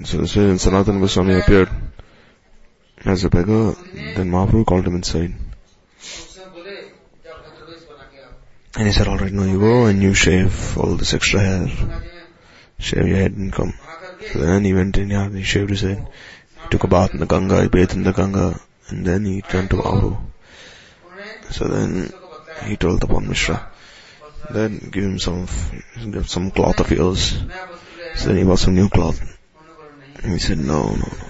So 0.04 0.18
when 0.18 0.58
Sanatana 0.62 1.00
Goswami 1.00 1.34
appeared 1.40 1.68
as 3.04 3.24
a 3.24 3.30
beggar, 3.30 3.74
then 4.14 4.30
Mahaprabhu 4.30 4.64
called 4.64 4.86
him 4.86 4.94
inside. 4.94 5.34
And 8.76 8.86
he 8.86 8.92
said, 8.92 9.08
alright, 9.08 9.32
now 9.32 9.44
you 9.44 9.58
go 9.58 9.86
and 9.86 10.02
you 10.02 10.14
shave 10.14 10.78
all 10.78 10.94
this 10.94 11.14
extra 11.14 11.40
hair. 11.40 11.68
Shave 12.78 13.08
your 13.08 13.16
head 13.16 13.32
and 13.32 13.52
come. 13.52 13.72
So 14.32 14.38
then 14.38 14.64
he 14.64 14.74
went 14.74 14.98
in, 14.98 15.10
and 15.10 15.36
he 15.36 15.42
shaved 15.42 15.70
his 15.70 15.80
head. 15.80 16.06
He 16.62 16.68
took 16.68 16.84
a 16.84 16.88
bath 16.88 17.12
in 17.12 17.20
the 17.20 17.26
Ganga, 17.26 17.62
he 17.62 17.68
bathed 17.68 17.94
in 17.94 18.02
the 18.04 18.12
Ganga, 18.12 18.60
and 18.88 19.04
then 19.04 19.24
he 19.24 19.40
turned 19.40 19.70
to 19.70 19.76
Mahaprabhu. 19.76 20.35
So 21.50 21.68
then 21.68 22.12
he 22.64 22.76
told 22.76 23.00
the 23.00 23.06
Tapan 23.06 23.28
Mishra, 23.28 23.70
then 24.50 24.78
give 24.90 25.04
him 25.04 25.18
some, 25.18 25.46
give 26.10 26.28
some 26.28 26.50
cloth 26.50 26.80
of 26.80 26.90
yours. 26.90 27.38
So 28.16 28.28
then 28.28 28.36
he 28.38 28.44
bought 28.44 28.58
some 28.58 28.74
new 28.74 28.88
cloth. 28.88 29.20
And 30.22 30.32
he 30.32 30.38
said, 30.38 30.58
no, 30.58 30.88
no, 30.88 30.96
no, 30.96 31.26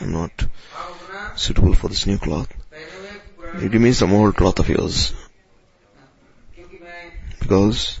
I'm 0.00 0.12
not 0.12 0.46
suitable 1.36 1.74
for 1.74 1.88
this 1.88 2.06
new 2.06 2.18
cloth. 2.18 2.48
You 3.60 3.68
give 3.68 3.80
me 3.80 3.92
some 3.92 4.12
old 4.12 4.36
cloth 4.36 4.58
of 4.58 4.68
yours. 4.68 5.14
Because 7.40 8.00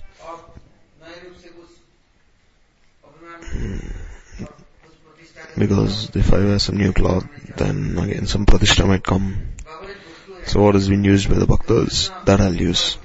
hmm. 3.50 3.78
because 5.56 6.14
if 6.14 6.32
I 6.32 6.38
wear 6.38 6.58
some 6.58 6.76
new 6.76 6.92
cloth, 6.92 7.26
then 7.56 7.98
again 7.98 8.26
some 8.26 8.44
pratishta 8.44 8.86
might 8.86 9.02
come. 9.02 9.54
So 10.48 10.62
what 10.62 10.76
has 10.76 10.88
been 10.88 11.04
used 11.04 11.28
by 11.28 11.34
the 11.34 11.46
bhaktas, 11.46 12.10
that 12.24 12.40
I'll 12.40 12.54
use. 12.54 12.96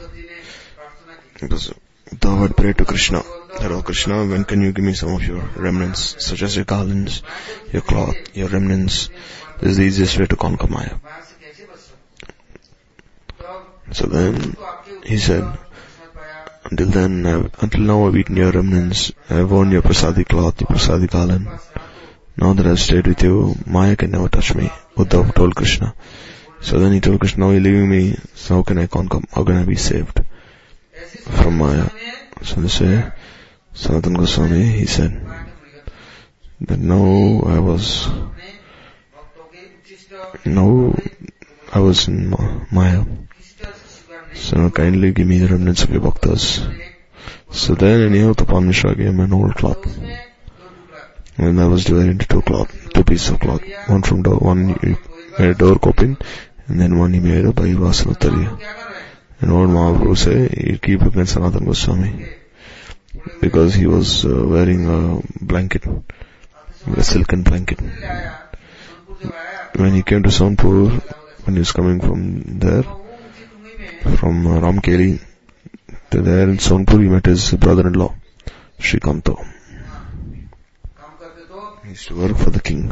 Because 1.42 1.74
the 2.10 2.36
word 2.36 2.56
pray 2.56 2.72
to 2.72 2.86
Krishna. 2.86 3.22
Hello 3.56 3.82
Krishna, 3.82 4.26
when 4.26 4.46
can 4.46 4.62
you 4.62 4.72
give 4.72 4.86
me 4.86 4.94
some 4.94 5.14
of 5.14 5.28
your 5.28 5.42
remnants, 5.58 6.26
such 6.26 6.42
as 6.42 6.56
your 6.56 6.64
garlands, 6.64 7.22
your 7.74 7.82
cloth, 7.82 8.16
your 8.34 8.48
remnants? 8.48 9.10
This 9.60 9.72
is 9.72 9.78
the 9.78 9.84
easiest 9.84 10.18
way 10.18 10.26
to 10.28 10.38
conquer 10.38 10.68
Maya. 10.68 10.96
So 13.92 14.06
then, 14.06 14.56
he 15.06 15.18
said, 15.18 15.44
until 16.64 16.88
then, 16.88 17.26
until 17.60 17.82
now 17.82 18.08
I've 18.08 18.16
eaten 18.16 18.38
your 18.38 18.52
remnants, 18.52 19.12
I've 19.30 19.52
worn 19.52 19.72
your 19.72 19.82
prasadi 19.82 20.24
cloth, 20.24 20.62
your 20.62 20.68
prasadi 20.68 21.08
garland. 21.08 21.50
Now 22.38 22.54
that 22.54 22.66
I've 22.66 22.80
stayed 22.80 23.06
with 23.06 23.22
you, 23.22 23.56
Maya 23.66 23.98
can 23.98 24.12
never 24.12 24.30
touch 24.30 24.56
me, 24.56 24.72
Uddhava 24.96 25.36
told 25.36 25.56
Krishna. 25.56 25.94
So 26.64 26.80
then 26.80 26.94
he 26.94 27.02
told 27.02 27.20
Krishna, 27.20 27.46
now 27.46 27.52
you're 27.52 27.60
leaving 27.60 27.90
me, 27.90 28.16
so 28.36 28.56
how 28.56 28.64
can 28.64 28.78
I 28.78 28.88
conquer, 28.88 29.20
how 29.34 29.44
can 29.44 29.58
I 29.58 29.66
be 29.66 29.76
saved 29.76 30.24
from 31.26 31.58
Maya? 31.58 31.90
So 32.42 32.62
this 32.62 32.80
way, 32.80 33.12
Sanatan 33.74 34.14
Goswami, 34.14 34.64
he 34.64 34.86
said, 34.86 35.22
that 36.62 36.80
now 36.80 37.42
I 37.46 37.60
was, 37.60 38.08
now 40.46 40.96
I 41.74 41.80
was 41.80 42.08
in 42.08 42.34
Maya. 42.72 43.04
So 44.34 44.58
now 44.58 44.70
kindly 44.70 45.12
give 45.12 45.28
me 45.28 45.40
the 45.40 45.50
remnants 45.50 45.84
of 45.84 45.92
your 45.92 46.02
bhaktas. 46.02 46.66
So 47.52 47.76
then 47.76 48.04
anyhow, 48.10 48.32
Tapan 48.32 48.68
Mishra 48.68 48.96
gave 48.96 49.08
him 49.08 49.20
an 49.20 49.34
old 49.34 49.56
cloth. 49.56 49.86
And 51.38 51.60
that 51.60 51.70
was 51.70 51.84
divided 51.84 52.12
into 52.12 52.28
two 52.28 52.42
cloth, 52.42 52.94
two 52.94 53.04
pieces 53.04 53.32
of 53.32 53.42
cloth, 53.42 53.62
one 53.88 54.02
from 54.02 54.22
the, 54.22 54.34
one 54.34 54.98
uh, 55.38 55.54
door 55.54 55.78
coping 55.78 56.18
and 56.74 56.82
then 56.82 56.98
one 56.98 57.14
he 57.14 57.20
made 57.20 57.46
a 57.46 57.52
Bhaivasan 57.58 58.08
Uttariya. 58.14 58.52
क्या 58.60 58.72
कर 58.78 58.88
रहे 58.92 59.02
हैं 59.02 59.42
And 59.42 59.52
what 59.56 59.68
Mahaprabhu 59.74 60.14
say, 60.18 60.38
he 60.68 60.72
keep 60.86 61.02
against 61.08 61.34
Sanatan 61.36 61.66
Goswami. 61.66 62.12
Because 63.42 63.76
he 63.76 63.86
was 63.86 64.26
uh, 64.26 64.32
wearing 64.54 64.82
a 64.94 65.22
blanket, 65.52 65.84
a 67.02 67.04
silken 67.04 67.44
blanket. 67.44 67.80
When 69.82 69.94
he 69.94 70.02
came 70.02 70.24
to 70.24 70.32
Sonpur, 70.40 70.80
when 71.44 71.56
he 71.58 71.60
was 71.66 71.74
coming 71.80 72.00
from 72.08 72.24
there, 72.66 72.82
तो 72.82 74.18
from 74.18 74.48
uh, 74.48 74.60
Ramkeli, 74.66 75.12
to 76.10 76.22
there 76.30 76.50
in 76.50 76.58
Sonpur, 76.70 77.00
he 77.04 77.10
met 77.16 77.28
his 77.34 77.52
brother-in-law, 77.66 78.12
Srikanto. 78.80 79.36
तो 80.98 81.84
He 81.84 81.90
used 81.90 82.08
to 82.08 82.16
work 82.16 82.36
for 82.46 82.50
the 82.50 82.66
king. 82.72 82.84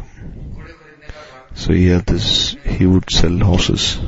So 1.53 1.73
he 1.73 1.87
had 1.87 2.05
this, 2.05 2.55
he 2.65 2.85
would 2.85 3.09
sell 3.09 3.37
horses. 3.39 3.99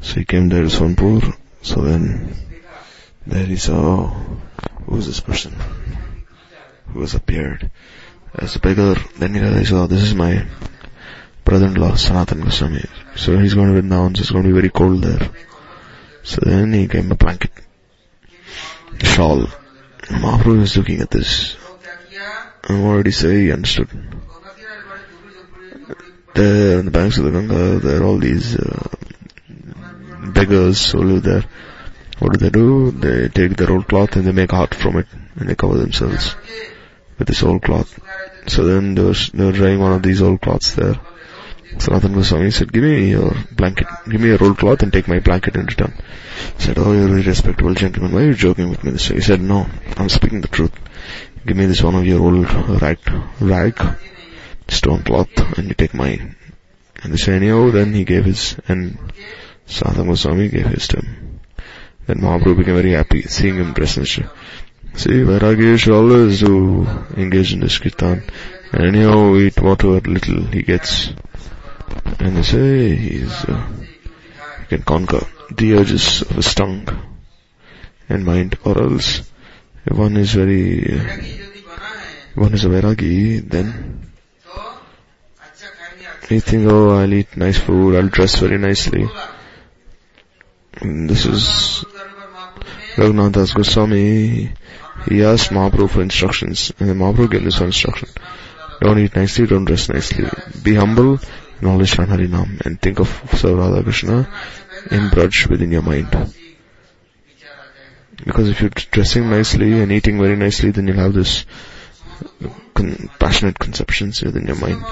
So 0.00 0.14
he 0.14 0.24
came 0.24 0.48
there 0.48 0.62
to 0.62 0.68
Sonpur. 0.68 1.34
So 1.62 1.80
then 1.82 2.34
there 3.26 3.46
he 3.46 3.56
saw 3.56 4.08
who 4.86 4.96
is 4.96 5.06
this 5.06 5.20
person 5.20 5.54
who 6.88 7.00
has 7.00 7.14
appeared 7.14 7.70
as 8.34 8.56
a 8.56 8.60
beggar. 8.60 8.94
Then 9.18 9.34
he 9.34 9.40
realized, 9.40 9.72
oh, 9.72 9.86
this 9.86 10.02
is 10.02 10.14
my 10.14 10.46
brother-in-law, 11.44 11.94
Sanatan 11.94 12.42
Goswami. 12.42 12.84
So 13.16 13.38
he's 13.38 13.54
going 13.54 13.68
to 13.68 13.74
renounce, 13.74 14.20
it's 14.20 14.30
going 14.30 14.44
to 14.44 14.48
be 14.48 14.54
very 14.54 14.70
cold 14.70 15.02
there. 15.02 15.30
So 16.22 16.40
then 16.44 16.72
he 16.72 16.86
gave 16.86 17.04
him 17.04 17.12
a 17.12 17.16
blanket, 17.16 17.52
a 19.00 19.04
shawl. 19.06 19.46
Mahaprabhu 20.02 20.60
was 20.60 20.76
looking 20.76 21.00
at 21.00 21.10
this. 21.10 21.56
And 22.68 22.84
what 22.84 22.96
did 22.96 23.06
he 23.06 23.12
say? 23.12 23.42
He 23.42 23.52
understood 23.52 23.88
there, 26.36 26.78
on 26.78 26.84
the 26.84 26.90
banks 26.90 27.18
of 27.18 27.24
the 27.24 27.32
Ganga, 27.32 27.78
there 27.80 28.00
are 28.00 28.04
all 28.04 28.18
these 28.18 28.56
uh, 28.56 28.88
beggars 30.32 30.90
who 30.92 31.02
live 31.02 31.22
there. 31.22 31.44
What 32.18 32.32
do 32.32 32.38
they 32.38 32.50
do? 32.50 32.90
They 32.92 33.28
take 33.28 33.56
their 33.56 33.70
old 33.70 33.88
cloth 33.88 34.16
and 34.16 34.24
they 34.24 34.32
make 34.32 34.52
a 34.52 34.56
hut 34.56 34.74
from 34.74 34.98
it, 34.98 35.06
and 35.36 35.48
they 35.48 35.54
cover 35.54 35.78
themselves 35.78 36.34
with 37.18 37.28
this 37.28 37.42
old 37.42 37.62
cloth. 37.62 37.98
So 38.48 38.64
then 38.64 38.94
they 38.94 39.02
were, 39.02 39.14
they 39.34 39.44
were 39.44 39.52
drying 39.52 39.80
one 39.80 39.92
of 39.92 40.02
these 40.02 40.22
old 40.22 40.40
cloths 40.40 40.74
there. 40.74 41.00
Sanatana 41.78 42.14
Goswami 42.14 42.50
said, 42.50 42.72
give 42.72 42.84
me 42.84 43.10
your 43.10 43.34
blanket, 43.52 43.86
give 44.08 44.20
me 44.20 44.28
your 44.28 44.42
old 44.42 44.56
cloth 44.56 44.82
and 44.82 44.92
take 44.92 45.08
my 45.08 45.18
blanket 45.20 45.56
in 45.56 45.66
return. 45.66 45.92
He 46.56 46.62
said, 46.62 46.78
oh, 46.78 46.92
you're 46.92 47.18
a 47.18 47.22
respectable 47.22 47.74
gentleman, 47.74 48.12
why 48.12 48.22
are 48.22 48.26
you 48.28 48.34
joking 48.34 48.70
with 48.70 48.82
me 48.82 48.92
this? 48.92 49.08
He 49.08 49.20
said, 49.20 49.40
no, 49.40 49.66
I'm 49.96 50.08
speaking 50.08 50.40
the 50.40 50.48
truth. 50.48 50.72
Give 51.44 51.56
me 51.56 51.66
this 51.66 51.82
one 51.82 51.96
of 51.96 52.06
your 52.06 52.20
old 52.20 52.50
rag, 52.80 52.98
rag 53.40 53.78
Stone 54.68 55.02
cloth, 55.02 55.58
and 55.58 55.68
you 55.68 55.74
take 55.74 55.94
mine. 55.94 56.36
And 57.02 57.12
the 57.12 57.18
Senior 57.18 57.70
then 57.70 57.92
he 57.94 58.04
gave 58.04 58.24
his, 58.24 58.56
and 58.68 58.98
Sanatan 59.66 60.08
Goswami 60.08 60.48
gave 60.48 60.66
his 60.66 60.88
to 60.88 61.00
him. 61.00 61.40
Then 62.06 62.18
Mahaprabhu 62.18 62.58
became 62.58 62.74
very 62.74 62.92
happy 62.92 63.22
seeing 63.22 63.56
him 63.56 63.72
dressed 63.72 63.98
in. 63.98 64.28
See, 64.94 65.22
Vairagya 65.22 65.78
should 65.78 65.92
always 65.92 66.40
do 66.40 66.86
engage 67.16 67.52
in 67.52 67.60
this 67.60 67.78
kirtan. 67.78 68.22
And 68.72 68.84
anyhow, 68.84 69.36
eat 69.36 69.60
whatever 69.60 70.00
little 70.00 70.42
he 70.46 70.62
gets. 70.62 71.12
And 72.18 72.36
they 72.36 72.42
say 72.42 72.94
he's, 72.94 73.44
uh, 73.44 73.68
he 74.60 74.66
can 74.66 74.82
conquer 74.82 75.26
the 75.54 75.74
urges 75.74 76.22
of 76.22 76.30
his 76.30 76.54
tongue 76.54 76.88
and 78.08 78.24
mind 78.24 78.58
or 78.64 78.78
else 78.78 79.22
one 79.88 80.16
is 80.16 80.32
very, 80.32 80.98
uh, 80.98 81.16
one 82.34 82.54
is 82.54 82.64
a 82.64 82.68
Vairagi, 82.68 83.48
then 83.48 84.05
they 86.28 86.40
think, 86.40 86.66
oh, 86.70 86.90
I'll 86.90 87.12
eat 87.12 87.36
nice 87.36 87.58
food, 87.58 87.96
I'll 87.96 88.08
dress 88.08 88.36
very 88.36 88.58
nicely. 88.58 89.08
And 90.80 91.08
this 91.08 91.24
is 91.24 91.84
Raghunath 92.96 93.54
Goswami. 93.54 94.52
He 95.08 95.24
asked 95.24 95.50
Mahaprabhu 95.50 95.90
for 95.90 96.02
instructions, 96.02 96.72
and 96.80 96.90
Mahaprabhu 96.90 97.30
gave 97.30 97.44
this 97.44 97.60
one 97.60 97.68
instruction. 97.68 98.08
Don't 98.80 98.98
eat 98.98 99.14
nicely, 99.14 99.46
don't 99.46 99.64
dress 99.64 99.88
nicely. 99.88 100.28
Be 100.62 100.74
humble, 100.74 101.18
knowledge 101.60 101.92
chant 101.92 102.10
Harinam, 102.10 102.60
and 102.64 102.80
think 102.80 102.98
of 102.98 103.08
Sri 103.34 103.52
Radha 103.52 103.82
Krishna 103.82 104.28
in 104.90 105.08
Braj 105.08 105.48
within 105.48 105.70
your 105.70 105.82
mind. 105.82 106.08
Because 108.24 108.48
if 108.48 108.60
you're 108.60 108.70
dressing 108.70 109.30
nicely 109.30 109.80
and 109.80 109.92
eating 109.92 110.18
very 110.18 110.36
nicely, 110.36 110.72
then 110.72 110.88
you'll 110.88 110.96
have 110.96 111.14
this 111.14 111.46
con- 112.74 113.10
passionate 113.18 113.58
conceptions 113.58 114.22
within 114.22 114.46
your 114.46 114.56
mind 114.56 114.84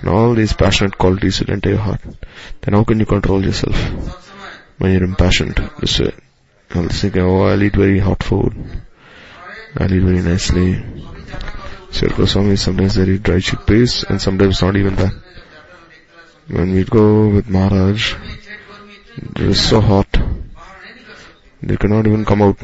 and 0.00 0.08
all 0.08 0.34
these 0.34 0.52
passionate 0.52 0.96
qualities 0.96 1.40
will 1.40 1.52
enter 1.52 1.70
your 1.70 1.78
heart, 1.78 2.00
then 2.62 2.74
how 2.74 2.84
can 2.84 3.00
you 3.00 3.06
control 3.06 3.44
yourself 3.44 3.76
when 4.78 4.92
you're 4.92 5.04
impassioned? 5.04 5.56
Just, 5.80 6.00
uh, 6.00 6.10
I'll 6.72 6.88
oh, 7.18 7.42
I'll 7.42 7.62
eat 7.62 7.74
very 7.74 7.98
hot 7.98 8.22
food. 8.22 8.54
I'll 9.76 9.92
eat 9.92 10.00
very 10.00 10.22
nicely. 10.22 10.82
Sir 11.90 12.08
Goswami 12.08 12.56
sometimes 12.56 12.94
they 12.94 13.10
eat 13.10 13.22
dry 13.22 13.36
chickpeas 13.36 14.08
and 14.08 14.22
sometimes 14.22 14.62
not 14.62 14.76
even 14.76 14.94
that. 14.96 15.12
When 16.46 16.72
we 16.72 16.84
go 16.84 17.28
with 17.28 17.48
Maharaj, 17.48 18.14
it 19.16 19.40
is 19.40 19.68
so 19.68 19.80
hot. 19.80 20.08
They 21.62 21.76
cannot 21.76 22.06
even 22.06 22.24
come 22.24 22.42
out. 22.42 22.58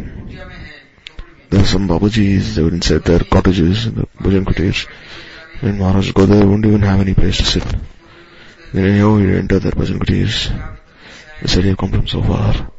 There 1.50 1.60
are 1.60 1.64
some 1.64 1.88
Babajis, 1.88 2.54
they 2.54 2.62
were 2.62 2.70
inside 2.70 3.04
their 3.04 3.20
cottages, 3.20 3.92
the 3.92 4.06
Bhajan 4.18 4.46
cottages. 4.46 4.86
When 5.60 5.78
Maharaj 5.78 6.06
would 6.08 6.14
go 6.14 6.26
there, 6.26 6.40
they 6.40 6.46
wouldn't 6.46 6.66
even 6.66 6.82
have 6.82 7.00
any 7.00 7.14
place 7.14 7.38
to 7.38 7.44
sit. 7.44 7.64
Then 8.72 8.84
anyhow, 8.84 9.16
he'd 9.16 9.34
enter 9.34 9.58
their 9.58 9.72
Bhajan 9.72 9.98
Kutirs. 9.98 10.50
They 11.40 11.48
said, 11.48 11.64
you've 11.64 11.78
come 11.78 11.92
from 11.92 12.06
so 12.06 12.22
far. 12.22 12.70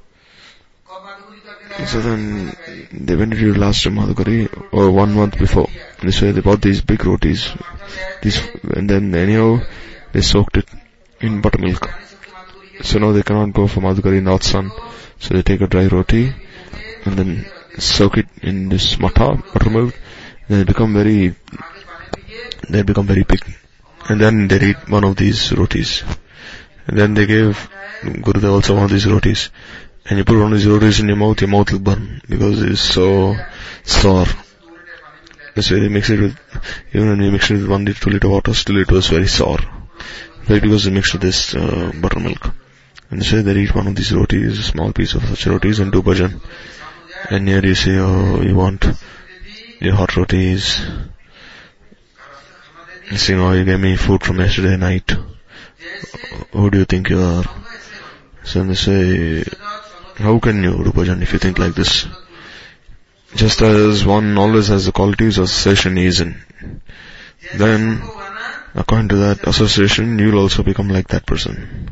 So 1.86 2.02
then 2.02 2.56
they 2.92 3.16
went 3.16 3.34
to 3.34 3.54
the 3.54 3.60
last 3.60 3.86
Madhukari 3.86 4.50
or 4.74 4.92
one 4.92 5.14
month 5.14 5.38
before. 5.38 5.68
And 6.02 6.14
so 6.14 6.32
they 6.32 6.42
bought 6.42 6.62
these 6.62 6.82
big 6.82 7.06
rotis. 7.06 7.56
These 8.22 8.42
and 8.76 8.90
then 8.90 9.14
anyhow 9.14 9.62
they 10.12 10.22
soaked 10.22 10.58
it 10.58 10.68
in 11.22 11.42
buttermilk. 11.42 11.88
So 12.82 12.98
now 13.00 13.12
they 13.12 13.22
cannot 13.22 13.54
go 13.54 13.68
for 13.68 13.82
Madhukari 13.82 14.18
in 14.18 14.26
the 14.26 14.38
sun. 14.40 14.72
So 15.20 15.36
they 15.36 15.44
take 15.44 15.62
a 15.62 15.68
dry 15.68 15.86
roti 15.88 16.34
and 17.06 17.16
then 17.16 17.46
soak 17.78 18.18
it 18.18 18.28
in 18.42 18.70
this 18.70 19.00
matha, 19.00 19.42
buttermilk. 19.54 19.94
Then 20.48 20.58
they 20.60 20.64
become 20.64 20.94
very 20.94 21.36
they 22.70 22.82
become 22.84 23.08
very 23.08 23.24
big. 23.24 23.44
And 24.10 24.22
then 24.22 24.48
they 24.48 24.70
eat 24.70 24.90
one 24.90 25.04
of 25.04 25.16
these 25.16 25.52
rotis. 25.54 26.04
And 26.88 26.98
then 26.98 27.14
they 27.14 27.26
gave 27.26 27.70
Gurudev 28.02 28.52
also 28.52 28.76
one 28.76 28.86
of 28.86 28.92
these 28.92 29.08
rotis. 29.08 29.50
And 30.06 30.20
you 30.20 30.26
put 30.26 30.40
one 30.40 30.54
of 30.54 30.58
these 30.58 30.68
rotis 30.68 31.00
in 31.00 31.08
your 31.08 31.18
mouth, 31.18 31.42
your 31.42 31.50
mouth 31.50 31.72
will 31.72 31.80
burn 31.80 32.22
because 32.30 32.62
it's 32.62 32.82
so 32.82 33.36
sour. 33.84 34.26
That's 35.54 35.72
why 35.72 35.80
they 35.80 35.90
mix 35.90 36.10
it 36.10 36.20
with, 36.20 36.40
even 36.94 37.10
when 37.10 37.20
we 37.20 37.32
mix 37.32 37.50
it 37.52 37.56
with 37.56 37.68
one 37.68 37.84
liter, 37.84 38.00
two 38.00 38.12
liter 38.12 38.30
water, 38.30 38.54
still 38.54 38.78
it 38.78 38.92
was 38.92 39.08
very 39.08 39.28
sour. 39.28 39.58
Right 40.48 40.62
because 40.62 40.86
they 40.86 40.92
mixed 40.92 41.14
with 41.14 41.24
this 41.24 41.56
uh, 41.56 41.92
buttermilk. 42.00 42.54
And 43.10 43.26
say 43.26 43.42
they 43.42 43.56
eat 43.56 43.76
one 43.76 43.88
of 43.88 43.96
these 43.96 44.14
rotis, 44.14 44.60
a 44.60 44.64
small 44.64 44.94
piece 44.94 45.16
of 45.16 45.24
such 45.24 45.48
rotis 45.48 45.80
and 45.80 45.92
do 45.92 46.02
bhajan. 46.02 46.40
And 47.30 47.48
here 47.48 47.66
you 47.66 47.76
say, 47.76 47.98
oh, 47.98 48.42
you 48.42 48.56
want 48.56 48.86
your 49.80 49.96
hot 49.96 50.16
rotis. 50.16 50.86
Simo, 53.10 53.58
you 53.58 53.64
gave 53.64 53.80
me 53.80 53.96
food 53.96 54.22
from 54.22 54.40
yesterday 54.40 54.76
night. 54.76 55.12
Who 56.52 56.70
do 56.70 56.80
you 56.80 56.86
think 56.86 57.10
you 57.10 57.22
are? 57.22 57.44
So 58.44 58.64
they 58.64 58.72
uh, 58.72 58.76
say, 58.76 59.44
how 60.18 60.40
can 60.40 60.62
you, 60.62 60.72
Rupajan, 60.72 61.22
if 61.22 61.32
you 61.32 61.40
think 61.40 61.58
like 61.58 61.74
this? 61.74 62.06
Just 63.36 63.62
as 63.62 64.06
one 64.06 64.38
always 64.38 64.68
has 64.68 64.86
the 64.86 64.92
qualities 64.92 65.38
of 65.38 65.46
association 65.46 65.98
is 65.98 66.20
in. 66.20 66.42
Then, 67.56 68.02
according 68.76 69.10
to 69.10 69.16
that 69.18 69.48
association, 69.48 70.20
you'll 70.20 70.40
also 70.40 70.64
become 70.64 70.90
like 70.90 71.08
that 71.10 71.26
person. 71.26 71.90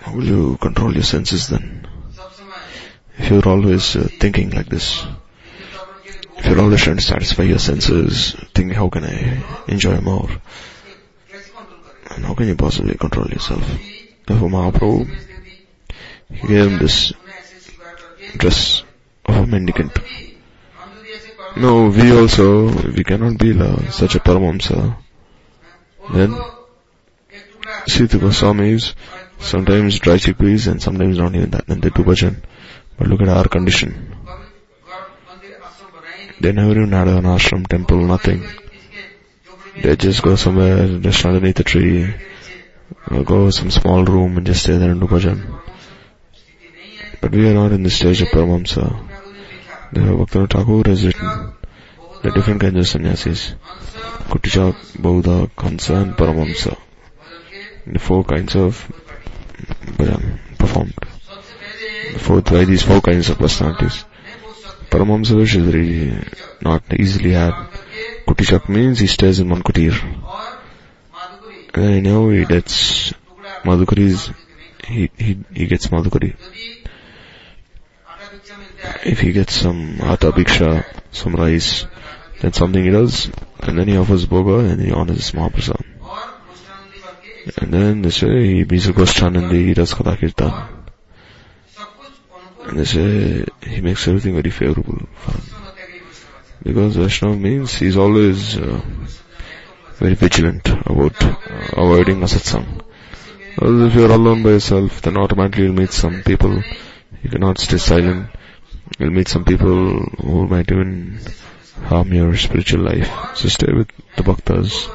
How 0.00 0.12
will 0.12 0.24
you 0.24 0.58
control 0.60 0.92
your 0.92 1.04
senses 1.04 1.48
then? 1.48 1.86
If 3.16 3.30
you're 3.30 3.48
always 3.48 3.96
uh, 3.96 4.08
thinking 4.20 4.50
like 4.50 4.66
this 4.66 5.06
you're 6.54 6.62
always 6.62 6.82
trying 6.82 6.96
to 6.96 7.02
satisfy 7.02 7.42
your 7.42 7.58
senses, 7.58 8.36
thinking 8.54 8.76
how 8.76 8.88
can 8.88 9.04
I 9.04 9.42
enjoy 9.66 10.00
more? 10.00 10.28
And 12.10 12.24
how 12.24 12.34
can 12.34 12.46
you 12.46 12.54
possibly 12.54 12.94
control 12.94 13.26
yourself? 13.26 13.68
Therefore 14.24 14.48
Mahaprabhu 14.50 15.10
gave 16.30 16.66
him 16.66 16.78
this 16.78 17.12
dress 18.36 18.84
of 19.24 19.34
a 19.34 19.46
mendicant. 19.48 19.98
No, 21.56 21.88
we 21.88 22.16
also, 22.16 22.72
we 22.88 23.02
cannot 23.02 23.36
be 23.36 23.52
la, 23.52 23.90
such 23.90 24.14
a 24.14 24.20
Paramahamsa. 24.20 24.96
Then, 26.12 26.36
Sita 27.88 28.18
Goswamis 28.18 28.94
sometimes 29.40 29.98
dry 29.98 30.18
chickpeas 30.18 30.70
and 30.70 30.80
sometimes 30.80 31.18
not 31.18 31.34
even 31.34 31.50
that, 31.50 31.66
then 31.66 31.80
they 31.80 31.90
do 31.90 32.04
bhajan. 32.04 32.36
But 32.96 33.08
look 33.08 33.22
at 33.22 33.28
our 33.28 33.48
condition. 33.48 34.23
They 36.40 36.52
never 36.52 36.72
even 36.72 36.92
had 36.92 37.08
an 37.08 37.24
ashram, 37.24 37.66
temple, 37.66 38.04
nothing. 38.06 38.44
They 39.82 39.96
just 39.96 40.22
go 40.22 40.36
somewhere, 40.36 40.98
just 40.98 41.24
underneath 41.24 41.60
a 41.60 41.64
tree, 41.64 42.14
uh, 43.10 43.22
go 43.22 43.50
some 43.50 43.70
small 43.70 44.04
room 44.04 44.36
and 44.36 44.46
just 44.46 44.62
stay 44.62 44.76
there 44.76 44.90
and 44.90 45.00
do 45.00 45.06
bhajan. 45.06 45.60
But 47.20 47.32
we 47.32 47.48
are 47.48 47.54
not 47.54 47.72
in 47.72 47.82
the 47.82 47.90
stage 47.90 48.20
of 48.22 48.28
Paramahamsa. 48.28 49.08
The 49.92 50.00
Bhaktivinoda 50.00 50.50
Thakur 50.50 50.88
has 50.90 51.06
written 51.06 51.54
the 52.22 52.30
different 52.30 52.60
kinds 52.60 52.76
of 52.76 52.88
sannyasis. 52.88 53.54
Kuticha, 54.28 54.74
Bodha, 54.96 55.50
Hansa 55.56 55.94
and 55.94 56.16
Paramahamsa. 56.16 56.76
The 57.86 57.98
four 57.98 58.24
kinds 58.24 58.56
of 58.56 58.90
bhajan 59.98 60.58
performed. 60.58 60.94
The 62.12 62.18
four, 62.18 62.40
these 62.40 62.82
four 62.82 63.00
kinds 63.00 63.28
of 63.28 63.38
personalities. 63.38 64.04
Paramahamsa 64.94 65.40
is 65.40 65.54
very 65.54 66.24
not 66.60 66.84
easily 66.94 67.32
had. 67.32 67.52
Kutishak 68.28 68.68
means 68.68 69.00
he 69.00 69.08
stays 69.08 69.40
in 69.40 69.48
one 69.48 69.60
kutir. 69.60 69.92
And 71.74 72.04
now 72.04 72.28
he 72.28 72.44
gets 72.44 73.12
Madhukari's, 73.64 74.30
he, 74.86 75.10
he, 75.16 75.38
he 75.52 75.66
gets 75.66 75.88
Madhukari. 75.88 76.36
If 79.04 79.18
he 79.18 79.32
gets 79.32 79.54
some 79.54 79.96
Hatha 79.96 80.30
Bhiksha, 80.30 80.86
some 81.10 81.34
rice, 81.34 81.86
then 82.40 82.52
something 82.52 82.84
he 82.84 82.90
does, 82.90 83.32
and 83.58 83.76
then 83.76 83.88
he 83.88 83.96
offers 83.96 84.26
Boga 84.26 84.70
and 84.70 84.80
he 84.80 84.92
honors 84.92 85.32
Mahaprasad. 85.32 85.82
And 87.60 87.74
then 87.74 88.02
this 88.02 88.22
way 88.22 88.46
he 88.46 88.64
meets 88.64 88.86
and 88.86 89.50
he 89.50 89.74
does 89.74 89.92
Kada 89.92 90.16
Kirtan. 90.16 90.73
And 92.64 92.78
they 92.78 92.84
say 92.84 93.44
he 93.62 93.80
makes 93.80 94.06
everything 94.08 94.34
very 94.34 94.50
favorable 94.50 95.06
for. 95.16 95.34
Because 96.62 96.96
Vaishnav 96.96 97.38
means 97.38 97.74
he's 97.74 97.96
always 97.96 98.56
uh, 98.56 98.80
very 99.96 100.14
vigilant 100.14 100.66
about 100.68 101.22
uh, 101.22 101.34
avoiding 101.76 102.20
asatsang. 102.20 102.82
Because 103.54 103.82
if 103.88 103.94
you're 103.94 104.10
alone 104.10 104.42
by 104.42 104.50
yourself, 104.50 105.02
then 105.02 105.16
automatically 105.16 105.64
you'll 105.64 105.74
meet 105.74 105.92
some 105.92 106.22
people. 106.22 106.62
You 107.22 107.30
cannot 107.30 107.58
stay 107.58 107.78
silent. 107.78 108.28
You'll 108.98 109.10
meet 109.10 109.28
some 109.28 109.44
people 109.44 110.00
who 110.00 110.46
might 110.48 110.70
even 110.70 111.20
harm 111.84 112.12
your 112.12 112.36
spiritual 112.36 112.80
life. 112.80 113.10
So 113.36 113.48
stay 113.48 113.72
with 113.72 113.88
the 114.16 114.22
bhaktas. 114.22 114.88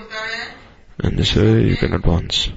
And 0.98 1.18
this 1.18 1.36
way 1.36 1.68
you 1.68 1.78
can 1.78 1.94
advance 1.94 2.50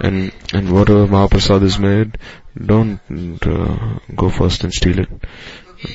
and 0.00 0.32
and 0.52 0.72
whatever 0.72 1.06
Mahaprasad 1.06 1.62
is 1.62 1.78
made, 1.78 2.18
don't 2.56 3.00
uh, 3.46 3.98
go 4.14 4.30
first 4.30 4.64
and 4.64 4.72
steal 4.72 5.00
it. 5.00 5.08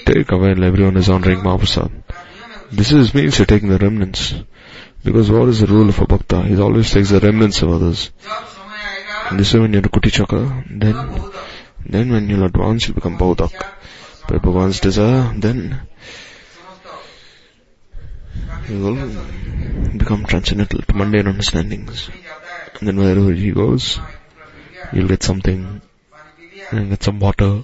Take 0.06 0.32
away 0.32 0.52
and 0.52 0.64
everyone 0.64 0.98
is 0.98 1.10
honoring 1.10 1.40
Mahaprasad. 1.40 1.92
This 2.72 2.92
is 2.92 3.14
means 3.14 3.38
you're 3.38 3.46
taking 3.46 3.70
the 3.70 3.78
remnants. 3.78 4.34
Because 5.04 5.30
what 5.30 5.50
is 5.50 5.60
the 5.60 5.68
rule 5.68 5.90
of 5.90 6.00
a 6.00 6.08
bhakta? 6.08 6.42
He 6.44 6.60
always 6.60 6.92
takes 6.92 7.12
the 7.12 7.20
remnants 7.20 7.62
of 7.62 7.72
others. 7.72 8.12
And 9.30 9.40
this 9.40 9.54
is 9.54 9.60
when 9.60 9.74
you're 9.74 9.84
Kuti 9.84 10.12
Chaka, 10.12 10.64
then, 10.70 11.32
then 11.86 12.12
when 12.12 12.28
you'll 12.28 12.46
advance, 12.46 12.88
you 12.88 12.96
become 12.96 13.18
Baudak. 13.18 13.54
By 14.28 14.38
Bhagavan's 14.38 14.80
desire, 14.80 15.32
then, 15.38 15.82
you 18.68 18.80
will 18.82 19.98
become 19.98 20.26
transcendental 20.26 20.82
to 20.82 20.96
mundane 20.96 21.28
understandings. 21.28 22.10
And 22.80 22.88
then 22.88 22.98
wherever 22.98 23.32
he 23.32 23.52
goes, 23.52 24.00
you'll 24.92 25.08
get 25.08 25.24
something, 25.24 25.82
and 26.72 26.90
get 26.90 27.04
some 27.04 27.20
water, 27.20 27.64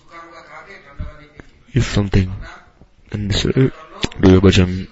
eat 1.74 1.84
something, 1.84 2.34
and 3.12 3.32
uh, 3.32 3.52
do 4.22 4.32
your 4.32 4.42
bhajan, 4.42 4.88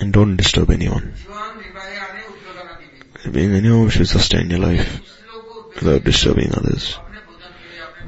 and 0.00 0.12
don't 0.12 0.36
disturb 0.36 0.70
anyone. 0.70 1.14
Being 3.30 3.54
anyone 3.54 3.88
should 3.88 4.08
sustain 4.08 4.50
your 4.50 4.60
life 4.60 5.00
without 5.74 6.04
disturbing 6.04 6.52
others. 6.54 6.98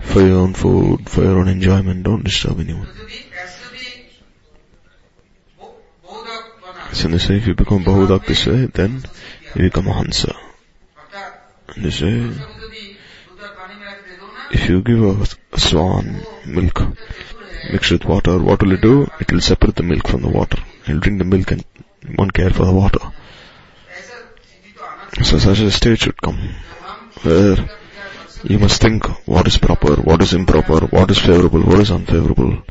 For 0.02 0.20
your 0.20 0.38
own 0.38 0.54
food, 0.54 1.08
for 1.08 1.22
your 1.22 1.38
own 1.40 1.48
enjoyment, 1.48 2.02
don't 2.02 2.24
disturb 2.24 2.60
anyone. 2.60 2.88
So 6.92 7.06
in 7.06 7.12
this 7.12 7.28
way, 7.28 7.36
if 7.36 7.46
you 7.46 7.54
become 7.54 7.84
Bahudak 7.84 8.26
this 8.26 8.46
way, 8.46 8.66
then 8.66 9.02
you 9.54 9.62
become 9.62 9.86
a 9.88 9.92
Hansa. 9.92 10.34
They 11.76 11.90
say, 11.90 12.30
if 14.52 14.68
you 14.68 14.82
give 14.82 15.02
a 15.52 15.58
swan 15.58 16.20
milk 16.46 16.82
mixed 17.72 17.92
with 17.92 18.04
water, 18.04 18.38
what 18.38 18.62
will 18.62 18.72
it 18.72 18.80
do? 18.80 19.06
It 19.20 19.30
will 19.32 19.40
separate 19.40 19.76
the 19.76 19.82
milk 19.82 20.08
from 20.08 20.22
the 20.22 20.28
water. 20.28 20.58
It 20.86 20.92
will 20.92 21.00
drink 21.00 21.18
the 21.18 21.24
milk 21.24 21.50
and 21.52 21.64
won't 22.18 22.32
care 22.32 22.50
for 22.50 22.64
the 22.64 22.72
water. 22.72 23.00
So 25.22 25.38
such 25.38 25.60
a 25.60 25.70
stage 25.70 26.00
should 26.00 26.20
come 26.20 26.38
where 27.22 27.56
you 28.44 28.58
must 28.58 28.80
think 28.80 29.06
what 29.26 29.46
is 29.46 29.58
proper, 29.58 29.94
what 29.96 30.22
is 30.22 30.32
improper, 30.32 30.86
what 30.86 31.10
is 31.10 31.18
favorable, 31.18 31.62
what 31.62 31.80
is 31.80 31.90
unfavorable. 31.90 32.62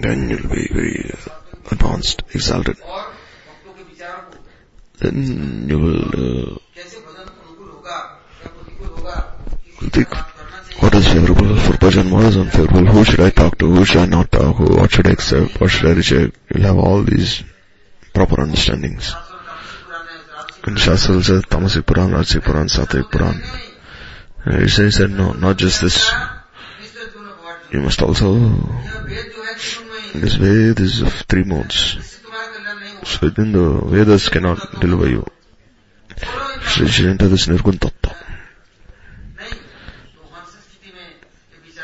Then 0.00 0.30
you'll 0.30 0.48
be 0.48 0.68
very 0.68 1.14
advanced, 1.70 2.22
exalted 2.32 2.76
then 4.98 5.68
you 5.68 5.78
will 5.78 6.54
uh, 6.54 6.58
think 9.96 10.14
what 10.80 10.94
is 10.94 11.06
favorable 11.08 11.56
for 11.56 11.72
bhajan, 11.74 12.10
what 12.12 12.24
is 12.24 12.36
unfavorable, 12.36 12.86
who 12.86 13.04
should 13.04 13.20
I 13.20 13.30
talk 13.30 13.56
to, 13.58 13.66
who 13.66 13.84
should 13.84 14.02
I 14.02 14.06
not 14.06 14.30
talk, 14.30 14.56
who, 14.56 14.76
what 14.76 14.90
should 14.90 15.06
I 15.06 15.12
accept, 15.12 15.58
what 15.60 15.70
should 15.70 15.90
I 15.90 15.94
reject. 15.94 16.36
You'll 16.52 16.66
have 16.66 16.78
all 16.78 17.02
these 17.02 17.42
proper 18.12 18.42
understandings. 18.42 19.14
And 20.64 20.78
Shastra 20.78 21.22
says 21.22 21.42
Tamasic 21.44 21.86
Puran, 21.86 22.10
Rajasic 22.10 22.44
Puran, 22.44 22.66
Satvik 22.66 23.10
Puran. 23.10 23.42
It 24.62 24.68
says 24.68 24.96
that 24.98 25.08
no, 25.08 25.32
not 25.32 25.56
just 25.56 25.80
this. 25.80 26.12
You 27.70 27.80
must 27.80 28.02
also, 28.02 28.34
this 30.14 30.34
Ved 30.34 30.80
is 30.80 31.02
of 31.02 31.12
three 31.28 31.44
modes. 31.44 32.15
So 33.06 33.28
then 33.30 33.52
the 33.52 33.80
Vedas 33.84 34.28
cannot 34.28 34.80
deliver 34.80 35.08
you. 35.08 35.24
So 36.66 36.86
she 36.86 37.02
didn't 37.02 37.30
this 37.30 37.46
Nirgun 37.46 37.78
Tattva. 37.78 38.14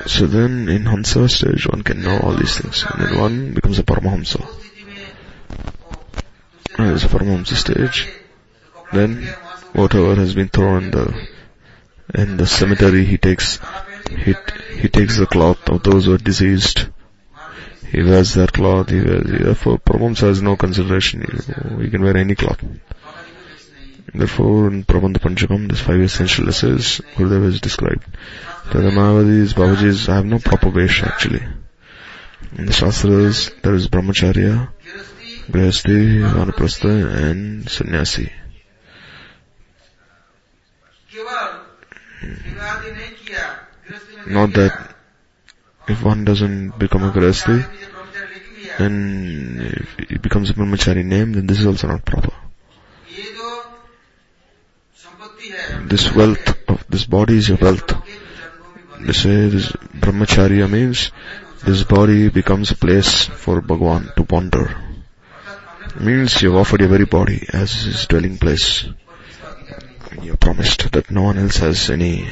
So 0.07 0.27
then 0.27 0.69
in 0.69 0.85
Hansa 0.85 1.29
stage 1.29 1.69
one 1.69 1.83
can 1.83 2.03
know 2.03 2.19
all 2.19 2.35
these 2.35 2.59
things. 2.59 2.85
And 2.89 3.03
then 3.03 3.21
one 3.21 3.55
becomes 3.55 3.79
a 3.79 3.85
Paramahamsa. 3.85 4.41
And 6.77 6.91
a 6.91 7.09
Paramahamsa 7.15 7.55
stage. 7.55 8.09
Then 8.93 9.23
whatever 9.75 10.17
has 10.17 10.35
been 10.35 10.49
thrown 10.49 10.85
in 10.85 10.91
the 10.91 11.29
in 12.15 12.37
the 12.37 12.47
cemetery 12.47 13.05
he 13.05 13.17
takes 13.17 13.61
he, 14.25 14.35
he 14.77 14.89
takes 14.89 15.19
the 15.19 15.27
cloth 15.27 15.69
of 15.71 15.85
those 15.85 16.07
who 16.07 16.15
are 16.15 16.19
diseased 16.19 16.89
he 17.93 18.03
wears 18.03 18.33
that 18.35 18.55
cloth. 18.55 18.89
He 18.89 19.03
wears, 19.03 19.25
therefore, 19.27 19.79
Praman 19.79 20.19
has 20.21 20.41
no 20.41 20.57
consideration. 20.57 21.21
He, 21.79 21.91
can 21.91 22.03
wear 22.03 22.17
any 22.17 22.35
cloth. 22.35 22.65
Therefore, 24.15 24.69
in 24.69 24.85
Prabandha 24.85 25.19
Panchakam, 25.19 25.69
this 25.69 25.81
five 25.81 26.01
essential 26.01 26.49
essays, 26.49 27.03
Gurudev 27.17 27.45
has 27.45 27.61
described. 27.61 28.07
The 28.73 28.79
Ramavadis, 28.79 30.09
I 30.09 30.15
have 30.17 30.25
no 30.25 30.39
proper 30.39 30.71
vesha 30.71 31.07
actually. 31.07 31.43
In 32.57 32.65
the 32.65 32.73
Shastras, 32.73 33.51
there 33.63 33.75
is 33.75 33.89
Brahmacharya, 33.89 34.71
Grihasthi, 35.51 36.21
Vanaprastha 36.33 37.15
and 37.15 37.69
Sannyasi. 37.69 38.33
Not 44.27 44.55
that 44.55 44.92
if 45.89 46.03
one 46.03 46.25
doesn't 46.25 46.79
become 46.79 47.03
a 47.03 47.11
Grihasthi, 47.11 47.67
then 48.79 49.61
if 49.75 50.11
it 50.11 50.23
becomes 50.23 50.51
a 50.51 50.55
brahmachari 50.55 51.05
name, 51.05 51.33
then 51.33 51.47
this 51.47 51.61
is 51.61 51.67
also 51.67 51.89
not 51.89 52.05
proper. 52.05 52.33
This 55.85 56.15
wealth 56.15 56.69
of 56.69 56.87
this 56.89 57.05
body 57.05 57.37
is 57.37 57.51
a 57.51 57.57
wealth. 57.57 57.95
They 59.01 59.13
say 59.13 59.49
this 59.49 59.73
brahmacharya 59.73 60.71
means 60.71 61.11
this 61.65 61.83
body 61.85 62.29
becomes 62.29 62.71
a 62.71 62.77
place 62.77 63.27
for 63.27 63.61
Bhagwan 63.61 64.11
to 64.17 64.23
wander. 64.23 64.77
Means 66.01 66.41
you've 66.41 66.55
offered 66.55 66.81
your 66.81 66.89
very 66.89 67.05
body 67.05 67.47
as 67.53 67.73
his 67.73 68.07
dwelling 68.07 68.39
place. 68.39 68.87
You're 70.23 70.37
promised 70.37 70.91
that 70.93 71.11
no 71.11 71.23
one 71.23 71.39
else 71.39 71.59
has 71.59 71.91
any 71.91 72.29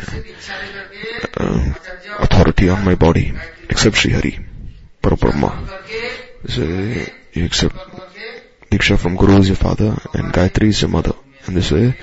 uh, 1.36 1.74
authority 2.18 2.68
on 2.68 2.84
my 2.84 2.94
body 2.94 3.32
except 3.68 3.96
Sri 3.96 4.12
Hari, 4.12 4.38
Parabrahma. 5.02 5.50
So 6.48 6.62
you 6.62 7.44
accept 7.44 7.76
Diksha 8.70 8.98
from 8.98 9.16
Guru 9.16 9.38
is 9.38 9.48
your 9.48 9.56
father 9.56 9.96
and 10.14 10.32
Gayatri 10.32 10.68
is 10.68 10.80
your 10.82 10.90
mother. 10.90 11.14
In 11.46 11.54
this 11.54 11.70
way, 11.72 11.96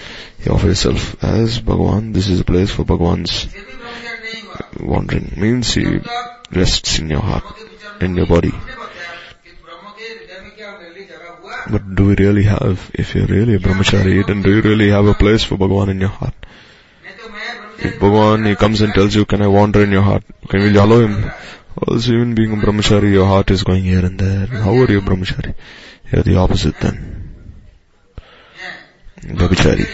you 0.43 0.51
offer 0.51 0.67
yourself 0.67 1.23
as 1.23 1.59
Bhagwan. 1.59 2.11
This 2.11 2.27
is 2.27 2.39
a 2.39 2.43
place 2.43 2.71
for 2.71 2.83
Bhagwan's 2.83 3.47
wandering. 4.79 5.33
Means 5.37 5.73
he 5.73 5.99
rests 6.51 6.99
in 6.99 7.09
your 7.09 7.21
heart, 7.21 7.45
in 8.01 8.15
your 8.15 8.25
body. 8.25 8.51
But 11.69 11.95
do 11.95 12.05
we 12.07 12.15
really 12.15 12.43
have, 12.43 12.91
if 12.93 13.13
you're 13.15 13.27
really 13.27 13.55
a 13.55 13.59
brahmachari, 13.59 14.25
then 14.25 14.41
do 14.41 14.55
you 14.55 14.61
really 14.61 14.89
have 14.89 15.05
a 15.05 15.13
place 15.13 15.43
for 15.43 15.57
Bhagwan 15.57 15.89
in 15.89 15.99
your 15.99 16.09
heart? 16.09 16.33
Bhagavan, 17.77 18.47
he 18.47 18.55
comes 18.55 18.81
and 18.81 18.93
tells 18.93 19.13
you, 19.15 19.25
can 19.25 19.41
I 19.41 19.47
wander 19.47 19.83
in 19.83 19.91
your 19.91 20.01
heart? 20.01 20.23
Can 20.49 20.61
we 20.61 20.71
you 20.71 20.81
allow 20.81 20.99
him? 20.99 21.31
Also, 21.87 22.13
even 22.13 22.33
being 22.33 22.53
a 22.53 22.55
brahmachari, 22.55 23.11
your 23.11 23.25
heart 23.25 23.51
is 23.51 23.63
going 23.63 23.83
here 23.83 24.03
and 24.03 24.19
there. 24.19 24.47
How 24.47 24.71
are 24.71 24.91
you 24.91 25.01
brahmachari? 25.01 25.53
You're 26.11 26.23
the 26.23 26.37
opposite 26.37 26.79
then. 26.79 27.53
Brahmachari. 29.21 29.87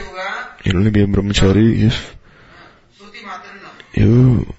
You'll 0.64 0.78
only 0.78 0.92
be 0.92 1.04
a 1.04 1.08
brahmachari 1.08 1.84
if 1.84 2.16
you, 3.94 4.54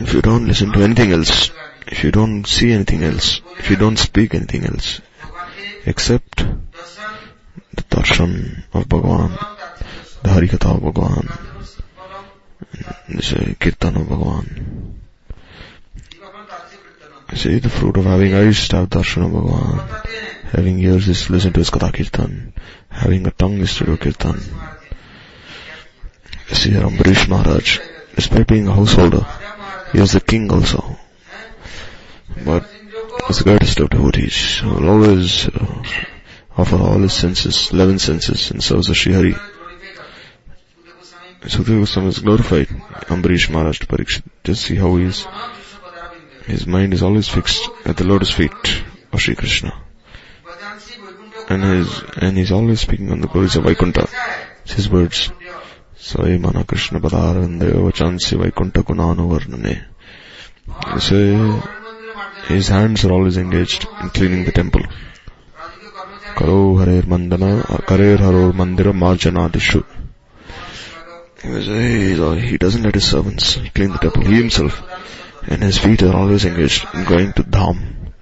if 0.00 0.14
you 0.14 0.22
don't 0.22 0.46
listen 0.46 0.72
to 0.72 0.82
anything 0.82 1.12
else, 1.12 1.50
if 1.86 2.04
you 2.04 2.10
don't 2.10 2.46
see 2.46 2.72
anything 2.72 3.02
else, 3.02 3.40
if 3.58 3.70
you 3.70 3.76
don't 3.76 3.96
speak 3.96 4.34
anything 4.34 4.64
else, 4.64 5.00
except 5.86 6.36
the 6.36 7.82
darshan 7.90 8.64
of 8.72 8.86
Bhagavan. 8.86 9.51
परम 10.21 10.23
तात्विक 10.23 10.23
दर्शन 10.23 10.23
the 10.23 10.29
harikatha 10.29 10.75
of 10.75 10.81
Bhagwan, 10.81 11.27
परम 11.99 13.15
the 13.15 13.23
say, 13.23 13.55
kirtan 13.59 13.95
of 13.95 14.09
Bhagwan. 14.09 14.45
जीव 15.97 16.23
अपन 16.23 16.43
तात्विक 16.51 16.79
कीर्तन 16.99 17.37
See, 17.37 17.59
the 17.59 17.69
fruit 17.69 17.97
of 17.97 18.05
having 18.05 18.33
eyes 18.33 18.59
is 18.59 18.67
to 18.69 18.75
have 18.77 18.89
darshan 18.89 19.25
of 19.25 19.31
Bhagwan. 19.31 19.77
बताते 19.77 20.09
हैं 20.09 20.51
Having 20.51 20.79
ears 20.79 21.07
is 21.09 21.25
to 21.25 21.33
listen 21.33 21.53
to 21.53 21.59
his 21.59 21.69
katha 21.69 21.91
kirtan. 21.93 22.53
Having 22.89 23.27
a 23.27 23.31
tongue 23.31 23.57
is 23.59 23.75
to 23.77 23.85
do 23.85 23.97
kirtan. 23.97 24.39
See 26.53 26.69
here 26.69 26.81
Ambarish 26.81 27.27
Maharaj, 27.27 27.79
despite 28.15 28.47
being 28.47 28.67
a 28.67 28.73
householder, 28.73 29.17
Raja 29.17 29.57
Maharaja 29.57 29.91
he 29.91 29.99
was 29.99 30.13
the 30.13 30.21
king 30.21 30.49
also. 30.51 30.97
But 32.45 32.63
इंद्रियों 32.63 33.09
को 33.09 33.27
was 33.27 33.39
the 33.39 33.43
greatest 33.43 33.79
of 33.81 33.89
devotees 33.89 34.57
who 34.59 34.69
will 34.69 34.89
always 34.89 35.47
uh, 35.49 35.83
offer 36.57 36.77
all 36.77 36.99
his 36.99 37.13
senses, 37.13 37.71
eleven 37.73 37.99
senses, 37.99 38.51
in 38.51 38.61
service 38.61 38.89
of 38.89 38.95
Sri 38.97 39.13
Hari. 39.13 39.35
Satya 41.48 41.74
Goswami 41.78 42.08
is 42.08 42.20
glorified. 42.20 42.68
Ambarish 43.08 43.50
Maharaj 43.50 43.80
to 43.80 43.86
Parikshit. 43.86 44.22
Just 44.44 44.62
see 44.62 44.76
how 44.76 44.94
he 44.96 45.04
is. 45.04 45.26
His 46.46 46.66
mind 46.68 46.94
is 46.94 47.02
always 47.02 47.28
fixed 47.28 47.68
at 47.84 47.96
the 47.96 48.04
lotus 48.04 48.30
feet 48.30 48.84
of 49.12 49.20
Sri 49.20 49.34
Krishna. 49.34 49.74
And 51.48 51.62
his, 51.64 52.02
and 52.16 52.38
he's 52.38 52.52
always 52.52 52.80
speaking 52.80 53.10
on 53.10 53.20
the 53.20 53.26
glories 53.26 53.56
of 53.56 53.64
Vaikuntha. 53.64 54.08
It's 54.64 54.74
his 54.74 54.88
words. 54.88 55.30
Svayamana 55.98 56.64
Krishna 56.64 57.00
Padarandayo 57.00 57.90
Vachansi 57.90 58.38
Vaikuntha 58.38 58.84
Gunano 58.84 59.28
Varnane. 59.28 59.84
So, 61.00 61.60
his 62.46 62.68
hands 62.68 63.04
are 63.04 63.12
always 63.12 63.36
engaged 63.36 63.86
in 64.00 64.10
cleaning 64.10 64.44
the 64.44 64.52
temple. 64.52 64.82
Karo 66.36 66.76
Harer 66.76 67.02
Mandana, 67.02 67.62
Karer 67.86 68.18
Haror 68.18 68.52
Mandira 68.52 68.92
Marjanadishu. 68.92 69.84
He 71.42 71.48
was, 71.48 71.66
hey 71.66 72.40
he 72.40 72.56
doesn't 72.56 72.84
let 72.84 72.94
his 72.94 73.10
servants 73.10 73.56
clean 73.74 73.90
the 73.90 73.98
temple. 73.98 74.24
He 74.24 74.36
himself 74.36 74.80
and 75.48 75.60
his 75.60 75.76
feet 75.76 76.02
are 76.04 76.14
always 76.14 76.44
engaged 76.44 76.86
in 76.94 77.04
going 77.04 77.32
to 77.32 77.42
Dham. 77.42 78.12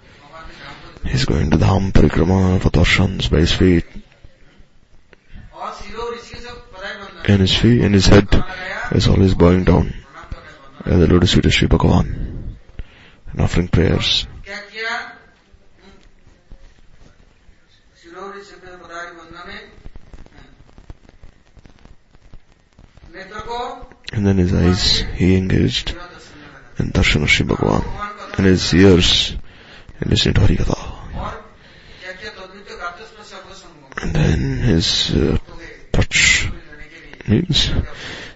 He's 1.04 1.26
going 1.26 1.50
to 1.50 1.58
Dham 1.58 1.92
Parikrama 1.92 2.60
for 2.62 2.70
darshans 2.70 3.30
by 3.30 3.40
his 3.40 3.52
feet. 3.52 3.84
And 7.28 7.40
his 7.40 7.54
feet 7.54 7.82
and 7.82 7.94
his 7.94 8.06
head 8.06 8.28
is 8.92 9.06
always 9.06 9.34
bowing 9.34 9.64
down 9.64 9.92
at 10.78 10.98
the 10.98 11.06
lotus 11.06 11.34
feet 11.34 11.44
of 11.44 11.52
Sri 11.52 11.68
Bhagavan 11.68 12.56
and 13.32 13.40
offering 13.40 13.68
prayers. 13.68 14.26
And 24.12 24.26
then 24.26 24.38
his 24.38 24.52
eyes, 24.52 25.00
he 25.14 25.36
engaged 25.36 25.96
in 26.78 26.90
Darshan 26.90 27.22
of 27.22 27.30
Shri 27.30 27.46
Bhagavan. 27.46 27.84
And 28.36 28.46
his 28.46 28.74
ears, 28.74 29.36
he 29.98 30.08
listened 30.08 30.34
to 30.36 30.40
Harikatha. 30.40 30.90
And 34.02 34.14
then 34.14 34.58
his 34.58 35.14
uh, 35.14 35.38
touch 35.92 36.50
means 37.28 37.70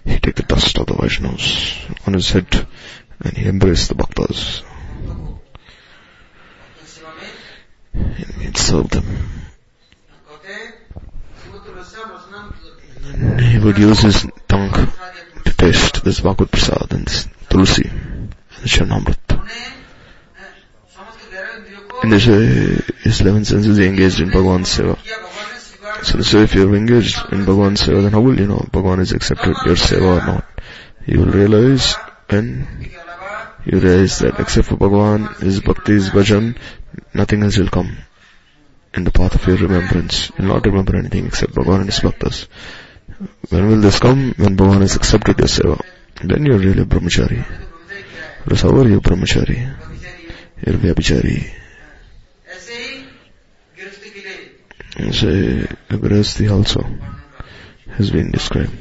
he 0.05 0.19
take 0.19 0.35
the 0.35 0.43
dust 0.43 0.77
of 0.77 0.85
the 0.87 0.93
Vaishnavas 0.93 2.07
on 2.07 2.13
his 2.13 2.29
head 2.29 2.67
and 3.19 3.37
he 3.37 3.47
embrace 3.47 3.87
the 3.87 3.95
Bhaktas. 3.95 4.63
And 7.93 8.41
he 8.41 8.51
serve 8.55 8.89
them. 8.89 9.05
And 13.03 13.41
he 13.41 13.59
would 13.59 13.77
use 13.77 14.01
his 14.01 14.25
this 16.05 16.19
Bhagavad 16.19 16.51
Prasad 16.51 16.93
and 16.93 17.07
this 17.07 17.27
Tulsi 17.49 17.87
and 17.89 18.35
this 18.61 18.79
uh, 18.79 18.85
Charanamrut. 18.85 19.17
In 22.03 22.09
this 22.11 22.27
way, 22.27 22.79
his 23.01 23.21
11 23.21 23.45
senses 23.45 23.79
engaged 23.79 24.19
in 24.19 24.29
Bhagavan 24.29 24.65
Seva. 24.65 24.97
So 26.05 26.17
this 26.19 26.31
way 26.31 26.43
if 26.43 26.53
you 26.53 26.71
are 26.71 26.75
engaged 26.75 27.17
in 27.31 27.45
Bhagwan 27.45 27.73
Seva 27.73 28.03
then 28.03 28.11
how 28.11 28.21
will 28.21 28.39
you 28.39 28.45
know 28.45 28.59
Bhagavan 28.71 28.99
has 28.99 29.13
accepted 29.13 29.55
your 29.65 29.75
Seva 29.75 30.21
or 30.21 30.25
not? 30.25 30.45
You 31.07 31.21
will 31.21 31.31
realize 31.31 31.95
when 32.29 32.91
you 33.65 33.79
realize 33.79 34.19
that 34.19 34.39
except 34.39 34.67
for 34.67 34.75
Bhagavan, 34.75 35.41
His 35.41 35.59
Bhakti, 35.61 35.93
His 35.93 36.11
Bhajan, 36.11 36.55
nothing 37.15 37.41
else 37.41 37.57
will 37.57 37.69
come 37.69 37.97
in 38.93 39.05
the 39.05 39.11
path 39.11 39.33
of 39.33 39.47
your 39.47 39.57
remembrance. 39.57 40.31
You'll 40.37 40.49
not 40.49 40.65
remember 40.67 40.95
anything 40.97 41.25
except 41.25 41.55
Bhagavan 41.55 41.81
and 41.81 41.85
His 41.87 41.99
Bhaktas. 41.99 42.47
When 43.49 43.67
will 43.69 43.81
this 43.81 43.99
come? 43.99 44.35
When 44.37 44.55
Bhagavan 44.55 44.81
has 44.81 44.95
accepted 44.95 45.39
your 45.39 45.47
seva. 45.47 45.94
Then 46.23 46.45
you're 46.45 46.57
really 46.57 46.81
a 46.81 46.85
brahmachari. 46.85 47.45
Because 48.43 48.61
how 48.61 48.69
are 48.69 48.87
you 48.87 49.01
brahmachari? 49.01 49.75
You're 50.65 50.75
vyabhichari. 50.75 51.51
Say, 55.11 55.67
Agrasti 55.89 56.49
also 56.51 56.85
has 57.91 58.11
been 58.11 58.31
described. 58.31 58.71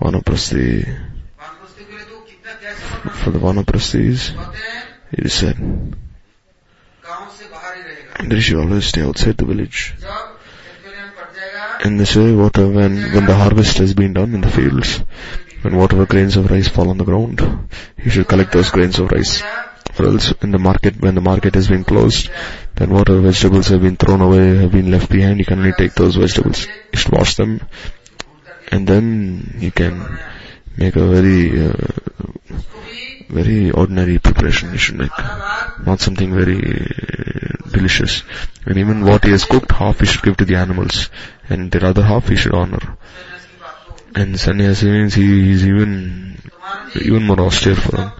Vanaprasti. 0.00 1.08
For 3.22 3.30
the 3.30 3.38
Vanaprastis, 3.38 4.32
it 5.12 5.26
is 5.26 5.32
said, 5.32 5.56
they 8.24 8.40
should 8.40 8.58
always 8.58 8.86
stay 8.86 9.02
outside 9.02 9.36
the 9.36 9.44
village. 9.44 9.94
And 11.84 12.00
they 12.00 12.04
say, 12.04 12.32
what, 12.32 12.56
when, 12.56 13.12
when 13.12 13.26
the 13.26 13.34
harvest 13.34 13.78
has 13.78 13.94
been 13.94 14.12
done 14.12 14.34
in 14.34 14.40
the 14.40 14.50
fields, 14.50 15.02
when 15.62 15.76
whatever 15.76 16.06
grains 16.06 16.36
of 16.36 16.50
rice 16.50 16.68
fall 16.68 16.90
on 16.90 16.98
the 16.98 17.04
ground, 17.04 17.68
you 17.96 18.10
should 18.10 18.28
collect 18.28 18.52
those 18.52 18.70
grains 18.70 18.98
of 18.98 19.10
rice. 19.10 19.42
Or 19.98 20.06
else 20.06 20.32
in 20.42 20.50
the 20.50 20.58
market, 20.58 21.00
when 21.00 21.14
the 21.14 21.20
market 21.20 21.54
has 21.54 21.68
been 21.68 21.84
closed, 21.84 22.30
then 22.74 22.90
whatever 22.90 23.20
vegetables 23.20 23.68
have 23.68 23.82
been 23.82 23.96
thrown 23.96 24.20
away, 24.20 24.56
have 24.56 24.72
been 24.72 24.90
left 24.90 25.10
behind, 25.10 25.38
you 25.38 25.44
can 25.44 25.58
only 25.58 25.72
take 25.72 25.94
those 25.94 26.16
vegetables. 26.16 26.66
You 26.92 26.98
should 26.98 27.12
wash 27.12 27.36
them 27.36 27.60
and 28.72 28.86
then 28.86 29.56
you 29.58 29.70
can 29.70 30.18
make 30.76 30.96
a 30.96 31.06
very, 31.06 31.68
uh, 31.68 31.74
very 33.28 33.70
ordinary 33.70 34.18
preparation 34.18 34.72
you 34.72 34.78
should 34.78 34.96
make. 34.96 35.16
Not 35.86 36.00
something 36.00 36.34
very 36.34 36.58
uh, 36.58 37.70
delicious. 37.70 38.22
And 38.64 38.78
even 38.78 39.04
what 39.04 39.24
he 39.24 39.30
has 39.32 39.44
cooked, 39.44 39.70
half 39.72 40.00
he 40.00 40.06
should 40.06 40.22
give 40.22 40.38
to 40.38 40.46
the 40.46 40.56
animals 40.56 41.10
and 41.50 41.70
the 41.70 41.86
other 41.86 42.02
half 42.02 42.28
he 42.28 42.36
should 42.36 42.54
honor. 42.54 42.96
And 44.14 44.38
sannyasi 44.38 44.86
means 44.90 45.14
he, 45.14 45.46
he's 45.46 45.66
even, 45.66 46.40
even 47.00 47.24
more 47.24 47.40
austere 47.40 47.76
for 47.76 47.96
him. 47.96 48.12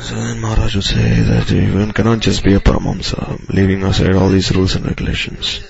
So 0.00 0.14
then 0.14 0.40
Maharaj 0.40 0.74
would 0.76 0.84
say 0.84 1.20
that 1.20 1.50
one 1.74 1.92
cannot 1.92 2.20
just 2.20 2.44
be 2.44 2.54
a 2.54 2.60
Paramahamsa, 2.60 3.48
leaving 3.48 3.82
aside 3.84 4.14
all 4.14 4.28
these 4.28 4.54
rules 4.54 4.76
and 4.76 4.86
regulations, 4.86 5.60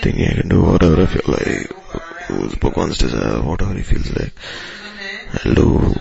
thinking 0.00 0.26
I 0.26 0.34
can 0.34 0.48
do 0.48 0.62
whatever 0.62 1.02
I 1.02 1.06
feel 1.06 1.22
like, 1.26 2.60
Bhagwan's 2.60 2.98
desire, 2.98 3.42
whatever 3.42 3.74
he 3.74 3.82
feels 3.82 4.10
like. 4.16 4.32
I'll 5.44 5.54
do 5.54 5.94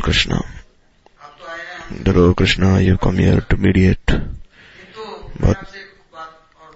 Krishna. 0.00 0.42
Dhruv 1.90 2.36
Krishna, 2.36 2.80
you 2.80 2.96
come 2.96 3.18
here 3.18 3.40
to 3.40 3.56
mediate. 3.56 4.06
But 5.38 5.58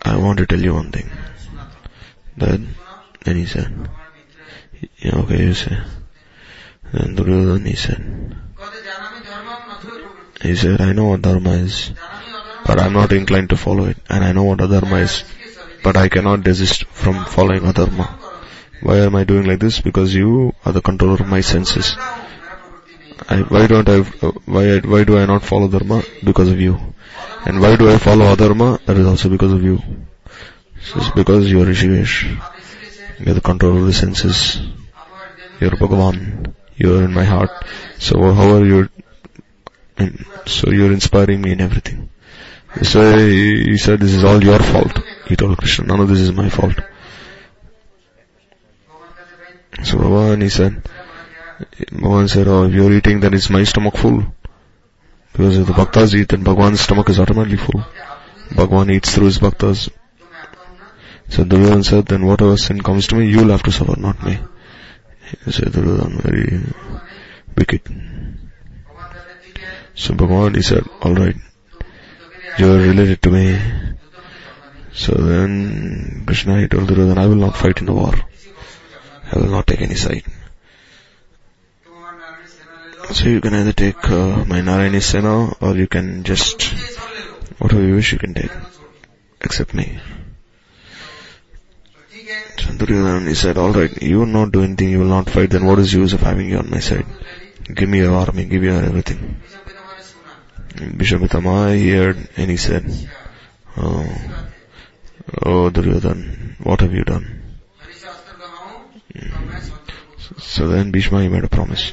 I 0.02 0.16
want 0.16 0.38
to 0.38 0.46
tell 0.46 0.60
you 0.60 0.74
one 0.74 0.90
thing. 0.92 1.10
But 2.36 2.60
then 3.24 3.36
he 3.36 3.46
said, 3.46 3.72
yeah, 4.98 5.16
okay, 5.16 5.44
you 5.44 5.54
say. 5.54 5.78
Then 6.92 7.14
Duryodhana 7.14 7.68
he 7.68 7.76
said, 7.76 8.36
he 10.42 10.56
said, 10.56 10.80
I 10.80 10.92
know 10.92 11.06
what 11.06 11.22
dharma 11.22 11.52
is, 11.52 11.92
but 12.66 12.80
I'm 12.80 12.92
not 12.92 13.12
inclined 13.12 13.50
to 13.50 13.56
follow 13.56 13.86
it, 13.86 13.96
and 14.08 14.24
I 14.24 14.32
know 14.32 14.44
what 14.44 14.58
dharma 14.58 14.96
is, 14.96 15.24
but 15.82 15.96
I 15.96 16.08
cannot 16.08 16.42
desist 16.42 16.84
from 16.84 17.24
following 17.24 17.62
adharma. 17.62 18.08
Why 18.82 18.98
am 18.98 19.14
I 19.14 19.24
doing 19.24 19.46
like 19.46 19.60
this? 19.60 19.80
Because 19.80 20.14
you 20.14 20.54
are 20.64 20.72
the 20.72 20.82
controller 20.82 21.14
of 21.14 21.28
my 21.28 21.40
senses. 21.40 21.96
I, 23.28 23.40
why 23.48 23.66
don't 23.66 23.88
I, 23.88 24.00
why, 24.00 24.80
why 24.80 25.04
do 25.04 25.16
I 25.16 25.24
not 25.24 25.42
follow 25.42 25.68
dharma? 25.68 26.02
Because 26.22 26.50
of 26.50 26.60
you. 26.60 26.78
And 27.46 27.60
why 27.60 27.76
do 27.76 27.90
I 27.90 27.98
follow 27.98 28.34
adharma? 28.34 28.84
That 28.84 28.98
is 28.98 29.06
also 29.06 29.28
because 29.28 29.52
of 29.52 29.62
you. 29.62 29.80
It's 30.96 31.10
because 31.10 31.50
you 31.50 31.62
are 31.62 31.66
Hrishikesh. 31.66 32.30
You 33.18 33.24
have 33.26 33.34
the 33.34 33.40
control 33.40 33.78
of 33.78 33.86
the 33.86 33.92
senses. 33.92 34.60
You 35.60 35.68
are 35.68 35.76
Bhagavan. 35.76 36.54
You 36.76 36.98
are 36.98 37.04
in 37.04 37.12
my 37.12 37.24
heart. 37.24 37.50
So 37.98 38.32
how 38.32 38.56
are 38.56 38.64
you 38.64 38.88
so 40.46 40.70
you're 40.70 40.92
inspiring 40.92 41.40
me 41.40 41.52
in 41.52 41.60
everything. 41.60 42.08
So 42.82 43.16
he 43.16 43.78
said 43.78 44.00
this 44.00 44.12
is 44.12 44.24
all 44.24 44.42
your 44.42 44.58
fault. 44.58 44.98
He 45.26 45.36
told 45.36 45.56
Krishna, 45.58 45.86
none 45.86 46.00
of 46.00 46.08
this 46.08 46.20
is 46.20 46.32
my 46.32 46.48
fault. 46.48 46.74
So 49.84 49.98
Bhagavan, 49.98 50.42
he 50.42 50.48
said, 50.48 50.82
Bhagavan 51.92 52.28
said, 52.28 52.48
oh, 52.48 52.64
if 52.64 52.74
you're 52.74 52.92
eating, 52.92 53.20
then 53.20 53.34
it's 53.34 53.50
my 53.50 53.64
stomach 53.64 53.96
full. 53.96 54.24
Because 55.32 55.58
if 55.58 55.66
the 55.66 55.72
bhaktas 55.72 56.14
eat, 56.14 56.28
then 56.28 56.44
Bhagavan's 56.44 56.80
stomach 56.80 57.08
is 57.08 57.20
automatically 57.20 57.58
full. 57.58 57.84
Bhagavan 58.50 58.92
eats 58.92 59.14
through 59.14 59.26
his 59.26 59.38
bhaktas. 59.38 59.90
So 61.34 61.42
Duryodhana 61.42 61.82
said, 61.82 62.06
then 62.06 62.24
whatever 62.26 62.56
sin 62.56 62.80
comes 62.80 63.08
to 63.08 63.16
me, 63.16 63.26
you 63.26 63.38
will 63.38 63.50
have 63.50 63.64
to 63.64 63.72
suffer, 63.72 63.98
not 63.98 64.22
me. 64.22 64.38
So 65.50 65.64
Duryodhana, 65.64 66.22
very 66.22 66.62
wicked. 67.56 67.82
So 69.96 70.14
Bhagavan, 70.14 70.54
he 70.54 70.62
said, 70.62 70.84
alright, 71.02 71.34
you 72.56 72.72
are 72.72 72.78
related 72.78 73.20
to 73.22 73.30
me. 73.30 73.58
So 74.92 75.14
then 75.14 76.22
Krishna, 76.24 76.60
he 76.60 76.68
told 76.68 76.86
Duryodhana, 76.86 77.22
I 77.22 77.26
will 77.26 77.42
not 77.46 77.56
fight 77.56 77.80
in 77.80 77.86
the 77.86 77.94
war. 77.94 78.14
I 79.32 79.36
will 79.36 79.50
not 79.50 79.66
take 79.66 79.80
any 79.80 79.96
side. 79.96 80.22
So 83.10 83.28
you 83.28 83.40
can 83.40 83.54
either 83.54 83.72
take 83.72 84.08
uh, 84.08 84.44
my 84.44 84.60
Narayani 84.60 85.02
Sena 85.02 85.52
or 85.60 85.74
you 85.74 85.88
can 85.88 86.22
just, 86.22 86.62
whatever 87.58 87.82
you 87.82 87.96
wish 87.96 88.12
you 88.12 88.20
can 88.20 88.34
take, 88.34 88.52
except 89.40 89.74
me 89.74 89.98
turned 92.56 93.28
he 93.28 93.34
said, 93.34 93.58
alright, 93.58 94.02
you 94.02 94.20
will 94.20 94.26
not 94.26 94.52
do 94.52 94.62
anything, 94.62 94.90
you 94.90 95.00
will 95.00 95.06
not 95.06 95.30
fight, 95.30 95.50
then 95.50 95.64
what 95.64 95.78
is 95.78 95.92
the 95.92 95.98
use 95.98 96.12
of 96.12 96.20
having 96.20 96.48
you 96.48 96.58
on 96.58 96.70
my 96.70 96.80
side? 96.80 97.06
Give 97.72 97.88
me 97.88 97.98
your 97.98 98.14
army, 98.14 98.44
give 98.44 98.62
me 98.62 98.68
your 98.68 98.82
everything. 98.82 99.40
Bhishma 100.96 101.72
he 101.74 101.90
heard 101.90 102.28
and 102.36 102.50
he 102.50 102.56
said, 102.56 102.84
oh, 103.76 104.06
oh 105.42 105.70
Duryodhan, 105.70 106.56
what 106.64 106.80
have 106.80 106.92
you 106.92 107.04
done? 107.04 107.42
So 110.38 110.68
then 110.68 110.90
Bhishma 110.90 111.22
he 111.22 111.28
made 111.28 111.44
a 111.44 111.48
promise. 111.48 111.92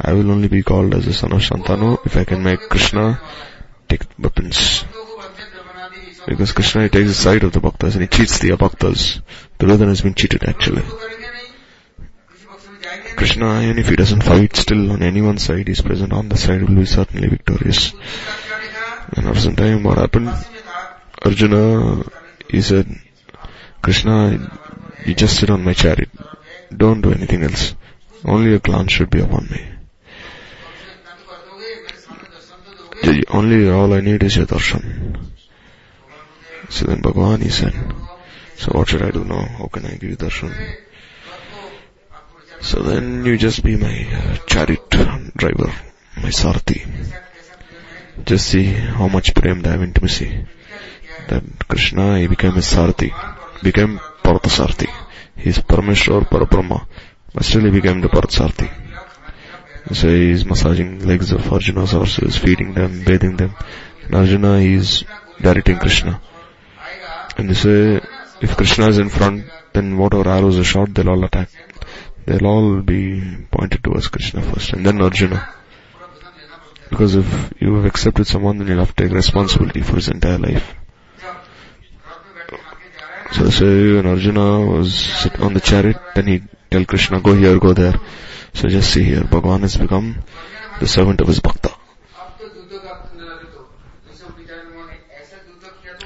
I 0.00 0.12
will 0.12 0.30
only 0.30 0.48
be 0.48 0.62
called 0.62 0.94
as 0.94 1.04
the 1.04 1.12
son 1.12 1.32
of 1.32 1.40
Shantanu 1.40 2.04
if 2.06 2.16
I 2.16 2.24
can 2.24 2.42
make 2.42 2.60
Krishna 2.60 3.20
take 3.88 4.02
weapons. 4.18 4.84
Because 6.26 6.52
Krishna 6.52 6.88
takes 6.88 7.08
the 7.08 7.14
side 7.14 7.44
of 7.44 7.52
the 7.52 7.60
bhaktas 7.60 7.94
and 7.94 8.02
he 8.02 8.08
cheats 8.08 8.38
the 8.38 8.50
abhaktas. 8.50 9.20
Duryodhana 9.58 9.88
has 9.88 10.02
been 10.02 10.14
cheated 10.14 10.44
actually. 10.44 10.82
Krishna, 13.16 13.62
even 13.62 13.78
if 13.78 13.88
he 13.88 13.96
doesn't 13.96 14.22
fight 14.22 14.56
still 14.56 14.92
on 14.92 15.02
anyone's 15.02 15.42
side, 15.42 15.68
he's 15.68 15.82
present 15.82 16.12
on 16.12 16.28
the 16.28 16.36
side, 16.36 16.62
will 16.62 16.74
be 16.74 16.86
certainly 16.86 17.28
victorious. 17.28 17.92
And 19.16 19.26
at 19.26 19.36
some 19.36 19.56
time 19.56 19.82
what 19.82 19.98
happened? 19.98 20.32
Arjuna, 21.22 22.04
he 22.48 22.62
said, 22.62 22.88
Krishna, 23.82 24.50
you 25.04 25.14
just 25.14 25.38
sit 25.38 25.50
on 25.50 25.64
my 25.64 25.74
chariot. 25.74 26.10
Don't 26.74 27.00
do 27.00 27.12
anything 27.12 27.42
else. 27.42 27.74
Only 28.24 28.50
your 28.50 28.58
glance 28.58 28.92
should 28.92 29.10
be 29.10 29.20
upon 29.20 29.48
me. 29.50 29.66
Only 33.28 33.68
all 33.70 33.92
I 33.92 34.00
need 34.00 34.22
is 34.22 34.36
your 34.36 34.46
darshan. 34.46 35.29
So 36.70 36.86
then 36.86 37.02
Bhagavan, 37.02 37.42
he 37.42 37.50
said, 37.50 37.74
so 38.56 38.72
what 38.72 38.88
should 38.88 39.02
I 39.02 39.10
do 39.10 39.24
now? 39.24 39.44
How 39.58 39.66
can 39.66 39.86
I 39.86 39.96
give 39.96 40.10
you 40.10 40.16
darshan? 40.16 40.54
So 42.60 42.82
then 42.82 43.24
you 43.24 43.36
just 43.36 43.64
be 43.64 43.76
my 43.76 44.38
chariot 44.46 44.88
driver, 44.90 45.72
my 46.16 46.28
sarthi. 46.28 46.80
Just 48.24 48.48
see 48.48 48.64
how 48.64 49.08
much 49.08 49.34
prem 49.34 49.62
they 49.62 49.70
have 49.70 49.82
intimacy. 49.82 50.46
That 51.28 51.42
Krishna, 51.66 52.18
he 52.18 52.26
became 52.28 52.52
a 52.52 52.62
sarthi, 52.62 53.12
became 53.62 53.98
Parthasarthi. 54.22 54.88
He 55.36 55.50
is 55.50 55.58
Parameshwar 55.58 56.28
Parabrahma, 56.28 56.86
but 57.34 57.44
still 57.44 57.64
he 57.64 57.70
became 57.70 58.00
the 58.00 58.08
Parthasarthi. 58.08 58.70
So 59.92 60.08
he 60.08 60.30
is 60.30 60.44
massaging 60.44 61.06
legs 61.06 61.32
of 61.32 61.50
Arjuna's 61.52 61.92
horses, 61.92 62.36
feeding 62.36 62.74
them, 62.74 63.04
bathing 63.04 63.36
them. 63.36 63.54
And 64.04 64.14
Arjuna 64.14 64.60
he 64.60 64.74
is 64.74 65.04
directing 65.40 65.78
Krishna. 65.78 66.20
And 67.36 67.48
they 67.48 67.54
say, 67.54 68.00
if 68.40 68.56
Krishna 68.56 68.88
is 68.88 68.98
in 68.98 69.08
front, 69.08 69.44
then 69.72 69.96
whatever 69.96 70.28
arrows 70.28 70.58
are 70.58 70.64
shot, 70.64 70.94
they'll 70.94 71.10
all 71.10 71.24
attack. 71.24 71.48
They'll 72.26 72.46
all 72.46 72.80
be 72.80 73.46
pointed 73.50 73.82
towards 73.82 74.08
Krishna 74.08 74.42
first, 74.42 74.72
and 74.72 74.84
then 74.84 75.00
Arjuna. 75.00 75.54
Because 76.90 77.14
if 77.14 77.52
you 77.60 77.74
have 77.76 77.84
accepted 77.84 78.26
someone, 78.26 78.58
then 78.58 78.68
you'll 78.68 78.80
have 78.80 78.94
to 78.94 79.02
take 79.04 79.12
responsibility 79.12 79.80
for 79.80 79.96
his 79.96 80.08
entire 80.08 80.38
life. 80.38 80.74
So 83.32 83.44
they 83.44 83.50
say 83.50 83.92
when 83.94 84.06
Arjuna 84.06 84.66
was 84.66 85.28
on 85.38 85.54
the 85.54 85.60
chariot, 85.60 85.96
then 86.14 86.26
he 86.26 86.42
tell 86.70 86.84
Krishna, 86.84 87.20
go 87.20 87.34
here, 87.34 87.58
go 87.58 87.72
there. 87.72 87.94
So 88.54 88.68
just 88.68 88.92
see 88.92 89.04
here, 89.04 89.20
Bhagavan 89.20 89.60
has 89.60 89.76
become 89.76 90.22
the 90.80 90.88
servant 90.88 91.20
of 91.20 91.28
his 91.28 91.40
bhakta. 91.40 91.70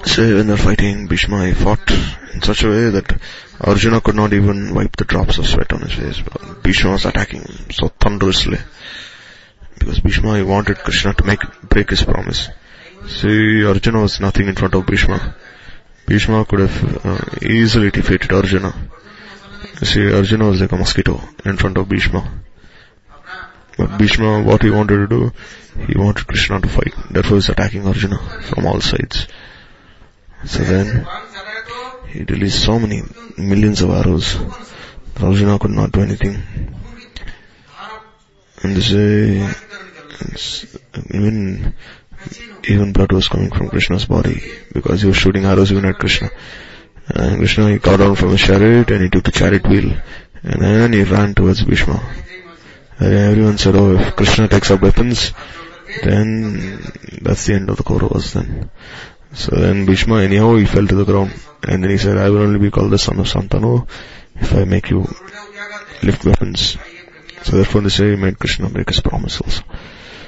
Say 0.07 0.35
when 0.35 0.47
they're 0.47 0.57
fighting, 0.57 1.07
Bhishma 1.07 1.55
fought 1.55 1.91
in 2.35 2.43
such 2.43 2.63
a 2.63 2.69
way 2.69 2.91
that 2.91 3.21
Arjuna 3.61 4.01
could 4.01 4.15
not 4.15 4.33
even 4.33 4.75
wipe 4.75 4.97
the 4.97 5.05
drops 5.05 5.39
of 5.39 5.47
sweat 5.47 5.73
on 5.73 5.81
his 5.81 5.93
face. 5.93 6.21
But 6.21 6.63
Bhishma 6.63 6.93
was 6.93 7.07
attacking 7.07 7.43
him 7.43 7.71
so 7.71 7.89
thunderously. 7.89 8.59
Because 9.79 10.01
Bhishma 10.01 10.45
wanted 10.45 10.79
Krishna 10.79 11.15
to 11.15 11.25
make, 11.25 11.41
break 11.63 11.91
his 11.91 12.05
promise. 12.05 12.49
See, 13.09 13.65
Arjuna 13.65 14.03
was 14.03 14.21
nothing 14.21 14.49
in 14.49 14.55
front 14.55 14.75
of 14.75 14.87
Bhishma. 14.87 15.35
Bhishma 16.07 16.45
could 16.45 16.61
have 16.61 17.07
uh, 17.07 17.19
easily 17.43 17.91
defeated 17.91 18.33
Arjuna. 18.33 18.75
See, 19.83 20.13
Arjuna 20.13 20.49
was 20.49 20.61
like 20.61 20.73
a 20.73 20.77
mosquito 20.77 21.21
in 21.45 21.57
front 21.57 21.79
of 21.79 21.89
Bhishma. 21.89 22.41
But 23.77 23.99
Bhishma, 23.99 24.43
what 24.43 24.63
he 24.63 24.71
wanted 24.71 24.97
to 24.97 25.07
do, 25.07 25.33
he 25.87 25.99
wanted 25.99 26.27
Krishna 26.27 26.61
to 26.61 26.69
fight. 26.69 26.95
Therefore 27.11 27.39
he's 27.39 27.49
attacking 27.49 27.87
Arjuna 27.87 28.19
from 28.43 28.67
all 28.67 28.81
sides. 28.81 29.27
So 30.47 30.63
then 30.63 31.07
he 32.09 32.23
released 32.25 32.65
so 32.65 32.79
many 32.79 33.03
millions 33.39 33.83
of 33.83 33.91
arrows. 33.91 34.37
Arjuna 35.21 35.59
could 35.59 35.71
not 35.71 35.93
do 35.93 36.01
anything. 36.03 36.43
And 38.63 38.77
this 38.77 38.91
is 38.93 40.79
even, 41.11 41.75
even 42.69 42.93
blood 42.93 43.13
was 43.13 43.29
coming 43.29 43.51
from 43.51 43.69
Krishna's 43.69 44.05
body 44.07 44.43
because 44.73 45.03
he 45.03 45.09
was 45.09 45.17
shooting 45.17 45.45
arrows 45.45 45.73
even 45.73 45.85
at 45.85 45.99
Krishna. 45.99 46.31
And 47.09 47.39
Krishna, 47.39 47.71
he 47.71 47.79
got 47.79 47.99
down 47.99 48.15
from 48.15 48.31
his 48.31 48.41
chariot 48.41 48.91
and 48.91 49.03
he 49.03 49.11
took 49.11 49.25
the 49.25 49.33
chariot 49.33 49.67
wheel 49.67 49.97
and 50.43 50.63
then 50.63 50.93
he 50.93 51.05
ran 51.05 51.35
towards 51.35 51.65
Bhishma. 51.65 52.01
And 52.99 53.13
everyone 53.13 53.59
said, 53.59 53.75
oh, 53.77 53.99
if 53.99 54.15
Krishna 54.15 54.49
takes 54.49 54.71
up 54.71 54.83
weapons, 54.83 55.33
then 56.03 56.81
that's 57.23 57.47
the 57.47 57.55
end 57.55 57.71
of 57.71 57.77
the 57.77 57.83
Kauravas 57.83 58.33
then. 58.33 58.71
So 59.35 59.57
then 59.57 59.85
Bhishma 59.85 60.23
anyhow 60.23 60.55
he 60.57 60.65
fell 60.65 60.87
to 60.87 60.95
the 60.95 61.05
ground 61.05 61.33
and 61.67 61.83
then 61.83 61.91
he 61.91 61.99
said, 61.99 62.17
I 62.17 62.31
will 62.31 62.43
only 62.43 62.61
be 62.61 62.71
called 62.71 62.91
the 62.91 62.99
son 62.99 63.19
of 63.19 63.27
Santanu 63.27 63.89
if 64.37 64.55
I 64.55 64.65
make 64.65 64.91
you 64.91 65.01
lift 66.03 66.25
weapons. 66.25 66.77
So 67.43 67.57
therefore 67.57 67.81
this 67.83 67.99
way 67.99 68.11
he 68.11 68.17
made 68.17 68.39
Krishna 68.39 68.69
break 68.71 68.89
his 68.89 69.01
promise 69.01 69.41
also. 69.41 69.63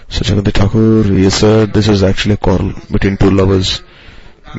So 0.09 0.23
Jagannath 0.25 0.55
Thakur, 0.55 1.05
he 1.05 1.31
said 1.31 1.73
this 1.73 1.89
is 1.89 2.03
actually 2.03 2.35
a 2.35 2.37
quarrel 2.37 2.73
between 2.91 3.17
two 3.17 3.31
lovers. 3.31 3.83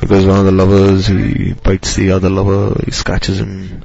Because 0.00 0.26
one 0.26 0.38
of 0.38 0.44
the 0.44 0.52
lovers, 0.52 1.06
he 1.06 1.54
bites 1.54 1.96
the 1.96 2.12
other 2.12 2.28
lover, 2.28 2.80
he 2.84 2.90
scratches 2.90 3.40
him, 3.40 3.84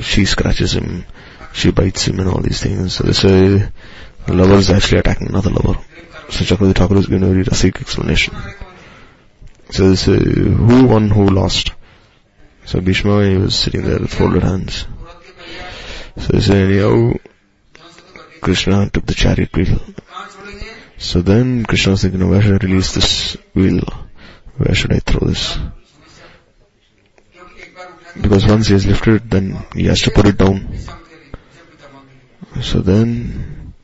she 0.00 0.24
scratches 0.24 0.74
him, 0.74 1.06
she 1.52 1.70
bites 1.70 2.06
him 2.06 2.18
and 2.18 2.28
all 2.28 2.40
these 2.40 2.60
things. 2.60 2.94
So 2.94 3.04
they 3.04 3.12
say 3.12 3.68
the 4.26 4.34
lover 4.34 4.54
is 4.54 4.70
actually 4.70 4.98
attacking 4.98 5.28
another 5.28 5.50
lover. 5.50 5.80
So 6.30 6.44
Chakravarti 6.44 6.74
Thakur 6.74 6.96
is 6.96 7.06
giving 7.06 7.22
a 7.22 7.26
very 7.26 7.44
Rasik 7.44 7.80
explanation. 7.80 8.34
So 9.70 9.94
says, 9.94 10.08
uh, 10.08 10.24
who 10.24 10.86
won, 10.86 11.10
who 11.10 11.28
lost? 11.28 11.72
So 12.66 12.80
Bhishma, 12.80 13.28
he 13.28 13.36
was 13.36 13.54
sitting 13.54 13.82
there 13.82 13.98
with 13.98 14.12
folded 14.12 14.42
hands. 14.42 14.86
So 16.16 16.36
he 16.36 16.40
said, 16.40 16.70
yo, 16.70 17.18
Krishna 18.40 18.90
took 18.90 19.06
the 19.06 19.14
chariot 19.14 19.54
wheel. 19.56 19.80
So 20.98 21.22
then 21.22 21.64
Krishna 21.64 21.92
was 21.92 22.02
thinking, 22.02 22.28
where 22.28 22.40
should 22.40 22.62
I 22.62 22.66
release 22.66 22.94
this 22.94 23.36
wheel? 23.54 23.82
Where 24.56 24.74
should 24.74 24.92
I 24.92 25.00
throw 25.00 25.26
this? 25.26 25.58
Because 28.20 28.46
once 28.46 28.68
he 28.68 28.74
has 28.74 28.86
lifted 28.86 29.14
it, 29.14 29.30
then 29.30 29.58
he 29.74 29.86
has 29.86 30.02
to 30.02 30.10
put 30.10 30.26
it 30.26 30.38
down. 30.38 30.78
So 32.62 32.80
then, 32.80 33.74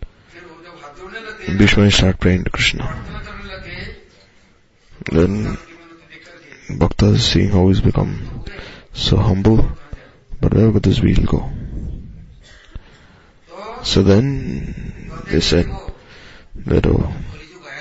Bhishma 1.48 1.90
started 1.90 2.20
praying 2.20 2.44
to 2.44 2.50
Krishna. 2.50 3.04
Then 5.10 5.58
Bhaktas, 6.78 7.20
seeing 7.20 7.50
how 7.50 7.68
he's 7.68 7.80
become 7.80 8.44
so 8.92 9.16
humble, 9.16 9.66
but 10.40 10.54
wherever 10.54 10.80
this 10.80 11.00
will 11.00 11.24
go. 11.24 11.50
So 13.82 14.02
then 14.02 15.12
they 15.28 15.40
said 15.40 15.66
that 16.66 16.86
oh, 16.86 17.12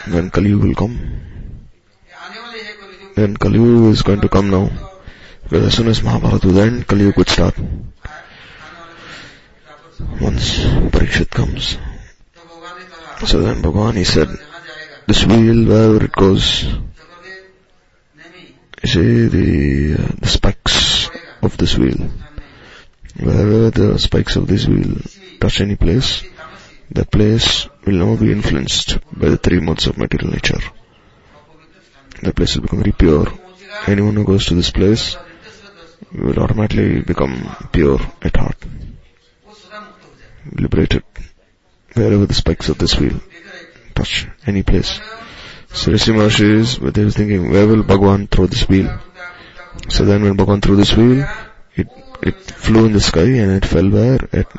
when 0.08 0.30
Kali 0.30 0.54
will 0.54 0.76
come, 0.76 1.68
then 3.16 3.36
Kali 3.36 3.90
is 3.90 4.02
going 4.02 4.22
to 4.22 4.30
come 4.30 4.50
now. 4.50 4.70
Because 5.44 5.68
as 5.68 5.74
soon 5.76 5.88
as 5.88 6.02
Mahabharata 6.04 6.48
will 6.48 6.60
end, 6.60 6.88
Kali 6.88 7.12
could 7.12 7.28
start. 7.28 7.58
Once 10.22 10.60
Parikshit 10.94 11.30
comes. 11.30 11.78
So 13.26 13.42
then 13.42 13.62
Bhagavan 13.62 13.98
he 13.98 14.04
said, 14.04 14.30
this 15.08 15.26
wheel 15.26 15.66
wherever 15.68 16.06
it 16.06 16.12
goes, 16.12 16.66
see 18.88 19.28
the, 19.28 20.04
uh, 20.04 20.08
the 20.20 20.28
spikes 20.28 21.10
of 21.42 21.58
this 21.58 21.78
wheel. 21.78 22.10
Wherever 23.20 23.70
the 23.72 24.00
spikes 24.00 24.36
of 24.36 24.48
this 24.48 24.68
wheel 24.68 24.98
touch 25.40 25.62
any 25.62 25.76
place, 25.76 26.24
that 26.92 27.12
place 27.12 27.68
will 27.86 28.06
now 28.06 28.16
be 28.16 28.32
influenced 28.32 28.98
by 29.12 29.30
the 29.30 29.38
three 29.38 29.60
modes 29.60 29.88
of 29.88 29.98
material 29.98 30.32
nature. 30.32 30.60
The 32.22 32.34
place 32.34 32.56
will 32.56 32.64
become 32.64 32.80
very 32.80 32.94
pure. 32.94 33.28
Anyone 33.88 34.16
who 34.16 34.26
goes 34.26 34.48
to 34.48 34.56
this 34.56 34.72
place 34.72 35.16
will 36.12 36.40
automatically 36.40 37.02
become 37.02 37.56
pure 37.72 38.00
at 38.22 38.36
heart, 38.36 38.58
liberated. 40.52 41.04
Wherever 41.94 42.26
the 42.26 42.34
spikes 42.34 42.70
of 42.70 42.78
this 42.78 42.98
wheel 43.00 43.20
touch 43.96 44.28
any 44.46 44.64
place, 44.64 45.00
so 45.72 45.92
Rishi 45.92 46.12
Maharshi 46.12 46.60
is, 46.60 46.80
were 46.80 46.92
thinking, 46.92 47.52
where 47.52 47.68
will 47.68 47.84
Bhagwan 47.84 48.28
throw 48.28 48.48
this 48.48 48.68
wheel? 48.68 49.00
So 49.88 50.04
then 50.04 50.24
when 50.24 50.36
Bhagwan 50.36 50.62
threw 50.62 50.76
this 50.76 50.96
wheel, 50.96 51.28
it, 51.76 51.88
it 52.22 52.36
flew 52.36 52.86
in 52.86 52.94
the 52.94 53.02
sky 53.02 53.22
and 53.22 53.52
it 53.52 53.66
fell 53.66 53.88
where? 53.90 54.20
At 54.34 54.50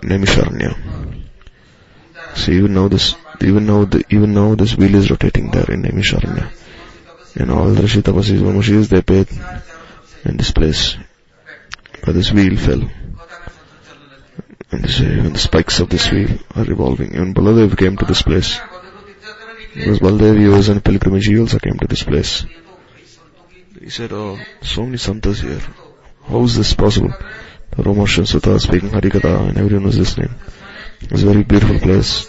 Naimisharanya. 0.00 1.24
So 2.34 2.52
even 2.52 2.74
now 2.74 2.88
this, 2.88 3.14
even 3.40 3.66
now 3.66 3.84
the, 3.84 4.04
even 4.10 4.34
now 4.34 4.54
this 4.56 4.76
wheel 4.76 4.94
is 4.96 5.10
rotating 5.10 5.50
there 5.50 5.70
in 5.70 5.82
Naimisharanya. 5.82 6.50
And 7.36 7.50
all 7.50 7.70
the 7.70 7.82
Rishi 7.82 8.02
Tapasis, 8.02 8.40
Mamashis, 8.40 8.88
they 8.88 9.02
paid 9.02 9.28
in 10.24 10.36
this 10.36 10.50
place. 10.50 10.96
But 12.04 12.14
this 12.14 12.32
wheel 12.32 12.56
fell. 12.56 12.82
And 14.72 14.82
this, 14.82 14.98
the 14.98 15.38
spikes 15.38 15.80
of 15.80 15.88
this 15.88 16.10
wheel 16.10 16.38
are 16.54 16.64
revolving. 16.64 17.14
And 17.14 17.34
Baladev 17.34 17.78
came 17.78 17.96
to 17.96 18.04
this 18.04 18.22
place. 18.22 18.58
Because 19.76 19.98
Baldevios 19.98 20.70
and 20.70 20.82
Pilgrimage 20.82 21.28
also 21.38 21.58
came 21.58 21.78
to 21.78 21.86
this 21.86 22.02
place. 22.02 22.46
He 23.78 23.90
said, 23.90 24.10
oh, 24.10 24.38
so 24.62 24.84
many 24.84 24.96
santas 24.96 25.40
here. 25.40 25.60
How 26.24 26.42
is 26.44 26.56
this 26.56 26.72
possible? 26.72 27.12
The 27.76 27.82
Romashans 27.82 28.32
Sutta 28.32 28.58
speaking 28.58 28.88
Harikatha 28.88 29.50
and 29.50 29.58
everyone 29.58 29.84
was 29.84 29.98
listening. 29.98 30.30
It's 31.02 31.22
a 31.22 31.26
very 31.26 31.44
beautiful 31.44 31.78
place. 31.78 32.24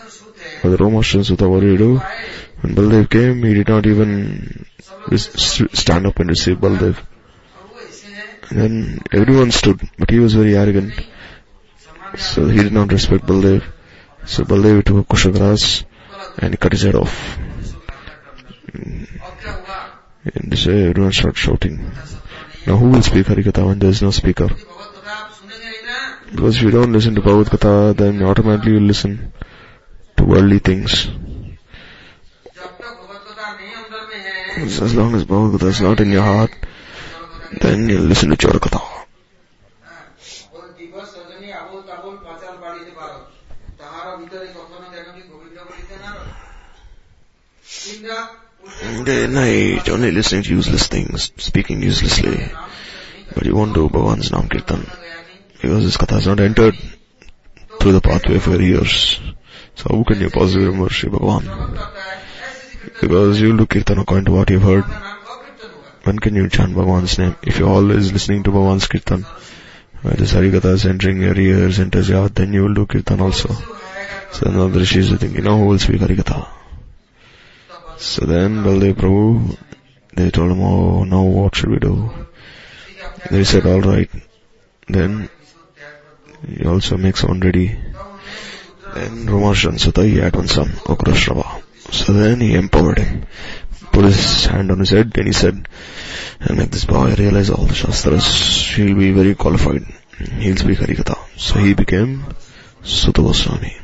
But 0.62 0.72
the 0.72 0.78
Romashans 0.78 1.32
Sutta, 1.32 1.50
what 1.50 1.62
did 1.62 1.72
he 1.72 1.78
do? 1.78 2.02
When 2.60 2.76
Baldev 2.76 3.10
came, 3.10 3.42
he 3.42 3.54
did 3.54 3.70
not 3.70 3.86
even 3.86 4.66
stand 5.16 6.06
up 6.06 6.20
and 6.20 6.30
receive 6.30 6.58
Baldev. 6.58 6.98
And 8.50 8.60
then 8.60 9.02
everyone 9.14 9.52
stood, 9.52 9.80
but 9.98 10.10
he 10.10 10.20
was 10.20 10.34
very 10.34 10.58
arrogant. 10.58 10.94
So 12.18 12.46
he 12.46 12.62
did 12.62 12.74
not 12.74 12.92
respect 12.92 13.26
Baldev. 13.26 13.64
So 14.26 14.44
Baldev 14.44 14.84
took 14.84 14.98
a 14.98 15.04
kusha 15.14 15.32
grass 15.32 15.86
and 16.38 16.54
he 16.54 16.58
cuts 16.58 16.84
it 16.84 16.96
off. 16.96 17.38
And 18.74 20.52
this, 20.52 20.68
everyone 20.68 21.14
starts 21.14 21.40
shouting. 21.40 21.92
Now 22.66 22.78
who 22.78 22.90
will 22.90 23.02
speak 23.02 23.28
Harikatha 23.28 23.66
when 23.66 23.80
there 23.80 23.90
is 23.90 24.02
no 24.02 24.12
speaker? 24.12 24.50
Because 26.32 26.58
if 26.58 26.64
you 26.64 26.72
don't 26.72 26.92
listen 26.92 27.16
to 27.16 27.22
Bhagavad 27.22 27.52
Gita, 27.52 27.94
then 27.96 28.22
automatically 28.22 28.74
you 28.74 28.80
listen 28.82 29.32
to 30.18 30.26
worldly 30.26 30.60
things. 30.60 31.08
As 34.58 34.94
long 34.94 35.16
as 35.16 35.24
Bhagavad 35.24 35.60
Gita 35.60 35.68
is 35.68 35.82
not 35.82 36.00
in 36.02 36.12
your 36.12 36.24
heart, 36.24 36.52
then 37.62 37.88
you 37.88 38.00
listen 38.00 38.30
to 38.30 38.36
Chorkata. 38.36 38.97
Good 47.88 49.30
night. 49.30 49.88
Only 49.88 50.12
listening 50.12 50.44
to 50.44 50.50
useless 50.50 50.88
things, 50.88 51.32
speaking 51.38 51.82
uselessly. 51.82 52.52
But 53.34 53.46
you 53.46 53.56
won't 53.56 53.74
do 53.74 53.88
Bhavan's 53.88 54.30
naam 54.30 54.50
Kirtan. 54.50 54.86
Because 55.62 55.86
this 55.86 55.96
Katha 55.96 56.16
has 56.16 56.28
not 56.28 56.42
entered 56.42 56.76
through 57.80 57.94
the 57.94 58.02
pathway 58.02 58.40
for 58.40 58.62
years. 58.62 59.22
So 59.76 59.86
how 59.90 60.04
can 60.04 60.20
you 60.20 60.30
possibly 60.30 60.66
remember 60.66 60.90
Sri 60.90 61.10
Bhagavan? 61.10 61.46
Because 63.00 63.40
you 63.40 63.56
do 63.56 63.66
Kirtan 63.66 64.00
according 64.00 64.26
to 64.26 64.34
what 64.34 64.50
you've 64.50 64.64
heard. 64.64 64.84
When 66.04 66.20
can 66.20 66.36
you 66.36 66.50
chant 66.50 66.76
Bhagavan's 66.76 67.18
name? 67.18 67.38
If 67.42 67.58
you're 67.60 67.70
always 67.70 68.12
listening 68.12 68.44
to 68.44 68.52
Bhagavan's 68.52 68.88
Kirtan, 68.88 69.24
where 70.02 70.16
this 70.16 70.34
Harikatha 70.34 70.74
is 70.74 70.86
entering 70.86 71.22
your 71.22 71.40
ears, 71.40 71.80
enters 71.80 72.10
your 72.10 72.20
heart, 72.20 72.36
then 72.36 72.52
you 72.52 72.64
will 72.64 72.74
do 72.74 72.86
Kirtan 72.86 73.22
also. 73.22 73.54
So 74.34 74.50
another 74.50 74.80
the 74.80 74.82
is 74.82 75.10
thinking, 75.10 75.36
you 75.36 75.42
know 75.42 75.58
who 75.60 75.66
will 75.68 75.80
speak 75.80 76.02
Harikatha? 76.02 76.48
So 77.98 78.26
then 78.26 78.64
Baldev 78.64 78.94
Prabhu, 78.94 79.58
they 80.14 80.30
told 80.30 80.52
him, 80.52 80.62
oh, 80.62 81.04
now 81.04 81.24
what 81.24 81.56
should 81.56 81.70
we 81.70 81.80
do? 81.80 82.12
They 83.32 83.44
said, 83.44 83.66
alright. 83.66 84.10
Then, 84.88 85.30
he 86.48 86.66
also 86.66 86.98
makes 86.98 87.24
one 87.24 87.40
ready. 87.40 87.78
Then 88.94 89.26
Romarshan 89.26 89.80
Sutta, 89.80 90.06
he 90.06 90.18
had 90.18 90.36
one 90.36 90.48
son, 90.48 90.68
Ugrashrava. 90.68 91.64
So 91.92 92.14
then 92.14 92.40
he 92.40 92.54
empowered 92.54 93.00
him. 93.00 93.26
Put 93.92 94.06
his 94.06 94.46
hand 94.46 94.72
on 94.72 94.80
his 94.80 94.92
head, 94.92 95.12
and 95.18 95.26
he 95.28 95.34
said, 95.34 95.68
and 96.40 96.58
make 96.58 96.70
this 96.70 96.86
boy 96.86 97.16
realize 97.16 97.50
all 97.50 97.66
the 97.66 97.74
Shastras, 97.74 98.76
he'll 98.76 98.96
be 98.96 99.12
very 99.12 99.34
qualified. 99.34 99.84
He'll 100.18 100.56
speak 100.56 100.78
Harikatha. 100.78 101.18
So 101.38 101.60
he 101.60 101.74
became 101.74 102.26
Sutta 102.84 103.24
Goswami. 103.24 103.76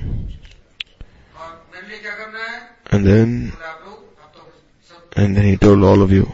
And 2.92 3.06
then 3.08 3.54
and 5.16 5.38
then 5.38 5.46
he 5.46 5.58
told 5.58 5.84
all 5.84 6.02
of 6.02 6.12
you, 6.12 6.32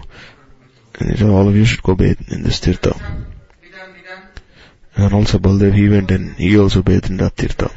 and 0.95 1.11
he 1.11 1.17
said 1.17 1.30
all 1.30 1.47
of 1.47 1.55
you 1.55 1.65
should 1.65 1.84
go 1.84 1.95
bathe 1.95 2.32
in 2.32 2.43
this 2.43 2.59
tirtha. 2.61 2.97
And 4.95 5.13
also 5.13 5.38
Baldev, 5.38 5.73
he 5.73 5.89
went 5.89 6.11
and 6.11 6.36
he 6.36 6.57
also 6.57 6.82
bathed 6.82 7.09
in 7.09 7.17
that 7.17 7.36
tirtha. 7.36 7.71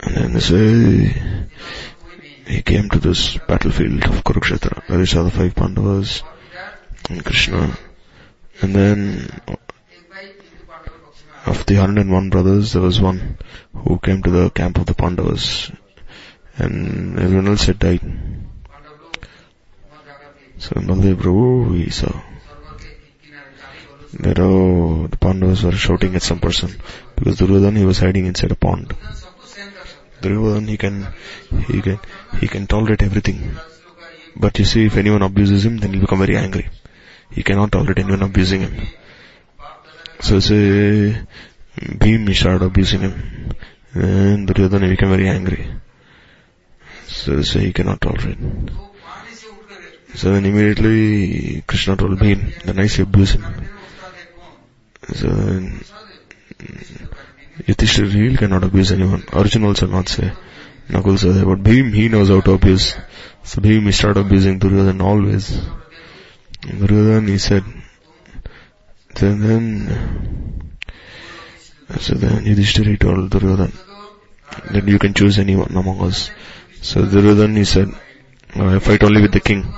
And 0.00 0.16
then 0.16 0.32
he 0.32 0.40
said 0.40 1.50
he 2.46 2.62
came 2.62 2.88
to 2.90 2.98
this 2.98 3.38
battlefield 3.38 4.04
of 4.06 4.24
Kurukshetra, 4.24 4.88
where 4.88 4.98
he 4.98 5.06
saw 5.06 5.22
the 5.22 5.30
five 5.30 5.54
Pandavas 5.54 6.22
and 7.08 7.24
Krishna. 7.24 7.76
And 8.60 8.74
then, 8.74 9.40
of 11.46 11.64
the 11.66 11.74
101 11.74 12.30
brothers, 12.30 12.72
there 12.72 12.82
was 12.82 13.00
one 13.00 13.38
who 13.72 13.98
came 13.98 14.22
to 14.22 14.30
the 14.30 14.50
camp 14.50 14.78
of 14.78 14.86
the 14.86 14.94
Pandavas, 14.94 15.70
and 16.56 17.18
everyone 17.18 17.48
else 17.48 17.66
had 17.66 17.78
died. 17.78 18.00
So 20.60 20.74
Nalibru, 20.78 21.70
we 21.72 21.88
saw 21.88 22.12
that 24.24 24.38
oh, 24.38 25.06
the 25.06 25.16
Pandavas 25.16 25.62
were 25.62 25.72
shouting 25.72 26.14
at 26.16 26.22
some 26.22 26.38
person 26.38 26.70
because 27.16 27.38
Duryodhan 27.38 27.78
he 27.78 27.86
was 27.86 27.98
hiding 27.98 28.26
inside 28.26 28.52
a 28.52 28.56
pond. 28.56 28.94
Duryodhan 30.20 30.68
he 30.68 30.76
can 30.76 31.06
he 31.68 31.80
can 31.80 31.98
he 32.40 32.46
can 32.46 32.66
tolerate 32.66 33.02
everything, 33.02 33.56
but 34.36 34.58
you 34.58 34.66
see 34.66 34.84
if 34.84 34.98
anyone 34.98 35.22
abuses 35.22 35.64
him, 35.64 35.78
then 35.78 35.94
he'll 35.94 36.02
become 36.02 36.18
very 36.18 36.36
angry. 36.36 36.68
He 37.30 37.42
cannot 37.42 37.72
tolerate 37.72 38.00
anyone 38.00 38.22
abusing 38.22 38.60
him. 38.60 38.86
So 40.20 40.40
say 40.40 41.22
Bhim 42.04 42.34
started 42.36 42.66
abusing 42.66 43.00
him, 43.00 43.14
and 43.94 44.46
Duryodhan 44.46 44.82
he 44.82 44.90
became 44.90 45.08
very 45.08 45.30
angry. 45.30 45.66
So 47.06 47.40
say 47.40 47.60
he 47.60 47.72
cannot 47.72 48.02
tolerate. 48.02 48.36
So 50.14 50.32
then 50.32 50.44
immediately 50.44 51.62
Krishna 51.66 51.96
told 51.96 52.18
Bhim, 52.18 52.62
then 52.62 52.78
I 52.78 52.86
say 52.86 53.02
abuse 53.02 53.32
him. 53.32 53.44
So 55.14 55.28
then, 55.28 55.84
mm, 56.58 57.08
Yudhishthira 57.66 58.08
really 58.08 58.36
cannot 58.36 58.64
abuse 58.64 58.92
anyone. 58.92 59.24
Arjuna 59.32 59.68
also 59.68 59.86
not 59.86 60.08
say. 60.08 60.32
Nakul 60.88 61.18
says, 61.18 61.44
but 61.44 61.62
Bhim, 61.62 61.94
he 61.94 62.08
knows 62.08 62.28
how 62.28 62.40
to 62.40 62.52
abuse. 62.52 62.96
So 63.44 63.60
Bhim, 63.60 63.82
he 63.82 63.92
started 63.92 64.26
abusing 64.26 64.58
Duryodhan 64.58 65.00
always. 65.00 65.60
Duryodhan, 66.62 67.28
he 67.28 67.38
said, 67.38 67.64
then, 69.14 69.40
then, 69.40 70.76
so 71.98 72.14
then 72.14 72.44
Yudhishthira 72.44 72.96
told 72.96 73.30
Duryodhan, 73.30 73.72
that 74.72 74.88
you 74.88 74.98
can 74.98 75.14
choose 75.14 75.38
anyone 75.38 75.76
among 75.76 76.02
us. 76.02 76.30
So 76.82 77.02
Duryodhan, 77.02 77.56
he 77.56 77.64
said, 77.64 77.88
I 78.54 78.78
fight 78.80 79.04
only 79.04 79.22
with 79.22 79.32
the 79.32 79.40
king. 79.40 79.72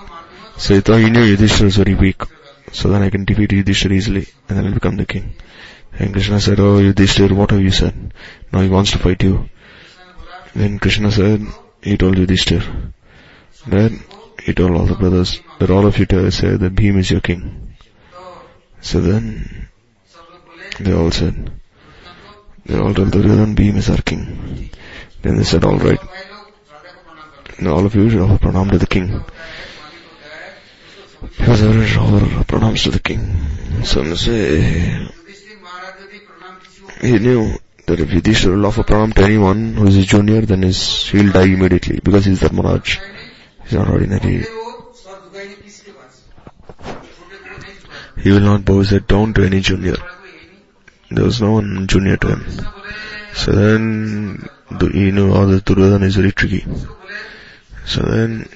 So 0.62 0.74
he 0.74 0.80
thought 0.80 1.00
he 1.00 1.10
knew 1.10 1.24
Yudhishthira 1.24 1.64
was 1.64 1.76
very 1.76 1.94
weak. 1.94 2.22
So 2.70 2.88
then 2.88 3.02
I 3.02 3.10
can 3.10 3.24
defeat 3.24 3.50
Yudhishthira 3.50 3.96
easily 3.96 4.28
and 4.48 4.56
then 4.56 4.66
I'll 4.66 4.74
become 4.74 4.96
the 4.96 5.04
king. 5.04 5.34
And 5.98 6.12
Krishna 6.12 6.40
said, 6.40 6.60
Oh 6.60 6.78
Yudhishthira, 6.78 7.34
what 7.34 7.50
have 7.50 7.60
you 7.60 7.72
said? 7.72 8.14
Now 8.52 8.60
he 8.60 8.68
wants 8.68 8.92
to 8.92 8.98
fight 8.98 9.20
you. 9.24 9.48
Then 10.54 10.78
Krishna 10.78 11.10
said, 11.10 11.44
he 11.82 11.96
told 11.96 12.16
Yudhishthira 12.16 12.62
then 13.66 14.04
he 14.40 14.54
told 14.54 14.70
all 14.76 14.86
the 14.86 14.94
brothers 14.94 15.40
that 15.58 15.70
all 15.70 15.84
of 15.84 15.98
you 15.98 16.06
said 16.30 16.60
that 16.60 16.76
Bhim 16.76 16.96
is 16.96 17.10
your 17.10 17.20
king. 17.20 17.74
So 18.82 19.00
then 19.00 19.68
they 20.78 20.92
all 20.92 21.10
said, 21.10 21.50
they 22.66 22.78
all 22.78 22.94
told 22.94 23.10
the 23.10 23.18
then 23.18 23.56
Bhim 23.56 23.78
is 23.78 23.90
our 23.90 24.02
king. 24.02 24.70
Then 25.22 25.38
they 25.38 25.44
said, 25.44 25.64
alright. 25.64 26.00
Now 27.58 27.74
all 27.74 27.86
of 27.86 27.96
you 27.96 28.08
should 28.08 28.20
offer 28.20 28.38
pranam 28.38 28.70
to 28.70 28.78
the 28.78 28.86
king. 28.86 29.24
His 31.30 31.62
or 31.62 32.44
pronounced 32.44 32.84
to 32.84 32.90
the 32.90 32.98
king. 32.98 33.84
Some 33.84 34.16
say 34.16 35.08
he 37.00 37.18
knew 37.18 37.58
that 37.86 38.00
if 38.00 38.12
Yudhishthira 38.12 38.56
will 38.56 38.66
offer 38.66 38.82
pranam 38.82 39.14
to 39.14 39.22
anyone 39.22 39.74
who 39.74 39.86
is 39.86 39.94
his 39.94 40.06
junior, 40.06 40.40
then 40.40 40.62
his, 40.62 41.08
he'll 41.08 41.32
die 41.32 41.44
immediately 41.44 42.00
because 42.02 42.24
he's 42.24 42.40
the 42.40 42.52
monarch. 42.52 42.86
He's 43.62 43.72
not 43.74 43.88
ordinary. 43.88 44.44
He 48.18 48.30
will 48.30 48.40
not 48.40 48.64
bow 48.64 48.80
his 48.80 48.90
head 48.90 49.06
down 49.06 49.34
to 49.34 49.44
any 49.44 49.60
junior. 49.60 49.96
There 51.10 51.24
was 51.24 51.40
no 51.40 51.52
one 51.52 51.86
junior 51.86 52.16
to 52.16 52.28
him. 52.36 52.66
So 53.34 53.52
then, 53.52 54.48
you 54.94 55.12
know, 55.12 55.32
all 55.32 55.46
the 55.46 55.60
Duryodhana 55.60 56.06
is 56.06 56.16
very 56.16 56.32
tricky. 56.32 56.64
So 57.84 58.02
then, 58.02 58.48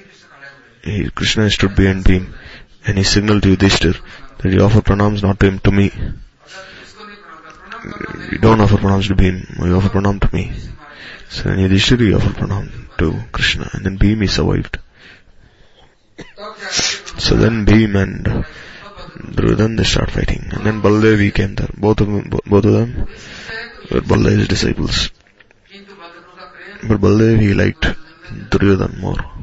he, 0.83 1.09
Krishna 1.09 1.49
stood 1.49 1.75
behind 1.75 2.07
him 2.07 2.33
and 2.87 2.97
he 2.97 3.03
signaled 3.03 3.43
to 3.43 3.55
Yudhishthir 3.55 3.99
that 4.39 4.51
you 4.51 4.61
offer 4.61 4.81
pranams 4.81 5.21
not 5.21 5.39
to 5.41 5.47
him, 5.47 5.59
to 5.59 5.71
me. 5.71 5.91
You 8.31 8.37
don't 8.39 8.61
offer 8.61 8.77
pranams 8.77 9.07
to 9.09 9.15
Bhim, 9.15 9.65
you 9.65 9.75
offer 9.75 9.89
pranam 9.89 10.19
to 10.21 10.35
me. 10.35 10.53
So 11.29 11.43
then 11.43 11.59
Yudhishthir, 11.59 11.99
he 11.99 12.13
offered 12.13 12.35
pranam 12.35 12.97
to 12.97 13.23
Krishna 13.31 13.69
and 13.73 13.85
then 13.85 13.97
Bhim 13.97 14.21
he 14.21 14.27
survived. 14.27 14.79
So 17.19 17.35
then 17.35 17.65
Bhim 17.65 18.01
and 18.01 18.45
Drudan 19.35 19.77
they 19.77 19.83
start 19.83 20.11
fighting 20.11 20.49
and 20.51 20.65
then 20.65 20.81
Baldevi 20.81 21.33
came 21.33 21.55
there. 21.55 21.69
Both 21.75 22.01
of 22.01 22.07
them, 22.07 22.29
both 22.29 22.65
of 22.65 22.71
them 22.71 23.07
were 23.91 24.01
Baldevi's 24.01 24.47
disciples. 24.47 25.11
But 26.83 27.01
Baldevi 27.01 27.39
he 27.39 27.53
liked 27.53 27.85
Duryodhan 28.49 28.99
more 28.99 29.36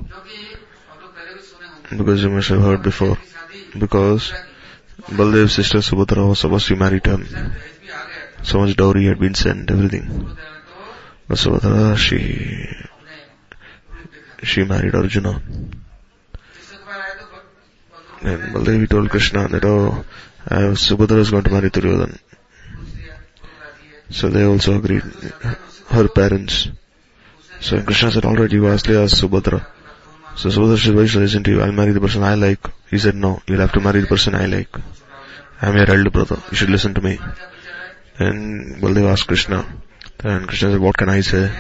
because 1.91 2.23
you 2.23 2.31
must 2.31 2.49
have 2.49 2.63
heard 2.63 2.83
before, 2.83 3.19
because 3.79 4.33
Baldev's 5.09 5.55
sister 5.55 5.79
Subhadra 5.79 6.29
was 6.29 6.41
supposed 6.41 6.67
to 6.69 6.77
marry 6.77 7.01
him. 7.05 7.53
So 8.43 8.61
much 8.61 8.77
dowry 8.77 9.05
had 9.07 9.19
been 9.19 9.35
sent, 9.35 9.71
everything. 9.71 10.37
But 11.29 11.39
Subhadra, 11.39 11.97
she, 11.97 12.67
she 14.43 14.65
married 14.65 14.95
Arjuna. 14.95 15.43
And 18.23 18.43
Baldevi 18.55 18.89
told 18.89 19.11
Krishna 19.11 19.49
that, 19.49 19.65
oh, 19.65 20.05
I 20.49 20.61
have, 20.61 20.75
Subhadra 20.75 21.19
is 21.19 21.31
going 21.31 21.45
to 21.45 21.51
marry 21.51 21.71
Duryodhan. 21.71 22.19
So 24.11 24.29
they 24.29 24.45
also 24.45 24.77
agreed, 24.77 25.03
her 25.89 26.09
parents. 26.09 26.69
So 27.61 27.83
Krishna 27.83 28.11
said, 28.11 28.25
alright, 28.25 28.53
you 28.53 28.69
asked 28.69 28.87
Subhadra. 28.87 29.67
So 30.37 30.49
Subhadra 30.49 30.79
said, 30.79 30.95
why 30.97 31.07
should 31.07 31.21
I 31.21 31.25
listen 31.25 31.45
to 31.45 31.51
you? 31.51 31.63
I'll 31.63 31.73
marry 31.73 31.93
the 31.93 32.01
person 32.01 32.25
I 32.25 32.35
like. 32.35 32.59
He 32.91 32.99
said, 32.99 33.15
no, 33.15 33.41
you'll 33.47 33.61
have 33.61 33.73
to 33.73 33.81
marry 33.81 34.01
the 34.01 34.07
person 34.07 34.35
I 34.35 34.47
like. 34.47 34.75
I'm 35.63 35.77
your 35.77 35.89
elder 35.89 36.11
brother. 36.11 36.43
You 36.51 36.57
should 36.57 36.71
listen 36.71 36.95
to 36.95 37.01
me. 37.01 37.19
And 38.19 38.77
Baldev 38.77 39.11
asked 39.11 39.29
Krishna. 39.29 39.65
And 40.25 40.49
Krishna 40.49 40.73
said, 40.73 40.81
what 40.81 40.97
can 40.97 41.09
I 41.09 41.21
say? 41.21 41.51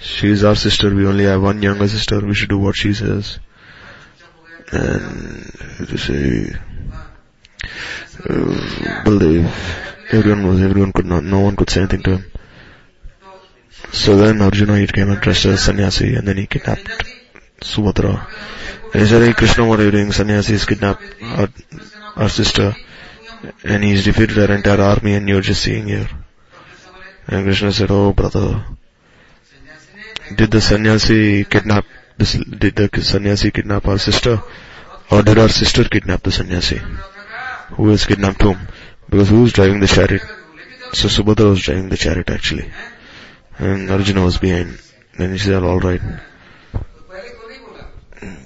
She 0.00 0.28
is 0.28 0.42
our 0.42 0.56
sister. 0.56 0.94
We 0.94 1.06
only 1.06 1.24
have 1.24 1.42
one 1.42 1.62
younger 1.62 1.86
sister. 1.86 2.20
We 2.20 2.34
should 2.34 2.48
do 2.48 2.58
what 2.58 2.76
she 2.76 2.94
says. 2.94 3.38
And 4.72 5.52
to 5.86 5.98
say, 5.98 6.56
Baldev, 9.04 9.50
everyone 10.12 10.46
was, 10.46 10.62
everyone 10.62 10.92
could 10.92 11.06
not, 11.06 11.24
no 11.24 11.40
one 11.40 11.56
could 11.56 11.68
say 11.68 11.80
anything 11.80 12.02
to 12.04 12.10
him. 12.16 12.24
So 13.92 14.16
then 14.16 14.40
Arjuna 14.40 14.78
he 14.78 14.86
came 14.86 15.10
and 15.10 15.20
dressed 15.20 15.44
as 15.44 15.64
sannyasi 15.64 16.14
and 16.16 16.26
then 16.26 16.38
he 16.38 16.46
kidnapped 16.46 16.88
Subhadra. 17.60 18.26
And 18.92 19.08
hey 19.08 19.32
Krishna, 19.32 19.66
what 19.66 19.80
are 19.80 19.84
you 19.84 19.90
doing? 19.90 20.12
Sannyasi 20.12 20.52
has 20.52 20.64
kidnapped 20.64 21.02
our 22.16 22.28
sister 22.28 22.76
and 23.64 23.82
he's 23.82 24.04
defeated 24.04 24.38
our 24.38 24.56
entire 24.56 24.80
army 24.80 25.14
and 25.14 25.28
you're 25.28 25.40
just 25.40 25.62
seeing 25.62 25.88
here. 25.88 26.08
And 27.26 27.44
Krishna 27.44 27.72
said, 27.72 27.90
oh 27.90 28.12
brother, 28.12 28.64
did 30.34 30.50
the 30.50 30.60
sannyasi 30.60 31.44
kidnap 31.44 31.84
this, 32.16 32.34
did 32.34 32.76
the 32.76 33.02
sannyasi 33.02 33.50
kidnap 33.50 33.88
our 33.88 33.98
sister? 33.98 34.42
Or 35.10 35.22
did 35.22 35.38
our 35.38 35.48
sister 35.48 35.84
kidnap 35.84 36.22
the 36.22 36.32
sannyasi? 36.32 36.80
Who 37.70 37.88
has 37.88 38.06
kidnapped 38.06 38.42
whom? 38.42 38.68
Because 39.10 39.28
who 39.28 39.42
was 39.42 39.52
driving 39.52 39.80
the 39.80 39.86
chariot? 39.86 40.22
So 40.92 41.08
Subhadra 41.08 41.50
was 41.50 41.62
driving 41.62 41.88
the 41.88 41.96
chariot 41.96 42.30
actually. 42.30 42.70
And 43.58 43.90
Arjuna 43.90 44.24
was 44.24 44.38
behind. 44.38 44.78
Then 45.18 45.32
he 45.32 45.38
said, 45.38 45.62
alright. 45.62 46.00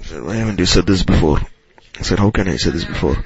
Said, 0.09 0.22
why 0.22 0.36
haven't 0.36 0.59
you 0.59 0.64
said 0.64 0.86
this 0.86 1.02
before? 1.02 1.38
I 1.98 2.02
said, 2.02 2.18
how 2.18 2.30
can 2.30 2.48
I 2.48 2.56
say 2.56 2.70
this 2.70 2.86
before? 2.86 3.16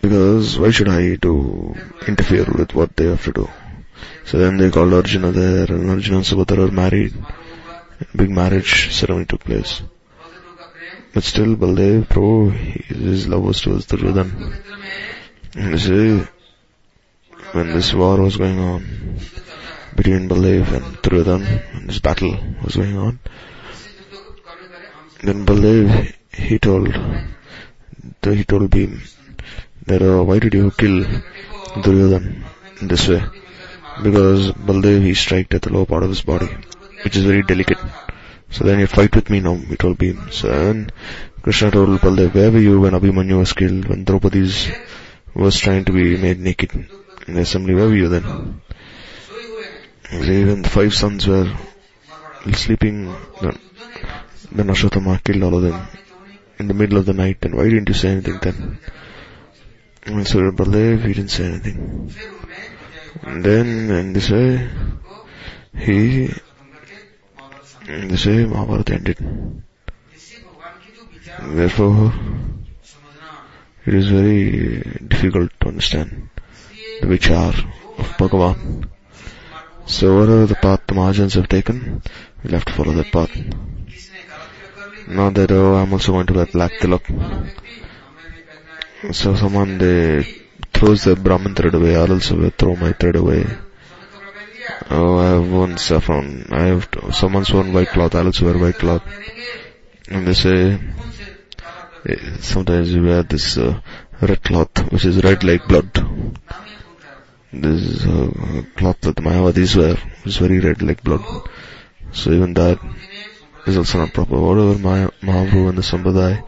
Because 0.00 0.56
why 0.56 0.70
should 0.70 0.88
I 0.88 1.16
to 1.16 1.74
interfere 2.06 2.44
with 2.44 2.74
what 2.74 2.94
they 2.96 3.06
have 3.06 3.24
to 3.24 3.32
do? 3.32 3.50
So 4.24 4.38
then 4.38 4.56
they 4.56 4.70
called 4.70 4.92
Arjuna 4.92 5.32
there 5.32 5.66
and 5.66 5.90
Arjuna 5.90 6.18
and 6.18 6.26
Subhadra 6.26 6.68
are 6.68 6.70
married. 6.70 7.14
A 8.00 8.16
Big 8.16 8.30
marriage 8.30 8.94
ceremony 8.94 9.26
took 9.26 9.42
place. 9.42 9.82
But 11.12 11.24
still 11.24 11.56
Baldev, 11.56 12.06
Prabhu, 12.06 12.52
his 12.52 13.26
love 13.26 13.42
was 13.42 13.60
towards 13.60 13.86
Duryodhan. 13.86 14.30
You 15.56 15.78
see, 15.78 16.26
when 17.52 17.72
this 17.72 17.92
war 17.92 18.20
was 18.20 18.36
going 18.36 18.60
on 18.60 19.18
between 19.96 20.28
Baldev 20.28 20.72
and 20.72 20.96
Duryodhan, 21.02 21.74
when 21.74 21.86
this 21.88 21.98
battle 21.98 22.38
was 22.62 22.76
going 22.76 22.96
on, 22.96 23.18
then 25.28 25.46
Baldev, 25.46 26.14
he 26.32 26.58
told, 26.58 26.88
he 26.88 28.44
told 28.44 28.70
Bhim 28.70 29.00
that, 29.86 30.02
uh, 30.02 30.22
why 30.22 30.38
did 30.38 30.54
you 30.54 30.70
kill 30.70 31.04
Duryodhan 31.82 32.44
in 32.80 32.88
this 32.88 33.08
way? 33.08 33.22
Because 34.02 34.52
Baldev, 34.52 35.02
he 35.02 35.14
struck 35.14 35.54
at 35.54 35.62
the 35.62 35.72
lower 35.72 35.86
part 35.86 36.02
of 36.02 36.08
his 36.08 36.22
body, 36.22 36.48
which 37.04 37.16
is 37.16 37.24
very 37.24 37.42
delicate. 37.42 37.78
So 38.50 38.64
then 38.64 38.78
you 38.80 38.86
fight 38.86 39.14
with 39.14 39.30
me 39.30 39.40
now, 39.40 39.54
he 39.54 39.76
told 39.76 39.98
Bhim. 39.98 40.32
So 40.32 40.48
then 40.48 40.90
Krishna 41.42 41.70
told 41.70 42.00
Baldev, 42.00 42.34
where 42.34 42.50
were 42.50 42.58
you 42.58 42.80
when 42.80 42.92
Abhimanyu 42.92 43.38
was 43.38 43.52
killed, 43.52 43.86
when 43.86 44.04
Draupadi's 44.04 44.70
was 45.34 45.58
trying 45.58 45.84
to 45.84 45.92
be 45.92 46.16
made 46.16 46.38
naked 46.38 46.72
in 47.26 47.34
the 47.34 47.40
assembly, 47.40 47.74
where 47.74 47.86
were 47.86 47.96
you 47.96 48.08
then? 48.08 48.60
Even 50.12 50.62
the 50.62 50.68
five 50.68 50.94
sons 50.94 51.26
were 51.26 51.52
sleeping, 52.52 53.12
then, 53.40 53.58
then 54.54 54.68
Ashwatthama 54.68 55.22
killed 55.22 55.42
all 55.42 55.56
of 55.56 55.62
them 55.62 55.86
in 56.58 56.68
the 56.68 56.74
middle 56.74 56.98
of 56.98 57.06
the 57.06 57.12
night, 57.12 57.38
and 57.42 57.54
why 57.54 57.64
didn't 57.64 57.88
you 57.88 57.94
say 57.94 58.10
anything 58.10 58.38
then? 58.40 58.78
And 60.06 60.26
so 60.26 60.38
Baldev, 60.52 61.04
he 61.04 61.14
didn't 61.14 61.30
say 61.30 61.46
anything. 61.46 62.14
And 63.22 63.44
then, 63.44 63.90
in 63.90 64.12
this 64.12 64.30
way, 64.30 64.68
he, 65.76 66.30
in 67.88 68.08
this 68.08 68.26
way, 68.26 68.44
Mahabharata 68.44 68.94
ended. 68.94 69.62
Therefore, 71.42 72.12
it 73.86 73.94
is 73.94 74.08
very 74.08 74.80
difficult 75.08 75.50
to 75.60 75.68
understand 75.68 76.28
the 77.00 77.06
vichar 77.06 77.54
of 77.98 78.06
Bhagavan. 78.16 78.88
So 79.86 80.18
whatever 80.18 80.46
the 80.46 80.54
path 80.54 80.80
the 80.86 80.94
Mahajans 80.94 81.34
have 81.34 81.48
taken, 81.48 82.02
we'll 82.42 82.54
have 82.54 82.64
to 82.64 82.72
follow 82.72 82.92
that 82.92 83.12
path. 83.12 83.30
Not 85.06 85.34
that, 85.34 85.50
oh, 85.52 85.74
I'm 85.74 85.92
also 85.92 86.12
going 86.12 86.26
to 86.26 86.34
wear 86.34 86.46
black 86.46 86.72
tilak. 86.72 87.04
So 89.12 89.36
someone, 89.36 89.78
they 89.78 90.22
throws 90.72 91.04
the 91.04 91.14
Brahmin 91.14 91.54
thread 91.54 91.74
away, 91.74 91.96
I'll 91.96 92.12
also 92.12 92.50
throw 92.50 92.74
my 92.76 92.92
thread 92.92 93.16
away. 93.16 93.46
Oh, 94.90 95.18
I 95.18 95.26
have 95.34 95.50
worn 95.50 95.76
saffron. 95.76 96.46
I 96.50 96.64
have, 96.64 96.88
someone's 97.12 97.52
worn 97.52 97.72
white 97.72 97.88
cloth, 97.88 98.14
I'll 98.14 98.26
also 98.26 98.46
wear 98.46 98.58
white 98.58 98.78
cloth. 98.78 99.02
And 100.08 100.26
they 100.26 100.34
say, 100.34 100.80
sometimes 102.40 102.92
you 102.92 103.02
wear 103.02 103.22
this 103.22 103.56
uh, 103.58 103.80
red 104.20 104.42
cloth, 104.42 104.90
which 104.90 105.04
is 105.04 105.22
red 105.22 105.44
like 105.44 105.66
blood. 105.68 105.92
This 107.52 107.82
is 107.82 108.04
a 108.06 108.66
cloth 108.76 109.00
that 109.02 109.16
Mayavadis 109.16 109.76
wear, 109.76 109.94
which 109.94 110.26
is 110.26 110.36
very 110.38 110.60
red 110.60 110.82
like 110.82 111.02
blood. 111.02 111.24
So 112.12 112.32
even 112.32 112.54
that 112.54 112.78
is 113.66 113.76
also 113.76 113.98
not 113.98 114.12
proper. 114.12 114.38
Whatever 114.38 114.78
Maya, 114.78 115.10
Mahaprabhu 115.22 115.68
and 115.70 115.78
the 115.78 115.82
Sampradaya, 115.82 116.44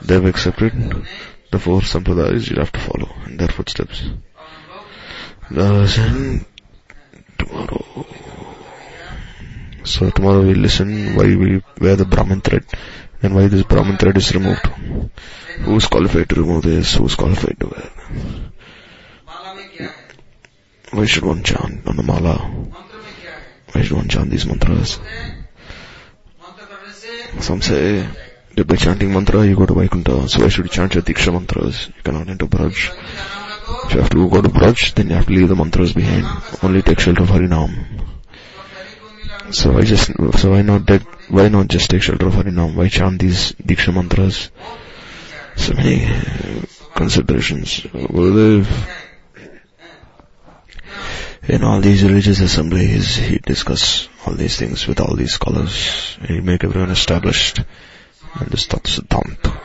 they've 0.00 0.24
accepted, 0.24 0.72
the 1.50 1.58
four 1.58 1.80
Sampradayas 1.80 2.48
you 2.50 2.56
have 2.56 2.72
to 2.72 2.80
follow 2.80 3.10
in 3.26 3.36
their 3.36 3.48
footsteps. 3.48 4.04
And 5.50 6.44
tomorrow, 7.38 8.06
so 9.84 10.10
tomorrow 10.10 10.42
we'll 10.42 10.56
listen 10.56 11.14
why 11.16 11.24
we 11.24 11.62
wear 11.80 11.96
the 11.96 12.04
Brahmin 12.06 12.40
thread 12.40 12.64
and 13.22 13.34
why 13.34 13.48
this 13.48 13.64
Brahmin 13.64 13.98
thread 13.98 14.16
is 14.16 14.32
removed. 14.34 14.66
Who's 15.60 15.86
qualified 15.86 16.28
to 16.30 16.36
remove 16.36 16.62
this? 16.62 16.94
Who's 16.94 17.16
qualified 17.16 17.58
to 17.60 17.66
wear? 17.66 17.90
Why 20.92 21.06
should 21.06 21.24
one 21.24 21.42
chant 21.42 21.86
on 21.86 21.96
the 21.96 22.02
mala? 22.02 22.36
Why 23.72 23.82
should 23.82 23.96
one 23.96 24.08
chant 24.08 24.30
these 24.30 24.46
mantras? 24.46 24.98
Some 27.40 27.62
say 27.62 28.06
that 28.54 28.66
by 28.66 28.76
chanting 28.76 29.12
mantra 29.12 29.46
you 29.46 29.56
go 29.56 29.66
to 29.66 29.74
Vaikuntha, 29.74 30.28
so 30.28 30.42
why 30.42 30.48
should 30.48 30.64
you 30.64 30.70
chant 30.70 30.94
your 30.94 31.02
Diksha 31.02 31.32
mantras? 31.32 31.88
You 31.88 32.02
cannot 32.02 32.28
enter 32.28 32.46
Braj. 32.46 32.92
If 33.86 33.94
you 33.94 34.00
have 34.00 34.10
to 34.10 34.28
go 34.28 34.42
to 34.42 34.48
Braj, 34.48 34.94
then 34.94 35.08
you 35.08 35.14
have 35.14 35.26
to 35.26 35.32
leave 35.32 35.48
the 35.48 35.56
mantras 35.56 35.92
behind. 35.92 36.26
Only 36.62 36.82
take 36.82 37.00
shelter 37.00 37.22
of 37.22 37.30
Harinam. 37.30 37.86
So 39.50 39.72
why 39.72 39.82
just, 39.82 40.12
so 40.38 40.50
why 40.50 40.62
not 40.62 40.86
that, 40.86 41.02
why 41.28 41.48
not 41.48 41.68
just 41.68 41.90
take 41.90 42.02
shelter 42.02 42.26
of 42.26 42.34
Harinam? 42.34 42.74
Why 42.74 42.88
chant 42.88 43.20
these 43.20 43.52
Diksha 43.52 43.92
mantras? 43.92 44.50
So 45.56 45.74
many 45.74 46.08
considerations. 46.94 47.80
Gurudev, 47.80 48.66
in 51.48 51.64
all 51.64 51.80
these 51.80 52.04
religious 52.04 52.40
assemblies, 52.40 53.16
he 53.16 53.38
discuss 53.38 54.08
all 54.26 54.34
these 54.34 54.56
things 54.56 54.86
with 54.86 55.00
all 55.00 55.16
these 55.16 55.32
scholars. 55.32 56.16
He 56.26 56.40
make 56.40 56.64
everyone 56.64 56.90
established 56.90 57.58
in 57.58 58.46
this 58.48 58.66
Tat 58.66 58.84
Siddhant. 58.84 59.60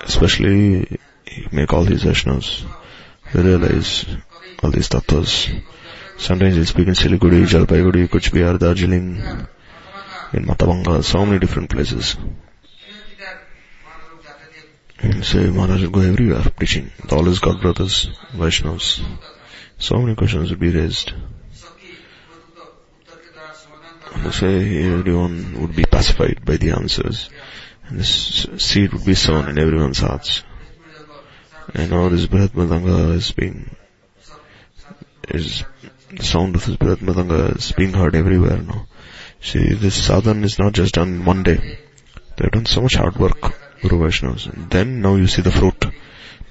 Especially, 0.00 0.98
he 1.24 1.46
make 1.52 1.72
all 1.72 1.84
these 1.84 2.04
Vaishnavas 2.04 2.64
realize 3.34 4.06
all 4.62 4.70
these 4.70 4.88
tattvas. 4.88 5.62
Sometimes 6.18 6.54
he'll 6.54 6.64
speak 6.64 6.88
in 6.88 6.94
Siliguri, 6.94 7.44
Jalpaiguri, 7.46 8.08
Kuch 8.08 8.30
Bihar, 8.30 8.58
Darjeeling, 8.58 9.16
in 10.32 10.44
Matabanga, 10.46 11.02
so 11.04 11.26
many 11.26 11.38
different 11.38 11.70
places. 11.70 12.16
And 14.98 15.24
say 15.24 15.50
Maharaj 15.50 15.86
go 15.90 16.00
everywhere 16.00 16.42
preaching. 16.56 16.90
All 17.10 17.24
his 17.24 17.40
God 17.40 17.60
brothers, 17.60 18.08
Vaishnavas. 18.32 19.04
So 19.78 19.98
many 19.98 20.14
questions 20.14 20.50
would 20.50 20.60
be 20.60 20.70
raised. 20.70 21.12
Say 24.32 24.82
everyone 24.84 25.60
would 25.60 25.76
be 25.76 25.84
pacified 25.84 26.44
by 26.44 26.56
the 26.56 26.70
answers. 26.72 27.30
And 27.86 28.00
this 28.00 28.46
seed 28.58 28.92
would 28.92 29.04
be 29.04 29.14
sown 29.14 29.48
in 29.48 29.58
everyone's 29.58 30.00
hearts. 30.00 30.42
And 31.74 31.92
all 31.92 32.10
this 32.10 32.26
Brihat 32.26 32.50
Mridanga 32.50 33.14
is 33.14 33.32
being, 33.32 33.76
is, 35.28 35.64
the 36.10 36.24
sound 36.24 36.56
of 36.56 36.64
this 36.64 36.76
Brihat 36.76 36.98
Mridanga 36.98 37.56
is 37.56 37.72
being 37.72 37.92
heard 37.92 38.14
everywhere 38.14 38.58
now. 38.58 38.86
See, 39.40 39.74
this 39.74 40.08
sadhan 40.08 40.42
is 40.42 40.58
not 40.58 40.72
just 40.72 40.94
done 40.94 41.24
one 41.24 41.42
day. 41.42 41.78
They've 42.36 42.50
done 42.50 42.66
so 42.66 42.80
much 42.80 42.94
hard 42.94 43.16
work, 43.16 43.40
Guru 43.82 44.06
Vaishnavas. 44.06 44.52
And 44.52 44.70
then 44.70 45.02
now 45.02 45.16
you 45.16 45.26
see 45.26 45.42
the 45.42 45.52
fruit. 45.52 45.86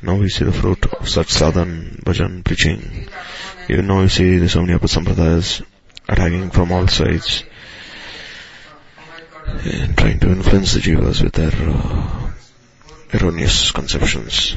Now 0.05 0.13
we 0.13 0.29
see 0.29 0.45
the 0.45 0.51
fruit 0.51 0.85
of 0.85 1.09
such 1.09 1.29
sadhan, 1.29 2.03
bhajan, 2.03 2.43
preaching. 2.43 3.07
Even 3.67 3.87
now 3.87 4.01
we 4.01 4.07
see 4.07 4.37
the 4.37 4.47
so 4.47 4.61
many 4.61 4.73
opposite 4.73 4.99
sampradayas 4.99 5.63
attacking 6.07 6.51
from 6.51 6.71
all 6.71 6.87
sides 6.87 7.43
and 9.47 9.97
trying 9.97 10.19
to 10.19 10.29
influence 10.29 10.73
the 10.73 10.79
jivas 10.79 11.23
with 11.23 11.33
their 11.33 11.49
uh, 11.49 12.31
erroneous 13.15 13.71
conceptions. 13.71 14.55